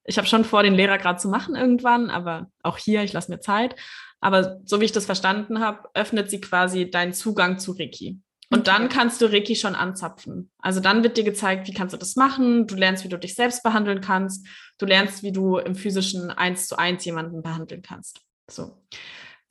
ich 0.04 0.18
habe 0.18 0.28
schon 0.28 0.44
vor, 0.44 0.64
den 0.64 0.74
Lehrergrad 0.76 1.22
zu 1.22 1.30
machen 1.30 1.56
irgendwann, 1.56 2.10
aber 2.10 2.52
auch 2.64 2.78
hier, 2.78 3.02
ich 3.04 3.14
lasse 3.14 3.32
mir 3.32 3.40
Zeit. 3.40 3.76
Aber 4.20 4.60
so 4.66 4.82
wie 4.82 4.86
ich 4.86 4.92
das 4.92 5.06
verstanden 5.06 5.62
habe, 5.62 5.90
öffnet 5.94 6.30
sie 6.30 6.42
quasi 6.42 6.92
deinen 6.92 7.14
Zugang 7.14 7.58
zu 7.58 7.72
Reiki. 7.72 8.20
Und 8.54 8.68
dann 8.68 8.90
kannst 8.90 9.22
du 9.22 9.28
Reiki 9.32 9.56
schon 9.56 9.76
anzapfen. 9.76 10.52
Also 10.60 10.82
dann 10.82 11.04
wird 11.04 11.16
dir 11.16 11.24
gezeigt, 11.24 11.68
wie 11.70 11.74
kannst 11.74 11.94
du 11.94 11.98
das 11.98 12.18
machen. 12.18 12.68
Du 12.68 12.76
lernst, 12.76 13.06
wie 13.06 13.10
du 13.10 13.18
dich 13.18 13.34
selbst 13.34 13.64
behandeln 13.64 14.02
kannst. 14.02 14.46
Du 14.78 14.86
lernst, 14.86 15.24
wie 15.24 15.32
du 15.32 15.58
im 15.58 15.74
physischen 15.74 16.30
eins 16.30 16.68
zu 16.68 16.78
eins 16.78 17.06
jemanden 17.06 17.42
behandeln 17.42 17.82
kannst. 17.82 18.20
So. 18.50 18.78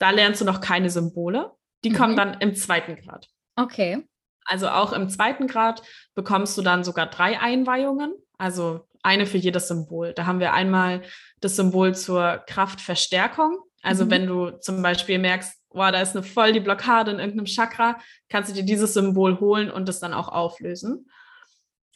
Da 0.01 0.09
lernst 0.09 0.41
du 0.41 0.45
noch 0.45 0.61
keine 0.61 0.89
Symbole. 0.89 1.51
Die 1.83 1.91
kommen 1.91 2.13
Mhm. 2.13 2.17
dann 2.17 2.33
im 2.39 2.55
zweiten 2.55 2.95
Grad. 2.95 3.27
Okay. 3.55 4.07
Also 4.45 4.67
auch 4.69 4.93
im 4.93 5.09
zweiten 5.09 5.45
Grad 5.47 5.83
bekommst 6.15 6.57
du 6.57 6.63
dann 6.63 6.83
sogar 6.83 7.05
drei 7.05 7.39
Einweihungen, 7.39 8.13
also 8.39 8.87
eine 9.03 9.25
für 9.27 9.37
jedes 9.37 9.67
Symbol. 9.67 10.13
Da 10.13 10.25
haben 10.25 10.39
wir 10.39 10.53
einmal 10.53 11.03
das 11.39 11.55
Symbol 11.55 11.93
zur 11.93 12.43
Kraftverstärkung. 12.47 13.59
Also 13.83 14.05
Mhm. 14.05 14.09
wenn 14.11 14.27
du 14.27 14.49
zum 14.59 14.81
Beispiel 14.81 15.19
merkst, 15.19 15.53
wow, 15.69 15.91
da 15.91 16.01
ist 16.01 16.15
eine 16.15 16.23
voll 16.23 16.51
die 16.51 16.59
Blockade 16.59 17.11
in 17.11 17.19
irgendeinem 17.19 17.45
Chakra, 17.45 17.99
kannst 18.29 18.49
du 18.49 18.55
dir 18.55 18.63
dieses 18.63 18.93
Symbol 18.95 19.39
holen 19.39 19.69
und 19.71 19.87
es 19.87 19.99
dann 19.99 20.13
auch 20.13 20.27
auflösen. 20.29 21.09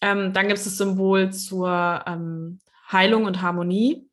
Ähm, 0.02 0.32
dann 0.34 0.48
gibt 0.48 0.60
es 0.60 0.66
das 0.66 0.78
Symbol 0.78 1.32
zur 1.34 2.04
ähm, 2.06 2.60
Heilung 2.92 3.26
und 3.26 3.42
Harmonie. 3.42 4.08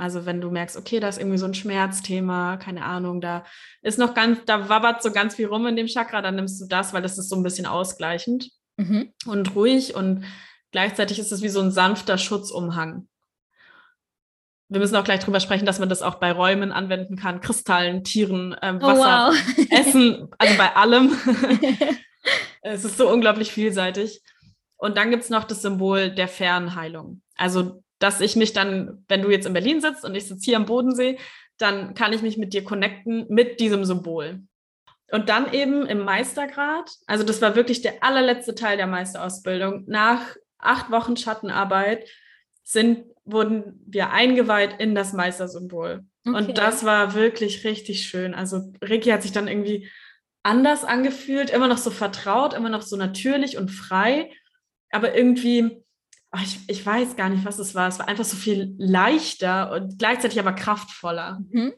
Also 0.00 0.26
wenn 0.26 0.40
du 0.40 0.50
merkst, 0.50 0.76
okay, 0.76 1.00
da 1.00 1.08
ist 1.08 1.18
irgendwie 1.18 1.38
so 1.38 1.46
ein 1.46 1.54
Schmerzthema, 1.54 2.56
keine 2.56 2.84
Ahnung, 2.84 3.20
da 3.20 3.44
ist 3.82 3.98
noch 3.98 4.14
ganz, 4.14 4.38
da 4.46 4.68
wabbert 4.68 5.02
so 5.02 5.10
ganz 5.12 5.34
viel 5.34 5.46
rum 5.46 5.66
in 5.66 5.76
dem 5.76 5.86
Chakra, 5.88 6.22
dann 6.22 6.36
nimmst 6.36 6.60
du 6.60 6.66
das, 6.66 6.92
weil 6.92 7.02
das 7.02 7.18
ist 7.18 7.28
so 7.28 7.36
ein 7.36 7.42
bisschen 7.42 7.66
ausgleichend 7.66 8.50
Mhm. 8.80 9.12
und 9.26 9.56
ruhig 9.56 9.96
und 9.96 10.24
gleichzeitig 10.70 11.18
ist 11.18 11.32
es 11.32 11.42
wie 11.42 11.48
so 11.48 11.60
ein 11.60 11.72
sanfter 11.72 12.16
Schutzumhang. 12.16 13.08
Wir 14.70 14.80
müssen 14.80 14.94
auch 14.96 15.04
gleich 15.04 15.20
drüber 15.20 15.40
sprechen, 15.40 15.66
dass 15.66 15.78
man 15.80 15.88
das 15.88 16.02
auch 16.02 16.16
bei 16.16 16.30
Räumen 16.30 16.72
anwenden 16.72 17.16
kann, 17.16 17.40
Kristallen, 17.40 18.04
Tieren, 18.04 18.54
ähm, 18.62 18.78
Oh, 18.82 18.86
Wasser, 18.86 19.32
wow. 19.32 19.66
Essen, 19.70 20.28
also 20.38 20.56
bei 20.58 20.76
allem. 20.76 21.12
es 22.62 22.84
ist 22.84 22.98
so 22.98 23.10
unglaublich 23.10 23.50
vielseitig. 23.50 24.22
Und 24.76 24.96
dann 24.96 25.10
gibt 25.10 25.24
es 25.24 25.30
noch 25.30 25.44
das 25.44 25.62
Symbol 25.62 26.10
der 26.10 26.28
Fernheilung. 26.28 27.22
Also, 27.34 27.82
dass 27.98 28.20
ich 28.20 28.36
mich 28.36 28.52
dann, 28.52 29.04
wenn 29.08 29.22
du 29.22 29.30
jetzt 29.30 29.46
in 29.46 29.52
Berlin 29.52 29.80
sitzt 29.80 30.04
und 30.04 30.14
ich 30.14 30.26
sitze 30.26 30.44
hier 30.44 30.56
am 30.56 30.66
Bodensee, 30.66 31.18
dann 31.58 31.94
kann 31.94 32.12
ich 32.12 32.22
mich 32.22 32.36
mit 32.36 32.52
dir 32.52 32.64
connecten 32.64 33.26
mit 33.28 33.60
diesem 33.60 33.84
Symbol. 33.84 34.40
Und 35.10 35.28
dann 35.28 35.52
eben 35.52 35.86
im 35.86 36.04
Meistergrad, 36.04 36.90
also 37.06 37.24
das 37.24 37.40
war 37.40 37.56
wirklich 37.56 37.80
der 37.82 38.02
allerletzte 38.02 38.54
Teil 38.54 38.76
der 38.76 38.86
Meisterausbildung, 38.86 39.84
nach 39.86 40.36
acht 40.58 40.90
Wochen 40.90 41.16
Schattenarbeit 41.16 42.08
sind, 42.62 43.04
wurden 43.24 43.82
wir 43.86 44.10
eingeweiht 44.10 44.80
in 44.80 44.94
das 44.94 45.12
Meistersymbol. 45.12 46.04
Okay. 46.26 46.36
Und 46.36 46.58
das 46.58 46.84
war 46.84 47.14
wirklich 47.14 47.64
richtig 47.64 48.02
schön. 48.02 48.34
Also 48.34 48.72
Ricky 48.82 49.10
hat 49.10 49.22
sich 49.22 49.32
dann 49.32 49.48
irgendwie 49.48 49.88
anders 50.42 50.84
angefühlt, 50.84 51.50
immer 51.50 51.68
noch 51.68 51.78
so 51.78 51.90
vertraut, 51.90 52.54
immer 52.54 52.68
noch 52.68 52.82
so 52.82 52.96
natürlich 52.96 53.56
und 53.56 53.70
frei, 53.70 54.30
aber 54.90 55.14
irgendwie, 55.14 55.82
ich, 56.36 56.60
ich 56.68 56.84
weiß 56.84 57.16
gar 57.16 57.28
nicht, 57.28 57.44
was 57.44 57.58
es 57.58 57.74
war. 57.74 57.88
Es 57.88 57.98
war 57.98 58.08
einfach 58.08 58.24
so 58.24 58.36
viel 58.36 58.74
leichter 58.78 59.72
und 59.72 59.98
gleichzeitig 59.98 60.38
aber 60.38 60.52
kraftvoller. 60.52 61.40
Mhm. 61.50 61.72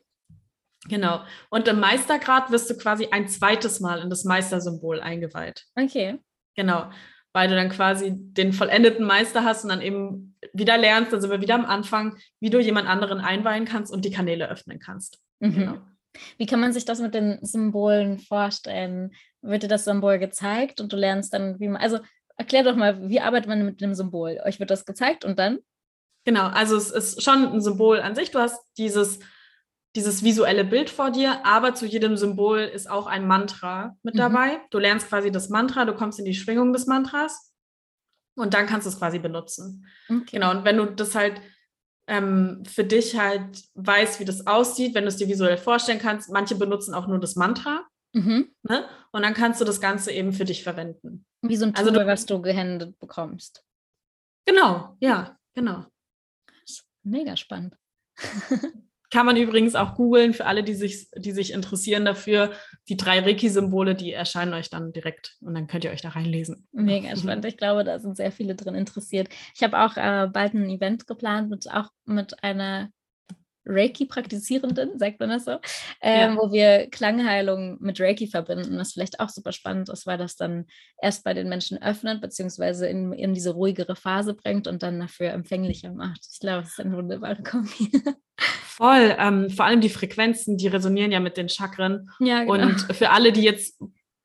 Genau. 0.88 1.22
Und 1.50 1.68
im 1.68 1.78
Meistergrad 1.78 2.50
wirst 2.50 2.70
du 2.70 2.76
quasi 2.76 3.08
ein 3.10 3.28
zweites 3.28 3.80
Mal 3.80 4.00
in 4.00 4.10
das 4.10 4.24
Meistersymbol 4.24 5.00
eingeweiht. 5.00 5.66
Okay. 5.76 6.18
Genau. 6.56 6.90
Weil 7.32 7.48
du 7.48 7.54
dann 7.54 7.68
quasi 7.68 8.12
den 8.14 8.52
vollendeten 8.52 9.06
Meister 9.06 9.44
hast 9.44 9.62
und 9.62 9.70
dann 9.70 9.82
eben 9.82 10.36
wieder 10.52 10.78
lernst, 10.78 11.12
dann 11.12 11.20
sind 11.20 11.30
wir 11.30 11.40
wieder 11.40 11.54
am 11.54 11.66
Anfang, 11.66 12.16
wie 12.40 12.50
du 12.50 12.58
jemand 12.58 12.88
anderen 12.88 13.20
einweihen 13.20 13.66
kannst 13.66 13.92
und 13.92 14.04
die 14.04 14.10
Kanäle 14.10 14.48
öffnen 14.48 14.80
kannst. 14.80 15.20
Mhm. 15.38 15.54
Genau. 15.54 15.78
Wie 16.38 16.46
kann 16.46 16.60
man 16.60 16.72
sich 16.72 16.84
das 16.84 17.00
mit 17.00 17.14
den 17.14 17.38
Symbolen 17.44 18.18
vorstellen? 18.18 19.12
Wird 19.42 19.62
dir 19.62 19.68
das 19.68 19.84
Symbol 19.84 20.18
gezeigt 20.18 20.80
und 20.80 20.92
du 20.92 20.96
lernst 20.96 21.32
dann, 21.32 21.60
wie 21.60 21.68
man, 21.68 21.80
also 21.80 22.00
erklär 22.40 22.64
doch 22.64 22.74
mal, 22.74 23.08
wie 23.10 23.20
arbeitet 23.20 23.48
man 23.48 23.66
mit 23.66 23.82
dem 23.82 23.94
Symbol? 23.94 24.40
Euch 24.44 24.58
wird 24.58 24.70
das 24.70 24.86
gezeigt 24.86 25.26
und 25.26 25.38
dann? 25.38 25.58
Genau, 26.24 26.46
also 26.46 26.74
es 26.74 26.90
ist 26.90 27.22
schon 27.22 27.52
ein 27.52 27.60
Symbol 27.60 28.00
an 28.00 28.14
sich. 28.14 28.30
Du 28.30 28.38
hast 28.38 28.58
dieses, 28.78 29.20
dieses 29.94 30.24
visuelle 30.24 30.64
Bild 30.64 30.88
vor 30.88 31.10
dir, 31.10 31.44
aber 31.44 31.74
zu 31.74 31.84
jedem 31.84 32.16
Symbol 32.16 32.60
ist 32.60 32.90
auch 32.90 33.06
ein 33.06 33.26
Mantra 33.26 33.96
mit 34.02 34.14
mhm. 34.14 34.18
dabei. 34.18 34.60
Du 34.70 34.78
lernst 34.78 35.08
quasi 35.08 35.30
das 35.30 35.50
Mantra, 35.50 35.84
du 35.84 35.94
kommst 35.94 36.18
in 36.18 36.24
die 36.24 36.34
Schwingung 36.34 36.72
des 36.72 36.86
Mantras 36.86 37.52
und 38.36 38.54
dann 38.54 38.66
kannst 38.66 38.86
du 38.86 38.90
es 38.90 38.98
quasi 38.98 39.18
benutzen. 39.18 39.86
Okay. 40.08 40.24
Genau, 40.32 40.50
und 40.50 40.64
wenn 40.64 40.78
du 40.78 40.86
das 40.86 41.14
halt 41.14 41.42
ähm, 42.06 42.62
für 42.64 42.84
dich 42.84 43.18
halt 43.18 43.64
weißt, 43.74 44.18
wie 44.18 44.24
das 44.24 44.46
aussieht, 44.46 44.94
wenn 44.94 45.04
du 45.04 45.08
es 45.08 45.16
dir 45.16 45.28
visuell 45.28 45.58
vorstellen 45.58 45.98
kannst, 45.98 46.30
manche 46.30 46.54
benutzen 46.54 46.94
auch 46.94 47.06
nur 47.06 47.20
das 47.20 47.36
Mantra. 47.36 47.86
Mhm. 48.14 48.50
Ne? 48.62 48.88
Und 49.12 49.22
dann 49.22 49.34
kannst 49.34 49.60
du 49.60 49.66
das 49.66 49.80
Ganze 49.80 50.10
eben 50.10 50.32
für 50.32 50.46
dich 50.46 50.64
verwenden. 50.64 51.26
Wie 51.42 51.56
so 51.56 51.66
ein 51.66 51.74
also 51.74 51.90
Tool, 51.90 51.98
also 51.98 52.06
du, 52.06 52.12
was 52.12 52.26
du 52.26 52.42
gehändet 52.42 52.98
bekommst. 52.98 53.64
Genau, 54.44 54.96
ja, 55.00 55.38
genau. 55.54 55.86
Mega 57.02 57.36
spannend. 57.36 57.76
Kann 59.12 59.26
man 59.26 59.36
übrigens 59.36 59.74
auch 59.74 59.96
googeln 59.96 60.34
für 60.34 60.46
alle, 60.46 60.62
die 60.62 60.74
sich, 60.74 61.10
die 61.16 61.32
sich 61.32 61.52
interessieren 61.52 62.04
dafür. 62.04 62.52
Die 62.88 62.96
drei 62.96 63.18
Reiki-Symbole, 63.18 63.96
die 63.96 64.12
erscheinen 64.12 64.54
euch 64.54 64.70
dann 64.70 64.92
direkt 64.92 65.36
und 65.40 65.54
dann 65.54 65.66
könnt 65.66 65.82
ihr 65.84 65.90
euch 65.90 66.00
da 66.00 66.10
reinlesen. 66.10 66.68
Mega 66.70 67.16
spannend. 67.16 67.44
Ich 67.50 67.56
glaube, 67.56 67.82
da 67.82 67.98
sind 67.98 68.16
sehr 68.16 68.30
viele 68.30 68.54
drin 68.54 68.76
interessiert. 68.76 69.28
Ich 69.54 69.64
habe 69.64 69.80
auch 69.80 69.96
äh, 69.96 70.28
bald 70.32 70.54
ein 70.54 70.68
Event 70.70 71.08
geplant 71.08 71.50
mit 71.50 71.68
auch 71.68 71.88
mit 72.04 72.44
einer 72.44 72.90
Reiki-Praktizierenden, 73.66 74.98
sagt 74.98 75.20
man 75.20 75.30
das 75.30 75.44
so, 75.44 75.58
ähm, 76.00 76.34
ja. 76.34 76.36
wo 76.36 76.52
wir 76.52 76.88
Klangheilung 76.90 77.78
mit 77.80 78.00
Reiki 78.00 78.26
verbinden, 78.26 78.78
was 78.78 78.92
vielleicht 78.92 79.20
auch 79.20 79.28
super 79.28 79.52
spannend 79.52 79.88
ist, 79.88 80.06
weil 80.06 80.18
das 80.18 80.36
dann 80.36 80.66
erst 81.00 81.24
bei 81.24 81.34
den 81.34 81.48
Menschen 81.48 81.82
öffnet, 81.82 82.20
beziehungsweise 82.20 82.88
in, 82.88 83.12
in 83.12 83.34
diese 83.34 83.50
ruhigere 83.50 83.96
Phase 83.96 84.34
bringt 84.34 84.66
und 84.66 84.82
dann 84.82 85.00
dafür 85.00 85.30
empfänglicher 85.30 85.92
macht. 85.92 86.20
Ich 86.32 86.40
glaube, 86.40 86.62
es 86.62 86.70
ist 86.70 86.80
eine 86.80 86.96
wunderbare 86.96 87.42
Kombi. 87.42 87.90
Voll, 88.64 89.14
ähm, 89.18 89.50
vor 89.50 89.66
allem 89.66 89.82
die 89.82 89.90
Frequenzen, 89.90 90.56
die 90.56 90.68
resonieren 90.68 91.12
ja 91.12 91.20
mit 91.20 91.36
den 91.36 91.48
Chakren. 91.48 92.10
Ja, 92.18 92.40
genau. 92.40 92.52
Und 92.52 92.80
für 92.94 93.10
alle, 93.10 93.32
die 93.32 93.42
jetzt 93.42 93.78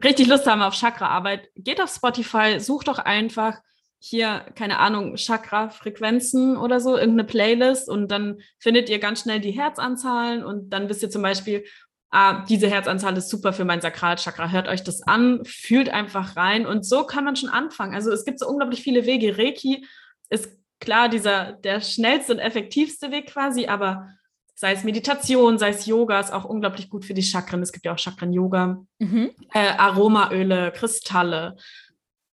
richtig 0.04 0.28
Lust 0.28 0.48
haben 0.48 0.62
auf 0.62 0.76
Chakraarbeit, 0.76 1.50
geht 1.56 1.82
auf 1.82 1.94
Spotify, 1.94 2.60
sucht 2.60 2.88
doch 2.88 3.00
einfach 3.00 3.60
hier, 4.08 4.46
keine 4.56 4.78
Ahnung, 4.78 5.16
Chakra-Frequenzen 5.16 6.58
oder 6.58 6.80
so, 6.80 6.96
irgendeine 6.96 7.24
Playlist 7.24 7.90
und 7.90 8.10
dann 8.10 8.40
findet 8.60 8.88
ihr 8.88 9.00
ganz 9.00 9.22
schnell 9.22 9.40
die 9.40 9.52
Herzanzahlen 9.52 10.44
und 10.46 10.70
dann 10.70 10.90
wisst 10.90 11.02
ihr 11.02 11.10
zum 11.10 11.24
Beispiel, 11.24 11.66
ah, 12.12 12.46
diese 12.48 12.68
Herzanzahl 12.68 13.18
ist 13.18 13.30
super 13.30 13.52
für 13.52 13.66
mein 13.66 13.82
Sakralchakra. 13.82 14.52
Hört 14.52 14.68
euch 14.68 14.84
das 14.84 15.02
an, 15.02 15.44
fühlt 15.44 15.90
einfach 15.90 16.38
rein 16.38 16.68
und 16.68 16.86
so 16.86 17.06
kann 17.06 17.26
man 17.26 17.36
schon 17.36 17.50
anfangen. 17.50 17.96
Also 17.96 18.12
es 18.12 18.26
gibt 18.26 18.40
so 18.40 18.48
unglaublich 18.48 18.84
viele 18.84 19.08
Wege. 19.08 19.40
Reiki 19.40 19.88
ist 20.30 20.56
klar 20.80 21.10
dieser 21.10 21.54
der 21.54 21.82
schnellste 21.82 22.34
und 22.34 22.40
effektivste 22.40 23.12
Weg 23.12 23.28
quasi, 23.28 23.66
aber 23.66 24.10
sei 24.54 24.74
es 24.74 24.84
Meditation, 24.84 25.58
sei 25.58 25.70
es 25.70 25.88
Yoga, 25.88 26.20
ist 26.20 26.32
auch 26.32 26.46
unglaublich 26.46 26.92
gut 26.92 27.06
für 27.06 27.16
die 27.16 27.24
Chakren. 27.24 27.64
Es 27.64 27.72
gibt 27.72 27.86
ja 27.86 27.94
auch 27.94 28.00
Chakren-Yoga, 28.00 28.86
mhm. 29.00 29.32
äh, 29.52 29.70
Aromaöle, 29.78 30.72
Kristalle. 30.74 31.56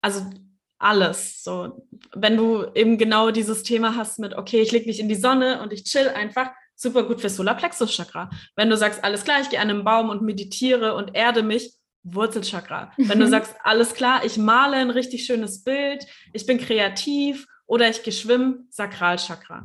Also 0.01 0.23
alles. 0.79 1.43
So, 1.43 1.87
wenn 2.15 2.37
du 2.37 2.67
eben 2.75 2.99
genau 2.99 3.31
dieses 3.31 3.63
Thema 3.63 3.97
hast 3.97 4.19
mit, 4.19 4.35
okay, 4.35 4.61
ich 4.61 4.73
lege 4.73 4.87
mich 4.87 5.01
in 5.01 5.09
die 5.09 5.15
Sonne 5.15 5.61
und 5.63 5.73
ich 5.73 5.85
chill 5.85 6.09
einfach, 6.09 6.51
super 6.75 7.03
gut 7.03 7.21
für 7.21 7.29
Solarplexus-Chakra. 7.29 8.31
Wenn 8.55 8.71
du 8.71 8.77
sagst, 8.77 9.03
alles 9.03 9.25
klar, 9.25 9.41
ich 9.41 9.51
gehe 9.51 9.61
an 9.61 9.71
einen 9.71 9.85
Baum 9.85 10.11
und 10.11 10.23
meditiere 10.23 10.95
und 10.95 11.15
erde 11.15 11.43
mich, 11.43 11.73
Wurzelchakra. 12.05 12.93
Wenn 12.97 13.19
du 13.19 13.27
mhm. 13.27 13.31
sagst, 13.31 13.57
alles 13.63 13.95
klar, 13.95 14.25
ich 14.25 14.39
male 14.39 14.77
ein 14.77 14.91
richtig 14.91 15.27
schönes 15.27 15.65
Bild, 15.65 16.07
ich 16.33 16.47
bin 16.47 16.59
kreativ 16.59 17.47
oder 17.67 17.89
ich 17.89 18.03
gehe 18.03 18.13
schwimmen, 18.13 18.69
Sakralchakra. 18.71 19.65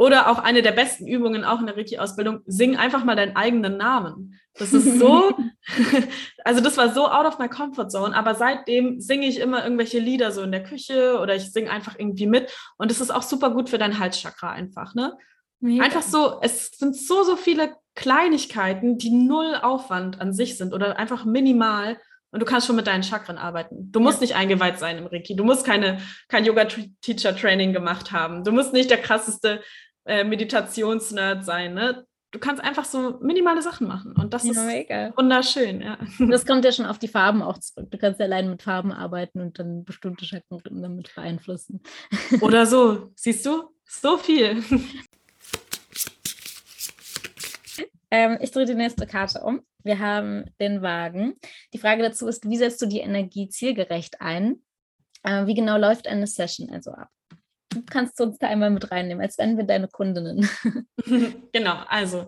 Oder 0.00 0.30
auch 0.30 0.38
eine 0.38 0.62
der 0.62 0.72
besten 0.72 1.06
Übungen, 1.06 1.44
auch 1.44 1.60
in 1.60 1.66
der 1.66 1.76
Reiki-Ausbildung, 1.76 2.40
sing 2.46 2.74
einfach 2.74 3.04
mal 3.04 3.16
deinen 3.16 3.36
eigenen 3.36 3.76
Namen. 3.76 4.40
Das 4.54 4.72
ist 4.72 4.98
so, 4.98 5.30
also 6.44 6.62
das 6.62 6.78
war 6.78 6.94
so 6.94 7.06
out 7.06 7.26
of 7.26 7.38
my 7.38 7.50
comfort 7.50 7.90
zone, 7.90 8.16
aber 8.16 8.34
seitdem 8.34 9.02
singe 9.02 9.26
ich 9.26 9.40
immer 9.40 9.62
irgendwelche 9.62 9.98
Lieder 9.98 10.32
so 10.32 10.40
in 10.40 10.52
der 10.52 10.62
Küche 10.62 11.18
oder 11.20 11.36
ich 11.36 11.52
singe 11.52 11.70
einfach 11.70 11.98
irgendwie 11.98 12.26
mit 12.26 12.50
und 12.78 12.90
es 12.90 13.02
ist 13.02 13.10
auch 13.10 13.20
super 13.20 13.50
gut 13.50 13.68
für 13.68 13.76
dein 13.76 13.98
Halschakra 13.98 14.52
einfach, 14.52 14.94
ne? 14.94 15.18
Mega. 15.60 15.84
Einfach 15.84 16.00
so, 16.00 16.38
es 16.40 16.70
sind 16.70 16.96
so, 16.96 17.22
so 17.22 17.36
viele 17.36 17.76
Kleinigkeiten, 17.94 18.96
die 18.96 19.10
null 19.10 19.54
Aufwand 19.60 20.18
an 20.18 20.32
sich 20.32 20.56
sind 20.56 20.72
oder 20.72 20.98
einfach 20.98 21.26
minimal 21.26 21.98
und 22.30 22.40
du 22.40 22.46
kannst 22.46 22.66
schon 22.66 22.76
mit 22.76 22.86
deinen 22.86 23.02
Chakren 23.02 23.36
arbeiten. 23.36 23.92
Du 23.92 24.00
musst 24.00 24.20
ja. 24.20 24.22
nicht 24.22 24.36
eingeweiht 24.36 24.78
sein 24.78 24.96
im 24.96 25.06
Reiki. 25.06 25.36
Du 25.36 25.44
musst 25.44 25.66
keine, 25.66 26.00
kein 26.28 26.46
Yoga-Teacher-Training 26.46 27.74
gemacht 27.74 28.12
haben. 28.12 28.44
Du 28.44 28.52
musst 28.52 28.72
nicht 28.72 28.88
der 28.88 29.02
krasseste 29.02 29.60
äh, 30.04 30.24
Meditationsnerd 30.24 31.44
sein. 31.44 31.74
Ne? 31.74 32.04
du 32.30 32.38
kannst 32.38 32.62
einfach 32.62 32.84
so 32.84 33.18
minimale 33.20 33.62
Sachen 33.62 33.88
machen 33.88 34.12
und 34.12 34.32
das 34.32 34.44
ja, 34.44 34.52
ist 34.52 34.66
mega. 34.66 35.12
wunderschön. 35.16 35.80
Ja. 35.80 35.98
Das 36.18 36.46
kommt 36.46 36.64
ja 36.64 36.72
schon 36.72 36.86
auf 36.86 36.98
die 36.98 37.08
Farben 37.08 37.42
auch 37.42 37.58
zurück. 37.58 37.90
Du 37.90 37.98
kannst 37.98 38.20
ja 38.20 38.26
allein 38.26 38.50
mit 38.50 38.62
Farben 38.62 38.92
arbeiten 38.92 39.40
und 39.40 39.58
dann 39.58 39.84
bestimmte 39.84 40.24
Chakren 40.24 40.60
damit 40.82 41.14
beeinflussen. 41.14 41.82
Oder 42.40 42.66
so, 42.66 43.10
siehst 43.16 43.44
du? 43.46 43.64
So 43.84 44.16
viel. 44.18 44.62
Ähm, 48.12 48.38
ich 48.40 48.50
drehe 48.50 48.66
die 48.66 48.74
nächste 48.74 49.06
Karte 49.06 49.40
um. 49.40 49.62
Wir 49.82 49.98
haben 49.98 50.44
den 50.60 50.82
Wagen. 50.82 51.34
Die 51.72 51.78
Frage 51.78 52.02
dazu 52.02 52.26
ist, 52.28 52.48
wie 52.48 52.56
setzt 52.56 52.82
du 52.82 52.86
die 52.86 53.00
Energie 53.00 53.48
zielgerecht 53.48 54.20
ein? 54.20 54.62
Äh, 55.22 55.46
wie 55.46 55.54
genau 55.54 55.76
läuft 55.76 56.06
eine 56.06 56.26
Session 56.26 56.70
also 56.70 56.92
ab? 56.92 57.08
Du 57.70 57.82
kannst 57.88 58.20
uns 58.20 58.38
da 58.38 58.48
einmal 58.48 58.70
mit 58.70 58.90
reinnehmen, 58.90 59.22
als 59.22 59.38
wären 59.38 59.56
wir 59.56 59.64
deine 59.64 59.88
Kundinnen. 59.88 60.48
genau, 61.52 61.76
also 61.88 62.26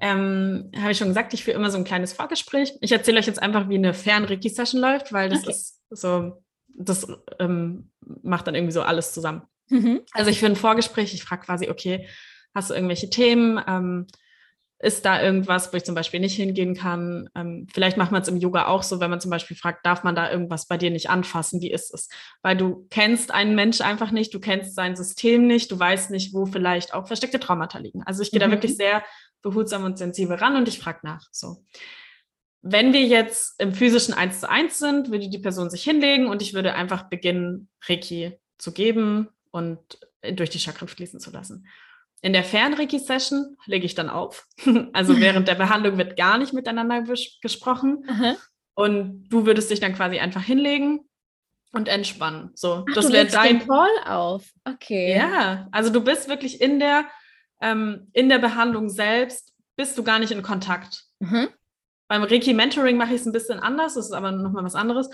ähm, 0.00 0.70
habe 0.76 0.92
ich 0.92 0.98
schon 0.98 1.08
gesagt, 1.08 1.34
ich 1.34 1.44
führe 1.44 1.56
immer 1.56 1.70
so 1.70 1.78
ein 1.78 1.84
kleines 1.84 2.12
Vorgespräch. 2.12 2.74
Ich 2.80 2.92
erzähle 2.92 3.18
euch 3.18 3.26
jetzt 3.26 3.42
einfach, 3.42 3.68
wie 3.68 3.76
eine 3.76 3.94
Fern-Reiki-Session 3.94 4.80
läuft, 4.80 5.12
weil 5.12 5.28
das 5.28 5.42
okay. 5.42 5.50
ist 5.50 5.80
so, 5.90 6.42
das 6.68 7.06
ähm, 7.38 7.90
macht 8.00 8.46
dann 8.46 8.54
irgendwie 8.54 8.72
so 8.72 8.82
alles 8.82 9.12
zusammen. 9.12 9.42
Mhm. 9.68 10.00
Also 10.12 10.30
ich 10.30 10.40
führe 10.40 10.52
ein 10.52 10.56
Vorgespräch, 10.56 11.14
ich 11.14 11.22
frage 11.22 11.46
quasi, 11.46 11.68
okay, 11.70 12.08
hast 12.54 12.70
du 12.70 12.74
irgendwelche 12.74 13.10
Themen? 13.10 13.62
Ähm, 13.66 14.06
ist 14.82 15.04
da 15.04 15.22
irgendwas, 15.22 15.72
wo 15.72 15.76
ich 15.76 15.84
zum 15.84 15.94
Beispiel 15.94 16.18
nicht 16.18 16.34
hingehen 16.34 16.74
kann? 16.74 17.30
Ähm, 17.36 17.68
vielleicht 17.72 17.96
macht 17.96 18.10
man 18.10 18.22
es 18.22 18.28
im 18.28 18.36
Yoga 18.36 18.66
auch 18.66 18.82
so, 18.82 18.98
wenn 18.98 19.10
man 19.10 19.20
zum 19.20 19.30
Beispiel 19.30 19.56
fragt, 19.56 19.86
darf 19.86 20.02
man 20.02 20.16
da 20.16 20.28
irgendwas 20.28 20.66
bei 20.66 20.76
dir 20.76 20.90
nicht 20.90 21.08
anfassen? 21.08 21.60
Wie 21.60 21.70
ist 21.70 21.94
es? 21.94 22.08
Weil 22.42 22.56
du 22.56 22.88
kennst 22.90 23.32
einen 23.32 23.54
Mensch 23.54 23.80
einfach 23.80 24.10
nicht, 24.10 24.34
du 24.34 24.40
kennst 24.40 24.74
sein 24.74 24.96
System 24.96 25.46
nicht, 25.46 25.70
du 25.70 25.78
weißt 25.78 26.10
nicht, 26.10 26.34
wo 26.34 26.46
vielleicht 26.46 26.94
auch 26.94 27.06
versteckte 27.06 27.38
Traumata 27.38 27.78
liegen. 27.78 28.02
Also 28.02 28.22
ich 28.22 28.32
gehe 28.32 28.40
mhm. 28.40 28.44
da 28.44 28.50
wirklich 28.50 28.76
sehr 28.76 29.04
behutsam 29.40 29.84
und 29.84 29.98
sensibel 29.98 30.36
ran 30.36 30.56
und 30.56 30.66
ich 30.66 30.80
frage 30.80 31.00
nach. 31.04 31.28
So. 31.30 31.64
Wenn 32.60 32.92
wir 32.92 33.02
jetzt 33.02 33.60
im 33.60 33.74
physischen 33.74 34.14
Eins 34.14 34.40
zu 34.40 34.50
eins 34.50 34.80
sind, 34.80 35.12
würde 35.12 35.30
die 35.30 35.38
Person 35.38 35.70
sich 35.70 35.84
hinlegen 35.84 36.26
und 36.26 36.42
ich 36.42 36.54
würde 36.54 36.74
einfach 36.74 37.08
beginnen, 37.08 37.68
Reiki 37.86 38.36
zu 38.58 38.72
geben 38.72 39.28
und 39.52 39.78
durch 40.32 40.50
die 40.50 40.58
Chakren 40.58 40.88
fließen 40.88 41.20
zu 41.20 41.30
lassen. 41.30 41.68
In 42.22 42.32
der 42.32 42.44
Fernreiki-Session 42.44 43.56
lege 43.66 43.84
ich 43.84 43.94
dann 43.94 44.08
auf. 44.08 44.46
Also 44.92 45.18
während 45.20 45.48
der 45.48 45.56
Behandlung 45.56 45.98
wird 45.98 46.16
gar 46.16 46.38
nicht 46.38 46.52
miteinander 46.52 47.02
gesprochen. 47.42 48.04
Aha. 48.08 48.36
Und 48.74 49.28
du 49.28 49.44
würdest 49.44 49.70
dich 49.70 49.80
dann 49.80 49.94
quasi 49.94 50.18
einfach 50.18 50.42
hinlegen 50.42 51.00
und 51.72 51.88
entspannen. 51.88 52.50
So, 52.54 52.84
Ach, 52.88 52.94
das 52.94 53.12
wäre 53.12 53.26
dein 53.26 53.66
Call 53.66 53.90
auf. 54.06 54.44
Okay. 54.64 55.16
Ja, 55.16 55.68
also 55.72 55.90
du 55.90 56.00
bist 56.02 56.28
wirklich 56.28 56.60
in 56.60 56.78
der 56.78 57.04
ähm, 57.60 58.08
in 58.12 58.28
der 58.28 58.38
Behandlung 58.38 58.88
selbst 58.88 59.52
bist 59.76 59.96
du 59.98 60.02
gar 60.02 60.18
nicht 60.18 60.32
in 60.32 60.42
Kontakt. 60.42 61.04
Mhm. 61.20 61.48
Beim 62.08 62.22
Reiki 62.22 62.52
Mentoring 62.54 62.96
mache 62.96 63.14
ich 63.14 63.20
es 63.20 63.26
ein 63.26 63.32
bisschen 63.32 63.58
anders, 63.58 63.94
das 63.94 64.06
ist 64.06 64.12
aber 64.12 64.32
nochmal 64.32 64.64
was 64.64 64.74
anderes. 64.74 65.08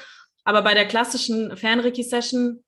Aber 0.44 0.62
bei 0.62 0.74
der 0.74 0.86
klassischen 0.86 1.56
Fernreiki-Session 1.56 2.64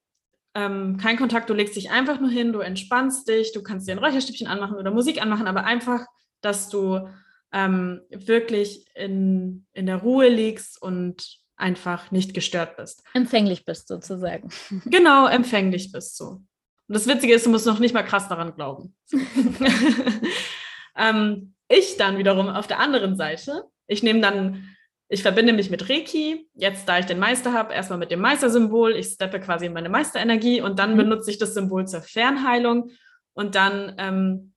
ähm, 0.53 0.97
kein 0.97 1.17
Kontakt, 1.17 1.49
du 1.49 1.53
legst 1.53 1.75
dich 1.75 1.91
einfach 1.91 2.19
nur 2.19 2.29
hin, 2.29 2.53
du 2.53 2.59
entspannst 2.59 3.27
dich, 3.27 3.53
du 3.53 3.63
kannst 3.63 3.87
dir 3.87 3.93
ein 3.93 4.03
Räucherstäbchen 4.03 4.47
anmachen 4.47 4.77
oder 4.77 4.91
Musik 4.91 5.21
anmachen, 5.21 5.47
aber 5.47 5.63
einfach, 5.63 6.05
dass 6.41 6.69
du 6.69 7.07
ähm, 7.53 8.01
wirklich 8.09 8.85
in, 8.95 9.65
in 9.73 9.85
der 9.85 9.97
Ruhe 9.97 10.29
liegst 10.29 10.81
und 10.81 11.39
einfach 11.55 12.11
nicht 12.11 12.33
gestört 12.33 12.75
bist. 12.75 13.03
Empfänglich 13.13 13.65
bist 13.65 13.87
sozusagen. 13.87 14.49
Genau, 14.85 15.27
empfänglich 15.27 15.91
bist 15.91 16.19
du. 16.19 16.25
Und 16.25 16.45
das 16.87 17.07
Witzige 17.07 17.33
ist, 17.33 17.45
du 17.45 17.49
musst 17.49 17.65
noch 17.65 17.79
nicht 17.79 17.93
mal 17.93 18.03
krass 18.03 18.27
daran 18.27 18.55
glauben. 18.55 18.95
ähm, 20.97 21.53
ich 21.69 21.95
dann 21.97 22.17
wiederum 22.17 22.49
auf 22.49 22.67
der 22.67 22.79
anderen 22.79 23.15
Seite, 23.15 23.63
ich 23.87 24.03
nehme 24.03 24.19
dann 24.19 24.75
ich 25.13 25.23
verbinde 25.23 25.51
mich 25.51 25.69
mit 25.69 25.89
Reiki, 25.89 26.47
jetzt 26.55 26.87
da 26.87 26.97
ich 26.97 27.05
den 27.05 27.19
Meister 27.19 27.51
habe, 27.51 27.73
erstmal 27.73 27.99
mit 27.99 28.11
dem 28.11 28.21
Meistersymbol. 28.21 28.95
Ich 28.95 29.07
steppe 29.07 29.41
quasi 29.41 29.65
in 29.65 29.73
meine 29.73 29.89
Meisterenergie 29.89 30.61
und 30.61 30.79
dann 30.79 30.93
mhm. 30.93 30.97
benutze 30.97 31.29
ich 31.29 31.37
das 31.37 31.53
Symbol 31.53 31.85
zur 31.85 32.01
Fernheilung 32.01 32.91
und 33.33 33.55
dann 33.55 33.93
ähm, 33.97 34.53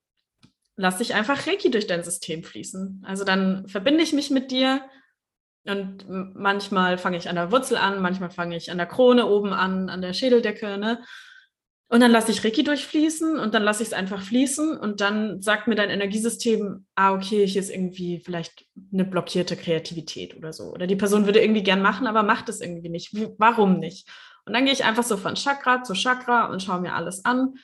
lasse 0.77 1.03
ich 1.03 1.13
einfach 1.13 1.49
Reiki 1.49 1.73
durch 1.73 1.89
dein 1.89 2.05
System 2.05 2.45
fließen. 2.45 3.03
Also 3.05 3.25
dann 3.25 3.67
verbinde 3.67 4.05
ich 4.05 4.13
mich 4.13 4.31
mit 4.31 4.53
dir 4.53 4.83
und 5.67 6.05
manchmal 6.09 6.99
fange 6.99 7.17
ich 7.17 7.29
an 7.29 7.35
der 7.35 7.51
Wurzel 7.51 7.77
an, 7.77 8.01
manchmal 8.01 8.31
fange 8.31 8.57
ich 8.57 8.71
an 8.71 8.79
der 8.79 8.87
Krone 8.87 9.27
oben 9.27 9.53
an, 9.53 9.89
an 9.89 10.03
der 10.03 10.13
Schädeldecke. 10.13 10.79
Ne? 10.79 11.03
Und 11.89 12.01
dann 12.01 12.11
lasse 12.11 12.31
ich 12.31 12.43
Reiki 12.45 12.65
durchfließen 12.65 13.39
und 13.39 13.55
dann 13.55 13.63
lasse 13.63 13.83
ich 13.83 13.91
es 13.91 13.93
einfach 13.93 14.23
fließen 14.23 14.79
und 14.79 15.01
dann 15.01 15.43
sagt 15.43 15.69
mir 15.69 15.75
dein 15.75 15.91
Energiesystem, 15.91 16.87
ah, 16.95 17.13
okay, 17.13 17.47
hier 17.47 17.61
ist 17.61 17.71
irgendwie 17.71 18.21
vielleicht 18.21 18.67
eine 18.93 19.05
blockierte 19.05 19.55
Kreativität 19.55 20.37
oder 20.37 20.53
so. 20.53 20.73
Oder 20.73 20.87
die 20.87 20.97
Person 20.97 21.27
würde 21.27 21.43
irgendwie 21.43 21.63
gern 21.63 21.83
machen, 21.83 22.07
aber 22.07 22.23
macht 22.23 22.49
es 22.49 22.61
irgendwie 22.61 22.89
nicht. 22.89 23.15
Warum 23.39 23.79
nicht? 23.79 24.09
Und 24.47 24.55
dann 24.55 24.65
gehe 24.65 24.73
ich 24.73 24.85
einfach 24.85 25.05
so 25.05 25.17
von 25.17 25.35
Chakra 25.35 25.83
zu 25.83 25.95
Chakra 25.95 26.47
und 26.47 26.63
schaue 26.63 26.81
mir 26.81 26.95
alles 26.95 27.25
an, 27.25 27.55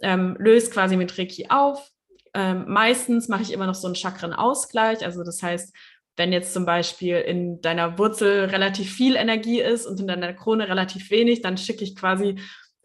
ähm, 0.00 0.36
löse 0.38 0.70
quasi 0.70 0.96
mit 0.96 1.18
Reiki 1.18 1.46
auf. 1.48 1.90
Ähm, 2.32 2.64
meistens 2.68 3.28
mache 3.28 3.42
ich 3.42 3.52
immer 3.52 3.66
noch 3.66 3.74
so 3.74 3.86
einen 3.86 3.96
Chakrenausgleich. 3.96 5.04
Also 5.04 5.24
das 5.24 5.42
heißt, 5.42 5.74
wenn 6.16 6.32
jetzt 6.32 6.52
zum 6.52 6.64
Beispiel 6.64 7.16
in 7.16 7.60
deiner 7.60 7.98
Wurzel 7.98 8.44
relativ 8.46 8.92
viel 8.92 9.16
Energie 9.16 9.60
ist 9.60 9.86
und 9.86 10.00
in 10.00 10.06
deiner 10.06 10.32
Krone 10.32 10.68
relativ 10.68 11.10
wenig, 11.10 11.42
dann 11.42 11.56
schicke 11.56 11.84
ich 11.84 11.96
quasi 11.96 12.36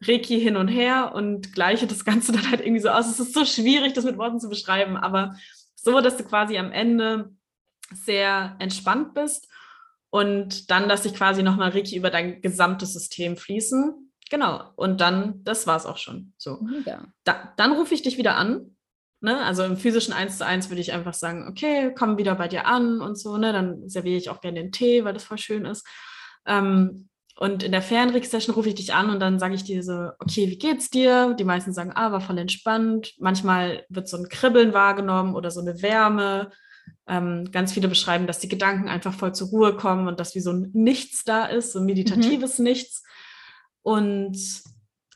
Reiki 0.02 0.40
hin 0.40 0.56
und 0.56 0.68
her 0.68 1.14
und 1.14 1.54
gleiche 1.54 1.88
das 1.88 2.06
Ganze 2.06 2.32
dann 2.34 2.50
halt 2.50 2.62
irgendwie 2.62 2.82
so 2.82 2.90
aus. 2.90 3.08
Es 3.08 3.20
ist 3.20 3.34
so 3.34 3.46
schwierig, 3.46 3.94
das 3.94 4.06
mit 4.06 4.18
Worten 4.18 4.40
zu 4.40 4.50
beschreiben, 4.50 4.98
aber 4.98 5.36
so, 5.76 6.02
dass 6.02 6.18
du 6.18 6.24
quasi 6.24 6.58
am 6.58 6.72
Ende 6.72 7.32
sehr 7.94 8.56
entspannt 8.60 9.14
bist 9.14 9.48
und 10.10 10.72
dann 10.72 10.88
lasse 10.88 11.08
ich 11.08 11.14
quasi 11.14 11.44
nochmal 11.44 11.70
Reiki 11.70 11.96
über 11.96 12.10
dein 12.10 12.42
gesamtes 12.42 12.94
System 12.94 13.38
fließen. 13.38 14.12
Genau. 14.30 14.72
Und 14.76 15.02
dann, 15.02 15.44
das 15.44 15.68
war 15.68 15.78
es 15.78 15.86
auch 15.86 15.98
schon. 15.98 16.34
So. 16.38 16.60
Ja. 16.86 17.04
Da, 17.24 17.54
dann 17.58 17.74
rufe 17.74 17.94
ich 17.94 18.02
dich 18.02 18.18
wieder 18.18 18.36
an. 18.36 18.76
Ne? 19.22 19.38
Also 19.44 19.64
im 19.64 19.78
physischen 19.78 20.14
1 20.14 20.38
zu 20.38 20.46
1 20.46 20.70
würde 20.70 20.82
ich 20.82 20.94
einfach 20.94 21.14
sagen, 21.14 21.48
okay, 21.48 21.94
komm 21.98 22.18
wieder 22.18 22.36
bei 22.36 22.48
dir 22.48 22.66
an 22.66 23.02
und 23.02 23.18
so, 23.18 23.38
ne? 23.38 23.52
Dann 23.52 23.90
serviere 23.90 24.18
ich 24.18 24.30
auch 24.30 24.40
gerne 24.40 24.62
den 24.62 24.72
Tee, 24.72 25.04
weil 25.04 25.14
das 25.14 25.26
voll 25.26 25.38
schön 25.38 25.66
ist. 25.66 25.86
Ähm, 26.46 27.09
und 27.40 27.64
in 27.64 27.72
der 27.72 27.82
Fernrick-Session 27.82 28.54
rufe 28.54 28.68
ich 28.68 28.76
dich 28.76 28.94
an 28.94 29.10
und 29.10 29.22
dann 29.22 29.40
sage 29.40 29.56
ich 29.56 29.64
dir 29.64 29.82
so, 29.82 30.10
okay, 30.20 30.50
wie 30.50 30.58
geht's 30.58 30.90
dir? 30.90 31.36
Die 31.40 31.46
meisten 31.46 31.72
sagen, 31.72 31.94
ah, 31.96 32.12
war 32.12 32.20
voll 32.20 32.38
entspannt. 32.38 33.14
Manchmal 33.18 33.86
wird 33.88 34.10
so 34.10 34.18
ein 34.18 34.28
Kribbeln 34.28 34.74
wahrgenommen 34.74 35.36
oder 35.36 35.50
so 35.50 35.62
eine 35.62 35.82
Wärme. 35.82 36.52
Ähm, 37.08 37.50
ganz 37.50 37.72
viele 37.72 37.88
beschreiben, 37.88 38.28
dass 38.28 38.40
die 38.40 38.50
Gedanken 38.50 38.90
einfach 38.90 39.14
voll 39.14 39.34
zur 39.34 39.48
Ruhe 39.48 39.78
kommen 39.78 40.10
und 40.10 40.20
dass 40.20 40.36
wie 40.36 40.42
so 40.42 40.52
ein 40.52 40.72
Nichts 40.74 41.24
da 41.24 41.46
ist, 41.46 41.72
so 41.72 41.80
ein 41.80 41.86
meditatives 41.86 42.60
mhm. 42.60 42.66
Nichts. 42.66 43.04
Und 43.84 44.38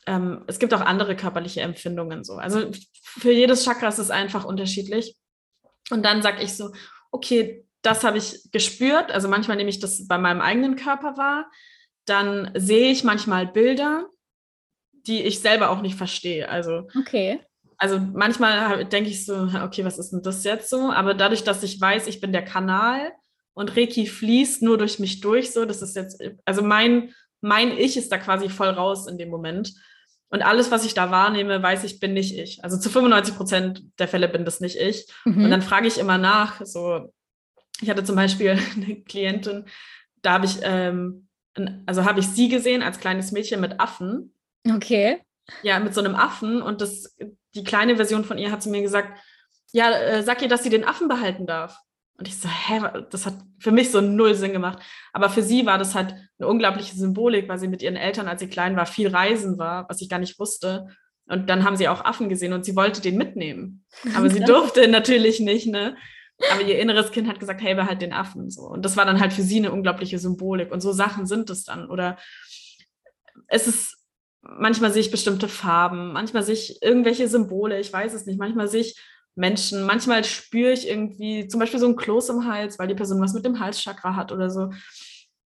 ähm, 0.06 0.44
es 0.46 0.58
gibt 0.58 0.72
auch 0.72 0.80
andere 0.80 1.16
körperliche 1.16 1.60
Empfindungen 1.60 2.24
so. 2.24 2.36
Also 2.36 2.70
für 3.02 3.32
jedes 3.32 3.66
Chakra 3.66 3.88
ist 3.88 3.98
es 3.98 4.10
einfach 4.10 4.46
unterschiedlich. 4.46 5.14
Und 5.90 6.02
dann 6.06 6.22
sage 6.22 6.42
ich 6.42 6.56
so, 6.56 6.72
okay, 7.10 7.66
das 7.82 8.02
habe 8.02 8.16
ich 8.16 8.50
gespürt. 8.50 9.12
Also 9.12 9.28
manchmal 9.28 9.58
nehme 9.58 9.68
ich 9.68 9.78
das 9.78 10.08
bei 10.08 10.16
meinem 10.16 10.40
eigenen 10.40 10.76
Körper 10.76 11.18
wahr 11.18 11.50
dann 12.06 12.50
sehe 12.54 12.90
ich 12.90 13.04
manchmal 13.04 13.46
Bilder, 13.46 14.08
die 15.06 15.22
ich 15.22 15.40
selber 15.40 15.70
auch 15.70 15.82
nicht 15.82 15.96
verstehe. 15.96 16.48
Also, 16.48 16.88
okay. 16.98 17.40
Also 17.76 17.98
manchmal 17.98 18.84
denke 18.84 19.10
ich 19.10 19.26
so, 19.26 19.48
okay, 19.62 19.84
was 19.84 19.98
ist 19.98 20.10
denn 20.10 20.22
das 20.22 20.44
jetzt 20.44 20.70
so? 20.70 20.90
Aber 20.90 21.14
dadurch, 21.14 21.44
dass 21.44 21.62
ich 21.62 21.80
weiß, 21.80 22.06
ich 22.06 22.20
bin 22.20 22.32
der 22.32 22.44
Kanal 22.44 23.12
und 23.52 23.76
Reiki 23.76 24.06
fließt 24.06 24.62
nur 24.62 24.78
durch 24.78 24.98
mich 24.98 25.20
durch, 25.20 25.52
so, 25.52 25.64
das 25.64 25.82
ist 25.82 25.96
jetzt, 25.96 26.22
also 26.44 26.62
mein, 26.62 27.12
mein 27.40 27.76
Ich 27.76 27.96
ist 27.96 28.10
da 28.10 28.18
quasi 28.18 28.48
voll 28.48 28.68
raus 28.68 29.06
in 29.06 29.18
dem 29.18 29.28
Moment. 29.28 29.74
Und 30.30 30.42
alles, 30.42 30.70
was 30.70 30.84
ich 30.84 30.94
da 30.94 31.10
wahrnehme, 31.10 31.62
weiß 31.62 31.84
ich, 31.84 32.00
bin 32.00 32.14
nicht 32.14 32.36
ich. 32.36 32.64
Also 32.64 32.78
zu 32.78 32.90
95 32.90 33.36
Prozent 33.36 33.82
der 33.98 34.08
Fälle 34.08 34.28
bin 34.28 34.44
das 34.44 34.60
nicht 34.60 34.76
ich. 34.76 35.06
Mhm. 35.24 35.44
Und 35.44 35.50
dann 35.50 35.62
frage 35.62 35.86
ich 35.86 35.98
immer 35.98 36.18
nach. 36.18 36.64
So, 36.64 37.12
ich 37.80 37.90
hatte 37.90 38.02
zum 38.02 38.16
Beispiel 38.16 38.58
eine 38.76 39.02
Klientin, 39.02 39.66
da 40.22 40.32
habe 40.32 40.46
ich 40.46 40.58
ähm, 40.62 41.28
also 41.86 42.04
habe 42.04 42.20
ich 42.20 42.28
sie 42.28 42.48
gesehen 42.48 42.82
als 42.82 43.00
kleines 43.00 43.32
Mädchen 43.32 43.60
mit 43.60 43.80
Affen. 43.80 44.34
Okay. 44.68 45.20
Ja, 45.62 45.78
mit 45.78 45.94
so 45.94 46.00
einem 46.00 46.14
Affen. 46.14 46.62
Und 46.62 46.80
das, 46.80 47.16
die 47.54 47.64
kleine 47.64 47.96
Version 47.96 48.24
von 48.24 48.38
ihr 48.38 48.50
hat 48.50 48.62
zu 48.62 48.70
mir 48.70 48.82
gesagt, 48.82 49.18
ja, 49.72 49.90
äh, 49.90 50.22
sag 50.22 50.42
ihr, 50.42 50.48
dass 50.48 50.62
sie 50.62 50.70
den 50.70 50.84
Affen 50.84 51.08
behalten 51.08 51.46
darf. 51.46 51.78
Und 52.16 52.28
ich 52.28 52.38
so, 52.38 52.48
hä, 52.48 52.80
das 53.10 53.26
hat 53.26 53.34
für 53.58 53.72
mich 53.72 53.90
so 53.90 54.00
null 54.00 54.34
Sinn 54.34 54.52
gemacht. 54.52 54.78
Aber 55.12 55.28
für 55.28 55.42
sie 55.42 55.66
war 55.66 55.78
das 55.78 55.94
halt 55.94 56.14
eine 56.38 56.48
unglaubliche 56.48 56.94
Symbolik, 56.94 57.48
weil 57.48 57.58
sie 57.58 57.66
mit 57.66 57.82
ihren 57.82 57.96
Eltern, 57.96 58.28
als 58.28 58.40
sie 58.40 58.48
klein 58.48 58.76
war, 58.76 58.86
viel 58.86 59.08
reisen 59.08 59.58
war, 59.58 59.88
was 59.88 60.00
ich 60.00 60.08
gar 60.08 60.20
nicht 60.20 60.38
wusste. 60.38 60.86
Und 61.26 61.50
dann 61.50 61.64
haben 61.64 61.76
sie 61.76 61.88
auch 61.88 62.04
Affen 62.04 62.28
gesehen 62.28 62.52
und 62.52 62.64
sie 62.64 62.76
wollte 62.76 63.00
den 63.00 63.16
mitnehmen. 63.16 63.84
Aber 64.14 64.30
sie 64.30 64.40
durfte 64.44 64.86
natürlich 64.86 65.40
nicht, 65.40 65.66
ne? 65.66 65.96
Aber 66.50 66.62
ihr 66.62 66.78
inneres 66.78 67.12
Kind 67.12 67.28
hat 67.28 67.38
gesagt, 67.38 67.62
hey, 67.62 67.74
behalt 67.74 68.02
den 68.02 68.12
Affen. 68.12 68.50
So. 68.50 68.62
Und 68.62 68.84
das 68.84 68.96
war 68.96 69.04
dann 69.04 69.20
halt 69.20 69.32
für 69.32 69.42
sie 69.42 69.58
eine 69.58 69.72
unglaubliche 69.72 70.18
Symbolik. 70.18 70.72
Und 70.72 70.80
so 70.80 70.92
Sachen 70.92 71.26
sind 71.26 71.50
es 71.50 71.64
dann. 71.64 71.88
Oder 71.90 72.18
es 73.48 73.66
ist, 73.66 73.96
manchmal 74.42 74.92
sehe 74.92 75.02
ich 75.02 75.10
bestimmte 75.10 75.48
Farben, 75.48 76.12
manchmal 76.12 76.42
sehe 76.42 76.54
ich 76.54 76.82
irgendwelche 76.82 77.28
Symbole, 77.28 77.80
ich 77.80 77.92
weiß 77.92 78.14
es 78.14 78.26
nicht. 78.26 78.38
Manchmal 78.38 78.68
sehe 78.68 78.82
ich 78.82 78.96
Menschen, 79.36 79.84
manchmal 79.84 80.24
spüre 80.24 80.72
ich 80.72 80.88
irgendwie 80.88 81.48
zum 81.48 81.60
Beispiel 81.60 81.80
so 81.80 81.88
ein 81.88 81.96
Kloß 81.96 82.28
im 82.30 82.46
Hals, 82.46 82.78
weil 82.78 82.88
die 82.88 82.94
Person 82.94 83.20
was 83.20 83.34
mit 83.34 83.44
dem 83.44 83.58
Halschakra 83.60 84.16
hat 84.16 84.32
oder 84.32 84.50
so. 84.50 84.70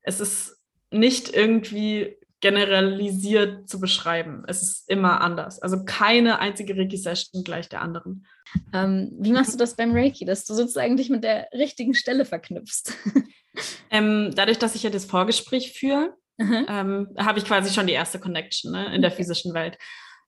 Es 0.01 0.19
ist 0.19 0.57
nicht 0.91 1.33
irgendwie 1.33 2.17
generalisiert 2.45 3.67
zu 3.67 3.79
beschreiben. 3.79 4.43
Es 4.45 4.61
ist 4.61 4.87
immer 4.87 5.19
anders. 5.21 5.59
Also 5.59 5.83
keine 5.83 6.37
einzige 6.37 6.77
Reiki-Session 6.77 7.43
gleich 7.43 7.69
der 7.69 7.81
anderen. 7.81 8.27
Ähm, 8.71 9.11
wie 9.19 9.31
machst 9.31 9.55
du 9.55 9.57
das 9.57 9.75
beim 9.75 9.93
Reiki, 9.93 10.25
dass 10.25 10.45
du 10.45 10.53
sozusagen 10.53 10.95
dich 10.95 11.09
mit 11.09 11.23
der 11.23 11.47
richtigen 11.53 11.95
Stelle 11.95 12.23
verknüpfst? 12.23 12.93
ähm, 13.89 14.31
dadurch, 14.35 14.59
dass 14.59 14.75
ich 14.75 14.83
ja 14.83 14.91
das 14.91 15.05
Vorgespräch 15.05 15.73
führe, 15.73 16.13
ähm, 16.37 17.07
habe 17.17 17.39
ich 17.39 17.45
quasi 17.45 17.73
schon 17.73 17.87
die 17.87 17.93
erste 17.93 18.19
Connection 18.19 18.73
ne, 18.73 18.93
in 18.93 19.01
der 19.01 19.09
physischen 19.09 19.55
Welt. 19.55 19.79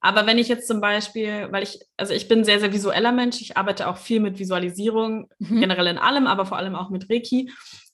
Aber 0.02 0.26
wenn 0.26 0.40
ich 0.40 0.48
jetzt 0.48 0.68
zum 0.68 0.82
Beispiel, 0.82 1.50
weil 1.52 1.62
ich, 1.62 1.80
also 1.98 2.16
ich 2.16 2.28
bin 2.28 2.44
sehr, 2.44 2.60
sehr 2.60 2.74
visueller 2.74 3.12
Mensch, 3.12 3.42
ich 3.42 3.58
arbeite 3.58 3.88
auch 3.88 3.98
viel 3.98 4.22
mit 4.22 4.40
Visualisierung, 4.40 5.30
mhm. 5.38 5.60
generell 5.60 5.86
in 5.86 6.00
allem, 6.00 6.26
aber 6.26 6.48
vor 6.48 6.58
allem 6.58 6.74
auch 6.74 6.90
mit 6.90 7.12
Reiki 7.12 7.52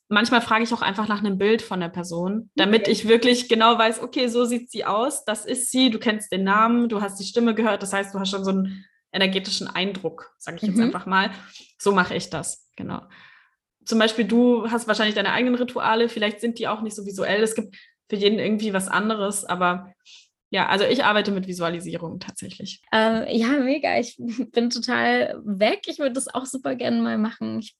manchmal 0.09 0.41
frage 0.41 0.63
ich 0.63 0.73
auch 0.73 0.81
einfach 0.81 1.07
nach 1.07 1.19
einem 1.19 1.37
Bild 1.37 1.61
von 1.61 1.79
der 1.79 1.89
Person, 1.89 2.49
damit 2.55 2.83
okay. 2.83 2.91
ich 2.91 3.07
wirklich 3.07 3.49
genau 3.49 3.77
weiß, 3.77 4.01
okay, 4.01 4.27
so 4.27 4.45
sieht 4.45 4.71
sie 4.71 4.85
aus, 4.85 5.25
das 5.25 5.45
ist 5.45 5.71
sie, 5.71 5.89
du 5.89 5.99
kennst 5.99 6.31
den 6.31 6.43
Namen, 6.43 6.89
du 6.89 7.01
hast 7.01 7.19
die 7.19 7.25
Stimme 7.25 7.55
gehört, 7.55 7.83
das 7.83 7.93
heißt, 7.93 8.13
du 8.13 8.19
hast 8.19 8.29
schon 8.29 8.45
so 8.45 8.51
einen 8.51 8.85
energetischen 9.11 9.67
Eindruck, 9.67 10.33
sage 10.37 10.57
ich 10.57 10.63
jetzt 10.63 10.77
mhm. 10.77 10.83
einfach 10.83 11.05
mal. 11.05 11.31
So 11.77 11.91
mache 11.91 12.15
ich 12.15 12.29
das, 12.29 12.69
genau. 12.75 13.01
Zum 13.85 13.99
Beispiel, 13.99 14.25
du 14.25 14.69
hast 14.69 14.87
wahrscheinlich 14.87 15.15
deine 15.15 15.33
eigenen 15.33 15.55
Rituale, 15.55 16.09
vielleicht 16.09 16.41
sind 16.41 16.57
die 16.57 16.67
auch 16.67 16.81
nicht 16.81 16.95
so 16.95 17.05
visuell. 17.05 17.41
Es 17.43 17.55
gibt 17.55 17.75
für 18.09 18.15
jeden 18.15 18.39
irgendwie 18.39 18.73
was 18.73 18.87
anderes, 18.87 19.45
aber 19.45 19.93
ja, 20.49 20.67
also 20.67 20.85
ich 20.85 21.03
arbeite 21.03 21.31
mit 21.31 21.47
Visualisierung 21.47 22.19
tatsächlich. 22.19 22.81
Ähm, 22.91 23.25
ja, 23.27 23.47
mega. 23.59 23.97
Ich 23.97 24.17
bin 24.51 24.69
total 24.69 25.41
weg. 25.43 25.81
Ich 25.87 25.97
würde 25.97 26.13
das 26.13 26.33
auch 26.33 26.45
super 26.45 26.75
gerne 26.75 27.01
mal 27.01 27.17
machen. 27.17 27.59
Ich 27.59 27.75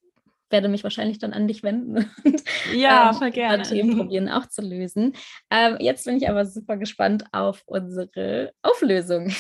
werde 0.54 0.70
mich 0.70 0.84
wahrscheinlich 0.84 1.20
dann 1.20 1.34
an 1.34 1.50
dich 1.50 1.64
wenden 1.64 2.10
und 2.24 2.44
ja, 2.74 3.12
voll 3.12 3.32
gerne. 3.32 3.64
Themen 3.64 3.98
probieren 3.98 4.30
auch 4.30 4.46
zu 4.48 4.62
lösen. 4.62 5.14
Ähm, 5.50 5.76
jetzt 5.80 6.06
bin 6.06 6.16
ich 6.16 6.30
aber 6.30 6.46
super 6.46 6.78
gespannt 6.78 7.26
auf 7.34 7.64
unsere 7.66 8.54
Auflösung. 8.62 9.34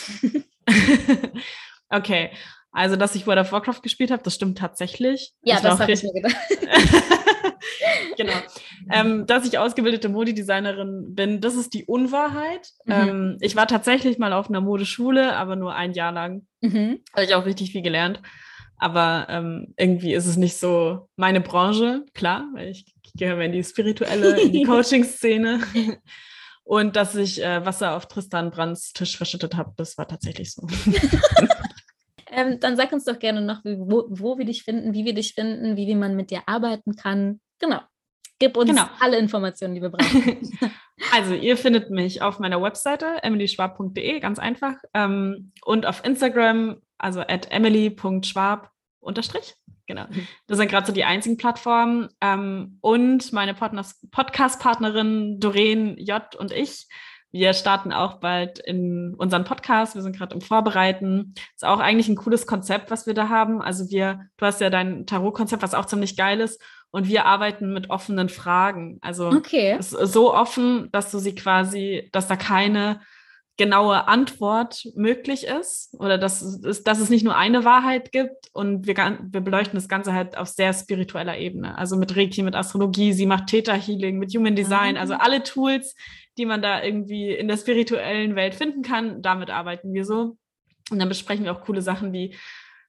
okay, 1.89 2.32
also 2.74 2.95
dass 2.97 3.16
ich 3.16 3.28
World 3.28 3.39
of 3.39 3.51
Warcraft 3.51 3.82
gespielt 3.84 4.11
habe, 4.11 4.24
das 4.24 4.36
stimmt 4.36 4.57
tatsächlich. 4.57 5.34
Ja, 5.43 5.55
das, 5.55 5.64
das 5.64 5.80
habe 5.80 5.91
ich 5.91 6.03
mir 6.03 6.14
gedacht. 6.14 6.36
genau. 8.18 8.34
Ähm, 8.91 9.28
dass 9.28 9.45
ich 9.45 9.59
ausgebildete 9.59 10.09
Modedesignerin 10.09 11.14
bin, 11.14 11.39
das 11.39 11.55
ist 11.55 11.76
die 11.76 11.86
Unwahrheit. 11.86 12.70
Mhm. 12.86 12.93
Ähm, 12.93 13.38
ich 13.39 13.55
war 13.55 13.68
tatsächlich 13.68 14.18
mal 14.18 14.34
auf 14.34 14.49
einer 14.49 14.61
Modeschule, 14.61 15.36
aber 15.36 15.55
nur 15.55 15.76
ein 15.76 15.93
Jahr 15.93 16.11
lang. 16.11 16.47
Mhm. 16.61 17.01
Habe 17.14 17.26
ich 17.26 17.36
auch 17.36 17.45
richtig 17.45 17.72
viel 17.72 17.84
gelernt. 17.84 18.20
Aber 18.78 19.28
ähm, 19.30 19.74
irgendwie 19.78 20.13
ist 20.13 20.26
es 20.26 20.36
nicht 20.36 20.57
so 20.57 21.07
meine 21.15 21.41
Branche, 21.41 22.05
klar, 22.13 22.47
weil 22.53 22.69
ich, 22.69 22.93
ich 23.03 23.13
gehöre 23.13 23.38
mehr 23.38 23.45
in 23.45 23.53
die 23.53 23.63
spirituelle, 23.63 24.41
in 24.41 24.51
die 24.51 24.63
Coaching-Szene. 24.65 25.61
Und 26.63 26.95
dass 26.95 27.15
ich 27.15 27.43
äh, 27.43 27.65
Wasser 27.65 27.95
auf 27.95 28.07
Tristan 28.07 28.51
Brands 28.51 28.93
Tisch 28.93 29.17
verschüttet 29.17 29.55
habe, 29.55 29.74
das 29.78 29.97
war 29.97 30.07
tatsächlich 30.07 30.53
so. 30.53 30.67
ähm, 32.28 32.59
dann 32.59 32.78
sag 32.78 32.91
uns 32.91 33.05
doch 33.05 33.19
gerne 33.19 33.41
noch, 33.41 33.63
wo, 33.65 34.05
wo 34.09 34.38
wir 34.38 34.45
dich 34.45 34.63
finden, 34.63 34.93
wie 34.93 35.05
wir 35.05 35.13
dich 35.13 35.34
finden, 35.34 35.76
wie, 35.76 35.88
wie 35.88 35.95
man 35.95 36.15
mit 36.15 36.32
dir 36.32 36.43
arbeiten 36.45 36.95
kann. 36.95 37.41
Genau. 37.59 37.82
Gib 38.44 38.58
uns 38.58 38.70
genau. 38.70 38.84
alle 39.00 39.18
Informationen, 39.20 39.74
die 39.74 39.82
wir 39.82 39.89
brauchen. 39.89 40.52
Also, 41.12 41.34
ihr 41.34 41.58
findet 41.58 41.89
mich 41.89 42.22
auf 42.22 42.39
meiner 42.39 42.62
Webseite 42.62 43.24
emilyschwab.de, 43.24 44.20
ganz 44.20 44.38
einfach. 44.38 44.76
Ähm, 44.94 45.52
und 45.66 45.86
auf 45.86 46.06
Instagram, 46.06 46.82
also 46.98 47.22
at 47.22 47.52
emily.schwab 47.52 48.70
unterstrich. 49.00 49.56
Genau. 49.88 50.06
Mhm. 50.10 50.28
Das 50.48 50.58
sind 50.58 50.70
gerade 50.70 50.86
so 50.86 50.94
die 50.94 51.04
einzigen 51.04 51.38
Plattformen. 51.38 52.10
Ähm, 52.22 52.78
und 52.82 53.34
meine 53.34 53.54
Podcast-Partnerin 53.54 55.39
Doreen 55.39 55.98
J. 55.98 56.36
und 56.36 56.52
ich. 56.52 56.88
Wir 57.32 57.54
starten 57.54 57.91
auch 57.91 58.20
bald 58.20 58.60
in 58.60 59.16
unseren 59.16 59.46
Podcast. 59.46 59.96
Wir 59.96 60.04
sind 60.04 60.16
gerade 60.16 60.36
im 60.36 60.41
Vorbereiten. 60.41 61.34
Ist 61.56 61.66
auch 61.66 61.80
eigentlich 61.80 62.08
ein 62.08 62.16
cooles 62.16 62.46
Konzept, 62.46 62.91
was 62.91 63.08
wir 63.08 63.16
da 63.16 63.30
haben. 63.30 63.62
Also 63.62 63.89
wir, 63.89 64.28
du 64.38 64.46
hast 64.46 64.62
ja 64.62 64.70
dein 64.70 65.08
Tarot-Konzept, 65.08 65.64
was 65.64 65.74
auch 65.74 65.86
ziemlich 65.86 66.16
geil 66.16 66.39
ist. 66.39 66.62
Und 66.94 67.08
wir 67.08 67.26
arbeiten 67.26 67.74
mit 67.74 67.89
offenen 67.89 68.30
Fragen. 68.30 69.00
Also 69.02 69.30
okay. 69.30 69.78
so 69.80 70.32
offen, 70.32 70.89
dass 70.91 71.10
du 71.10 71.18
sie 71.18 71.34
quasi, 71.34 72.08
dass 72.12 72.28
da 72.28 72.36
keine 72.36 73.02
genaue 73.58 74.08
Antwort 74.08 74.88
möglich 74.96 75.46
ist 75.48 75.96
oder 76.00 76.20
dass 76.20 76.44
es, 76.44 76.84
dass 76.84 77.00
es 77.00 77.10
nicht 77.10 77.24
nur 77.24 77.36
eine 77.36 77.66
Wahrheit 77.66 78.12
gibt 78.12 78.50
und 78.54 78.86
wir, 78.86 78.96
wir 78.96 79.41
beleuchten 79.41 79.76
das 79.76 79.88
Ganze 79.88 80.14
halt 80.14 80.38
auf 80.38 80.50
sehr 80.50 80.72
spiritueller 80.72 81.38
Ebene. 81.38 81.78
Also 81.78 81.96
mit 81.96 82.16
Reiki, 82.16 82.44
mit 82.44 82.56
Astrologie, 82.56 83.12
sie 83.14 83.26
macht 83.26 83.48
Theta 83.48 83.74
Healing, 83.74 84.20
mit 84.20 84.36
Human 84.36 84.56
Design, 84.56 84.96
also 84.96 85.16
mhm. 85.16 85.22
alle 85.22 85.44
Tools, 85.44 85.96
die 86.38 86.46
man 86.46 86.62
da 86.62 86.84
irgendwie 86.84 87.32
in 87.32 87.48
der 87.48 87.58
spirituellen 87.58 88.36
Welt 88.36 88.54
finden 88.54 88.84
kann, 88.84 89.24
damit 89.24 89.50
arbeiten 89.50 89.94
wir 89.94 90.06
so. 90.06 90.38
Und 90.91 91.00
dann 91.00 91.10
besprechen 91.10 91.46
wir 91.46 91.54
auch 91.54 91.62
coole 91.62 91.82
Sachen 91.82 92.14
wie, 92.14 92.36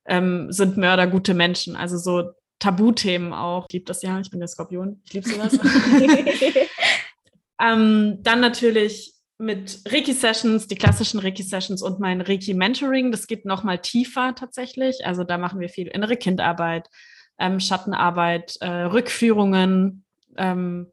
ähm, 0.07 0.51
sind 0.53 0.77
Mörder 0.77 1.07
gute 1.07 1.33
Menschen? 1.35 1.77
Also 1.77 1.97
so 1.97 2.31
Tabuthemen 2.59 3.33
auch. 3.33 3.67
Ich 3.69 3.75
liebe 3.75 3.85
das 3.85 4.03
ja, 4.03 4.19
ich 4.21 4.31
bin 4.31 4.41
der 4.41 4.49
Skorpion, 4.49 5.01
ich 5.05 5.13
liebe 5.13 5.29
sowas. 5.29 5.53
ähm, 7.61 8.19
dann 8.23 8.41
natürlich 8.41 9.15
mit 9.39 9.81
Reiki-Sessions, 9.87 10.69
die 10.69 10.77
klassischen 10.77 11.21
Reiki-Sessions 11.21 11.83
und 11.83 12.01
mein 12.01 12.21
Reiki-Mentoring. 12.21 13.11
Das 13.11 13.27
geht 13.27 13.45
nochmal 13.45 13.79
tiefer 13.79 14.35
tatsächlich. 14.35 15.05
Also 15.05 15.25
da 15.25 15.39
machen 15.39 15.61
wir 15.61 15.69
viel 15.69 15.89
innere 15.89 16.17
Kindarbeit, 16.17 16.89
ähm, 17.39 17.59
Schattenarbeit, 17.59 18.57
äh, 18.61 18.69
Rückführungen, 18.69 20.05
ähm, 20.37 20.93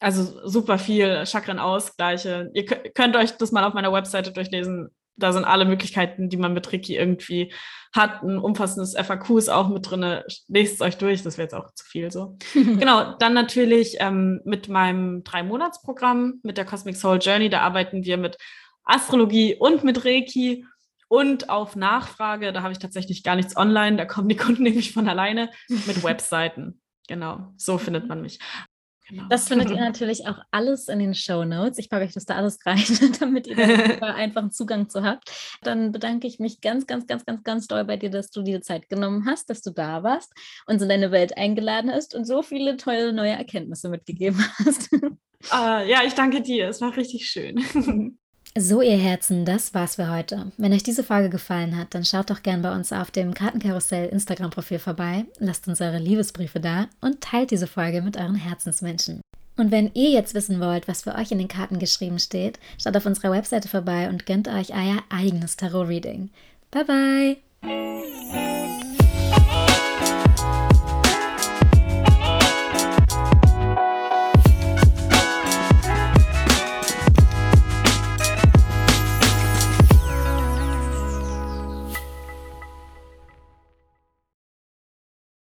also 0.00 0.48
super 0.48 0.78
viel 0.78 1.24
Chakrenausgleiche. 1.24 2.50
Ihr 2.54 2.64
könnt 2.64 3.14
euch 3.14 3.36
das 3.36 3.52
mal 3.52 3.64
auf 3.64 3.74
meiner 3.74 3.92
Webseite 3.92 4.32
durchlesen. 4.32 4.88
Da 5.16 5.32
sind 5.32 5.44
alle 5.44 5.64
Möglichkeiten, 5.64 6.28
die 6.28 6.36
man 6.36 6.54
mit 6.54 6.72
Reiki 6.72 6.96
irgendwie 6.96 7.52
hat. 7.94 8.22
Ein 8.22 8.38
umfassendes 8.38 8.94
FAQ 8.94 9.38
ist 9.38 9.48
auch 9.48 9.68
mit 9.68 9.90
drin. 9.90 10.20
Lest 10.48 10.74
es 10.74 10.80
euch 10.80 10.96
durch, 10.96 11.22
das 11.22 11.36
wäre 11.36 11.44
jetzt 11.44 11.54
auch 11.54 11.72
zu 11.74 11.84
viel 11.84 12.10
so. 12.10 12.36
genau, 12.54 13.14
dann 13.18 13.34
natürlich 13.34 13.96
ähm, 14.00 14.40
mit 14.44 14.68
meinem 14.68 15.22
Drei-Monats-Programm, 15.24 16.40
mit 16.42 16.56
der 16.56 16.64
Cosmic 16.64 16.96
Soul 16.96 17.18
Journey. 17.20 17.50
Da 17.50 17.60
arbeiten 17.60 18.04
wir 18.04 18.16
mit 18.16 18.38
Astrologie 18.84 19.54
und 19.54 19.84
mit 19.84 20.04
Reiki. 20.04 20.64
Und 21.08 21.50
auf 21.50 21.76
Nachfrage, 21.76 22.54
da 22.54 22.62
habe 22.62 22.72
ich 22.72 22.78
tatsächlich 22.78 23.22
gar 23.22 23.36
nichts 23.36 23.54
online, 23.54 23.98
da 23.98 24.06
kommen 24.06 24.30
die 24.30 24.36
Kunden 24.36 24.62
nämlich 24.62 24.94
von 24.94 25.08
alleine 25.08 25.50
mit 25.68 26.02
Webseiten. 26.04 26.80
Genau, 27.06 27.52
so 27.58 27.76
findet 27.76 28.08
man 28.08 28.22
mich. 28.22 28.38
Genau. 29.08 29.24
Das 29.28 29.48
findet 29.48 29.70
ihr 29.70 29.76
natürlich 29.80 30.26
auch 30.26 30.38
alles 30.50 30.88
in 30.88 30.98
den 30.98 31.14
Show 31.14 31.44
Notes. 31.44 31.78
Ich 31.78 31.90
packe 31.90 32.04
euch 32.04 32.12
das 32.12 32.24
da 32.24 32.36
alles 32.36 32.58
rein, 32.64 32.82
damit 33.20 33.46
ihr 33.46 33.56
da 34.00 34.14
einfach 34.14 34.42
einen 34.42 34.50
Zugang 34.50 34.88
zu 34.88 35.02
habt. 35.02 35.30
Dann 35.62 35.92
bedanke 35.92 36.26
ich 36.26 36.38
mich 36.38 36.60
ganz, 36.60 36.86
ganz, 36.86 37.06
ganz, 37.06 37.24
ganz, 37.24 37.42
ganz 37.42 37.66
doll 37.66 37.84
bei 37.84 37.96
dir, 37.96 38.10
dass 38.10 38.30
du 38.30 38.42
dir 38.42 38.62
Zeit 38.62 38.88
genommen 38.88 39.26
hast, 39.26 39.50
dass 39.50 39.62
du 39.62 39.70
da 39.70 40.02
warst, 40.02 40.32
uns 40.66 40.82
in 40.82 40.88
deine 40.88 41.10
Welt 41.10 41.36
eingeladen 41.36 41.90
hast 41.90 42.14
und 42.14 42.24
so 42.24 42.42
viele 42.42 42.76
tolle 42.76 43.12
neue 43.12 43.32
Erkenntnisse 43.32 43.88
mitgegeben 43.88 44.44
hast. 44.64 44.90
Uh, 44.92 45.82
ja, 45.86 46.02
ich 46.06 46.14
danke 46.14 46.40
dir. 46.40 46.68
Es 46.68 46.80
war 46.80 46.96
richtig 46.96 47.28
schön. 47.28 48.18
So, 48.56 48.82
ihr 48.82 48.98
Herzen, 48.98 49.46
das 49.46 49.72
war's 49.72 49.94
für 49.96 50.10
heute. 50.10 50.52
Wenn 50.58 50.74
euch 50.74 50.82
diese 50.82 51.02
Folge 51.02 51.30
gefallen 51.30 51.78
hat, 51.78 51.94
dann 51.94 52.04
schaut 52.04 52.28
doch 52.28 52.42
gern 52.42 52.60
bei 52.60 52.74
uns 52.74 52.92
auf 52.92 53.10
dem 53.10 53.32
Kartenkarussell 53.32 54.10
Instagram-Profil 54.10 54.78
vorbei, 54.78 55.24
lasst 55.38 55.68
uns 55.68 55.80
eure 55.80 55.98
Liebesbriefe 55.98 56.60
da 56.60 56.88
und 57.00 57.22
teilt 57.22 57.50
diese 57.50 57.66
Folge 57.66 58.02
mit 58.02 58.18
euren 58.18 58.34
Herzensmenschen. 58.34 59.22
Und 59.56 59.70
wenn 59.70 59.90
ihr 59.94 60.10
jetzt 60.10 60.34
wissen 60.34 60.60
wollt, 60.60 60.86
was 60.86 61.02
für 61.02 61.14
euch 61.14 61.32
in 61.32 61.38
den 61.38 61.48
Karten 61.48 61.78
geschrieben 61.78 62.18
steht, 62.18 62.58
schaut 62.82 62.96
auf 62.96 63.06
unserer 63.06 63.30
Webseite 63.32 63.68
vorbei 63.68 64.10
und 64.10 64.26
gönnt 64.26 64.48
euch 64.48 64.74
euer 64.74 65.02
eigenes 65.08 65.56
Tarot-Reading. 65.56 66.28
Bye 66.70 66.84
bye! 66.84 67.36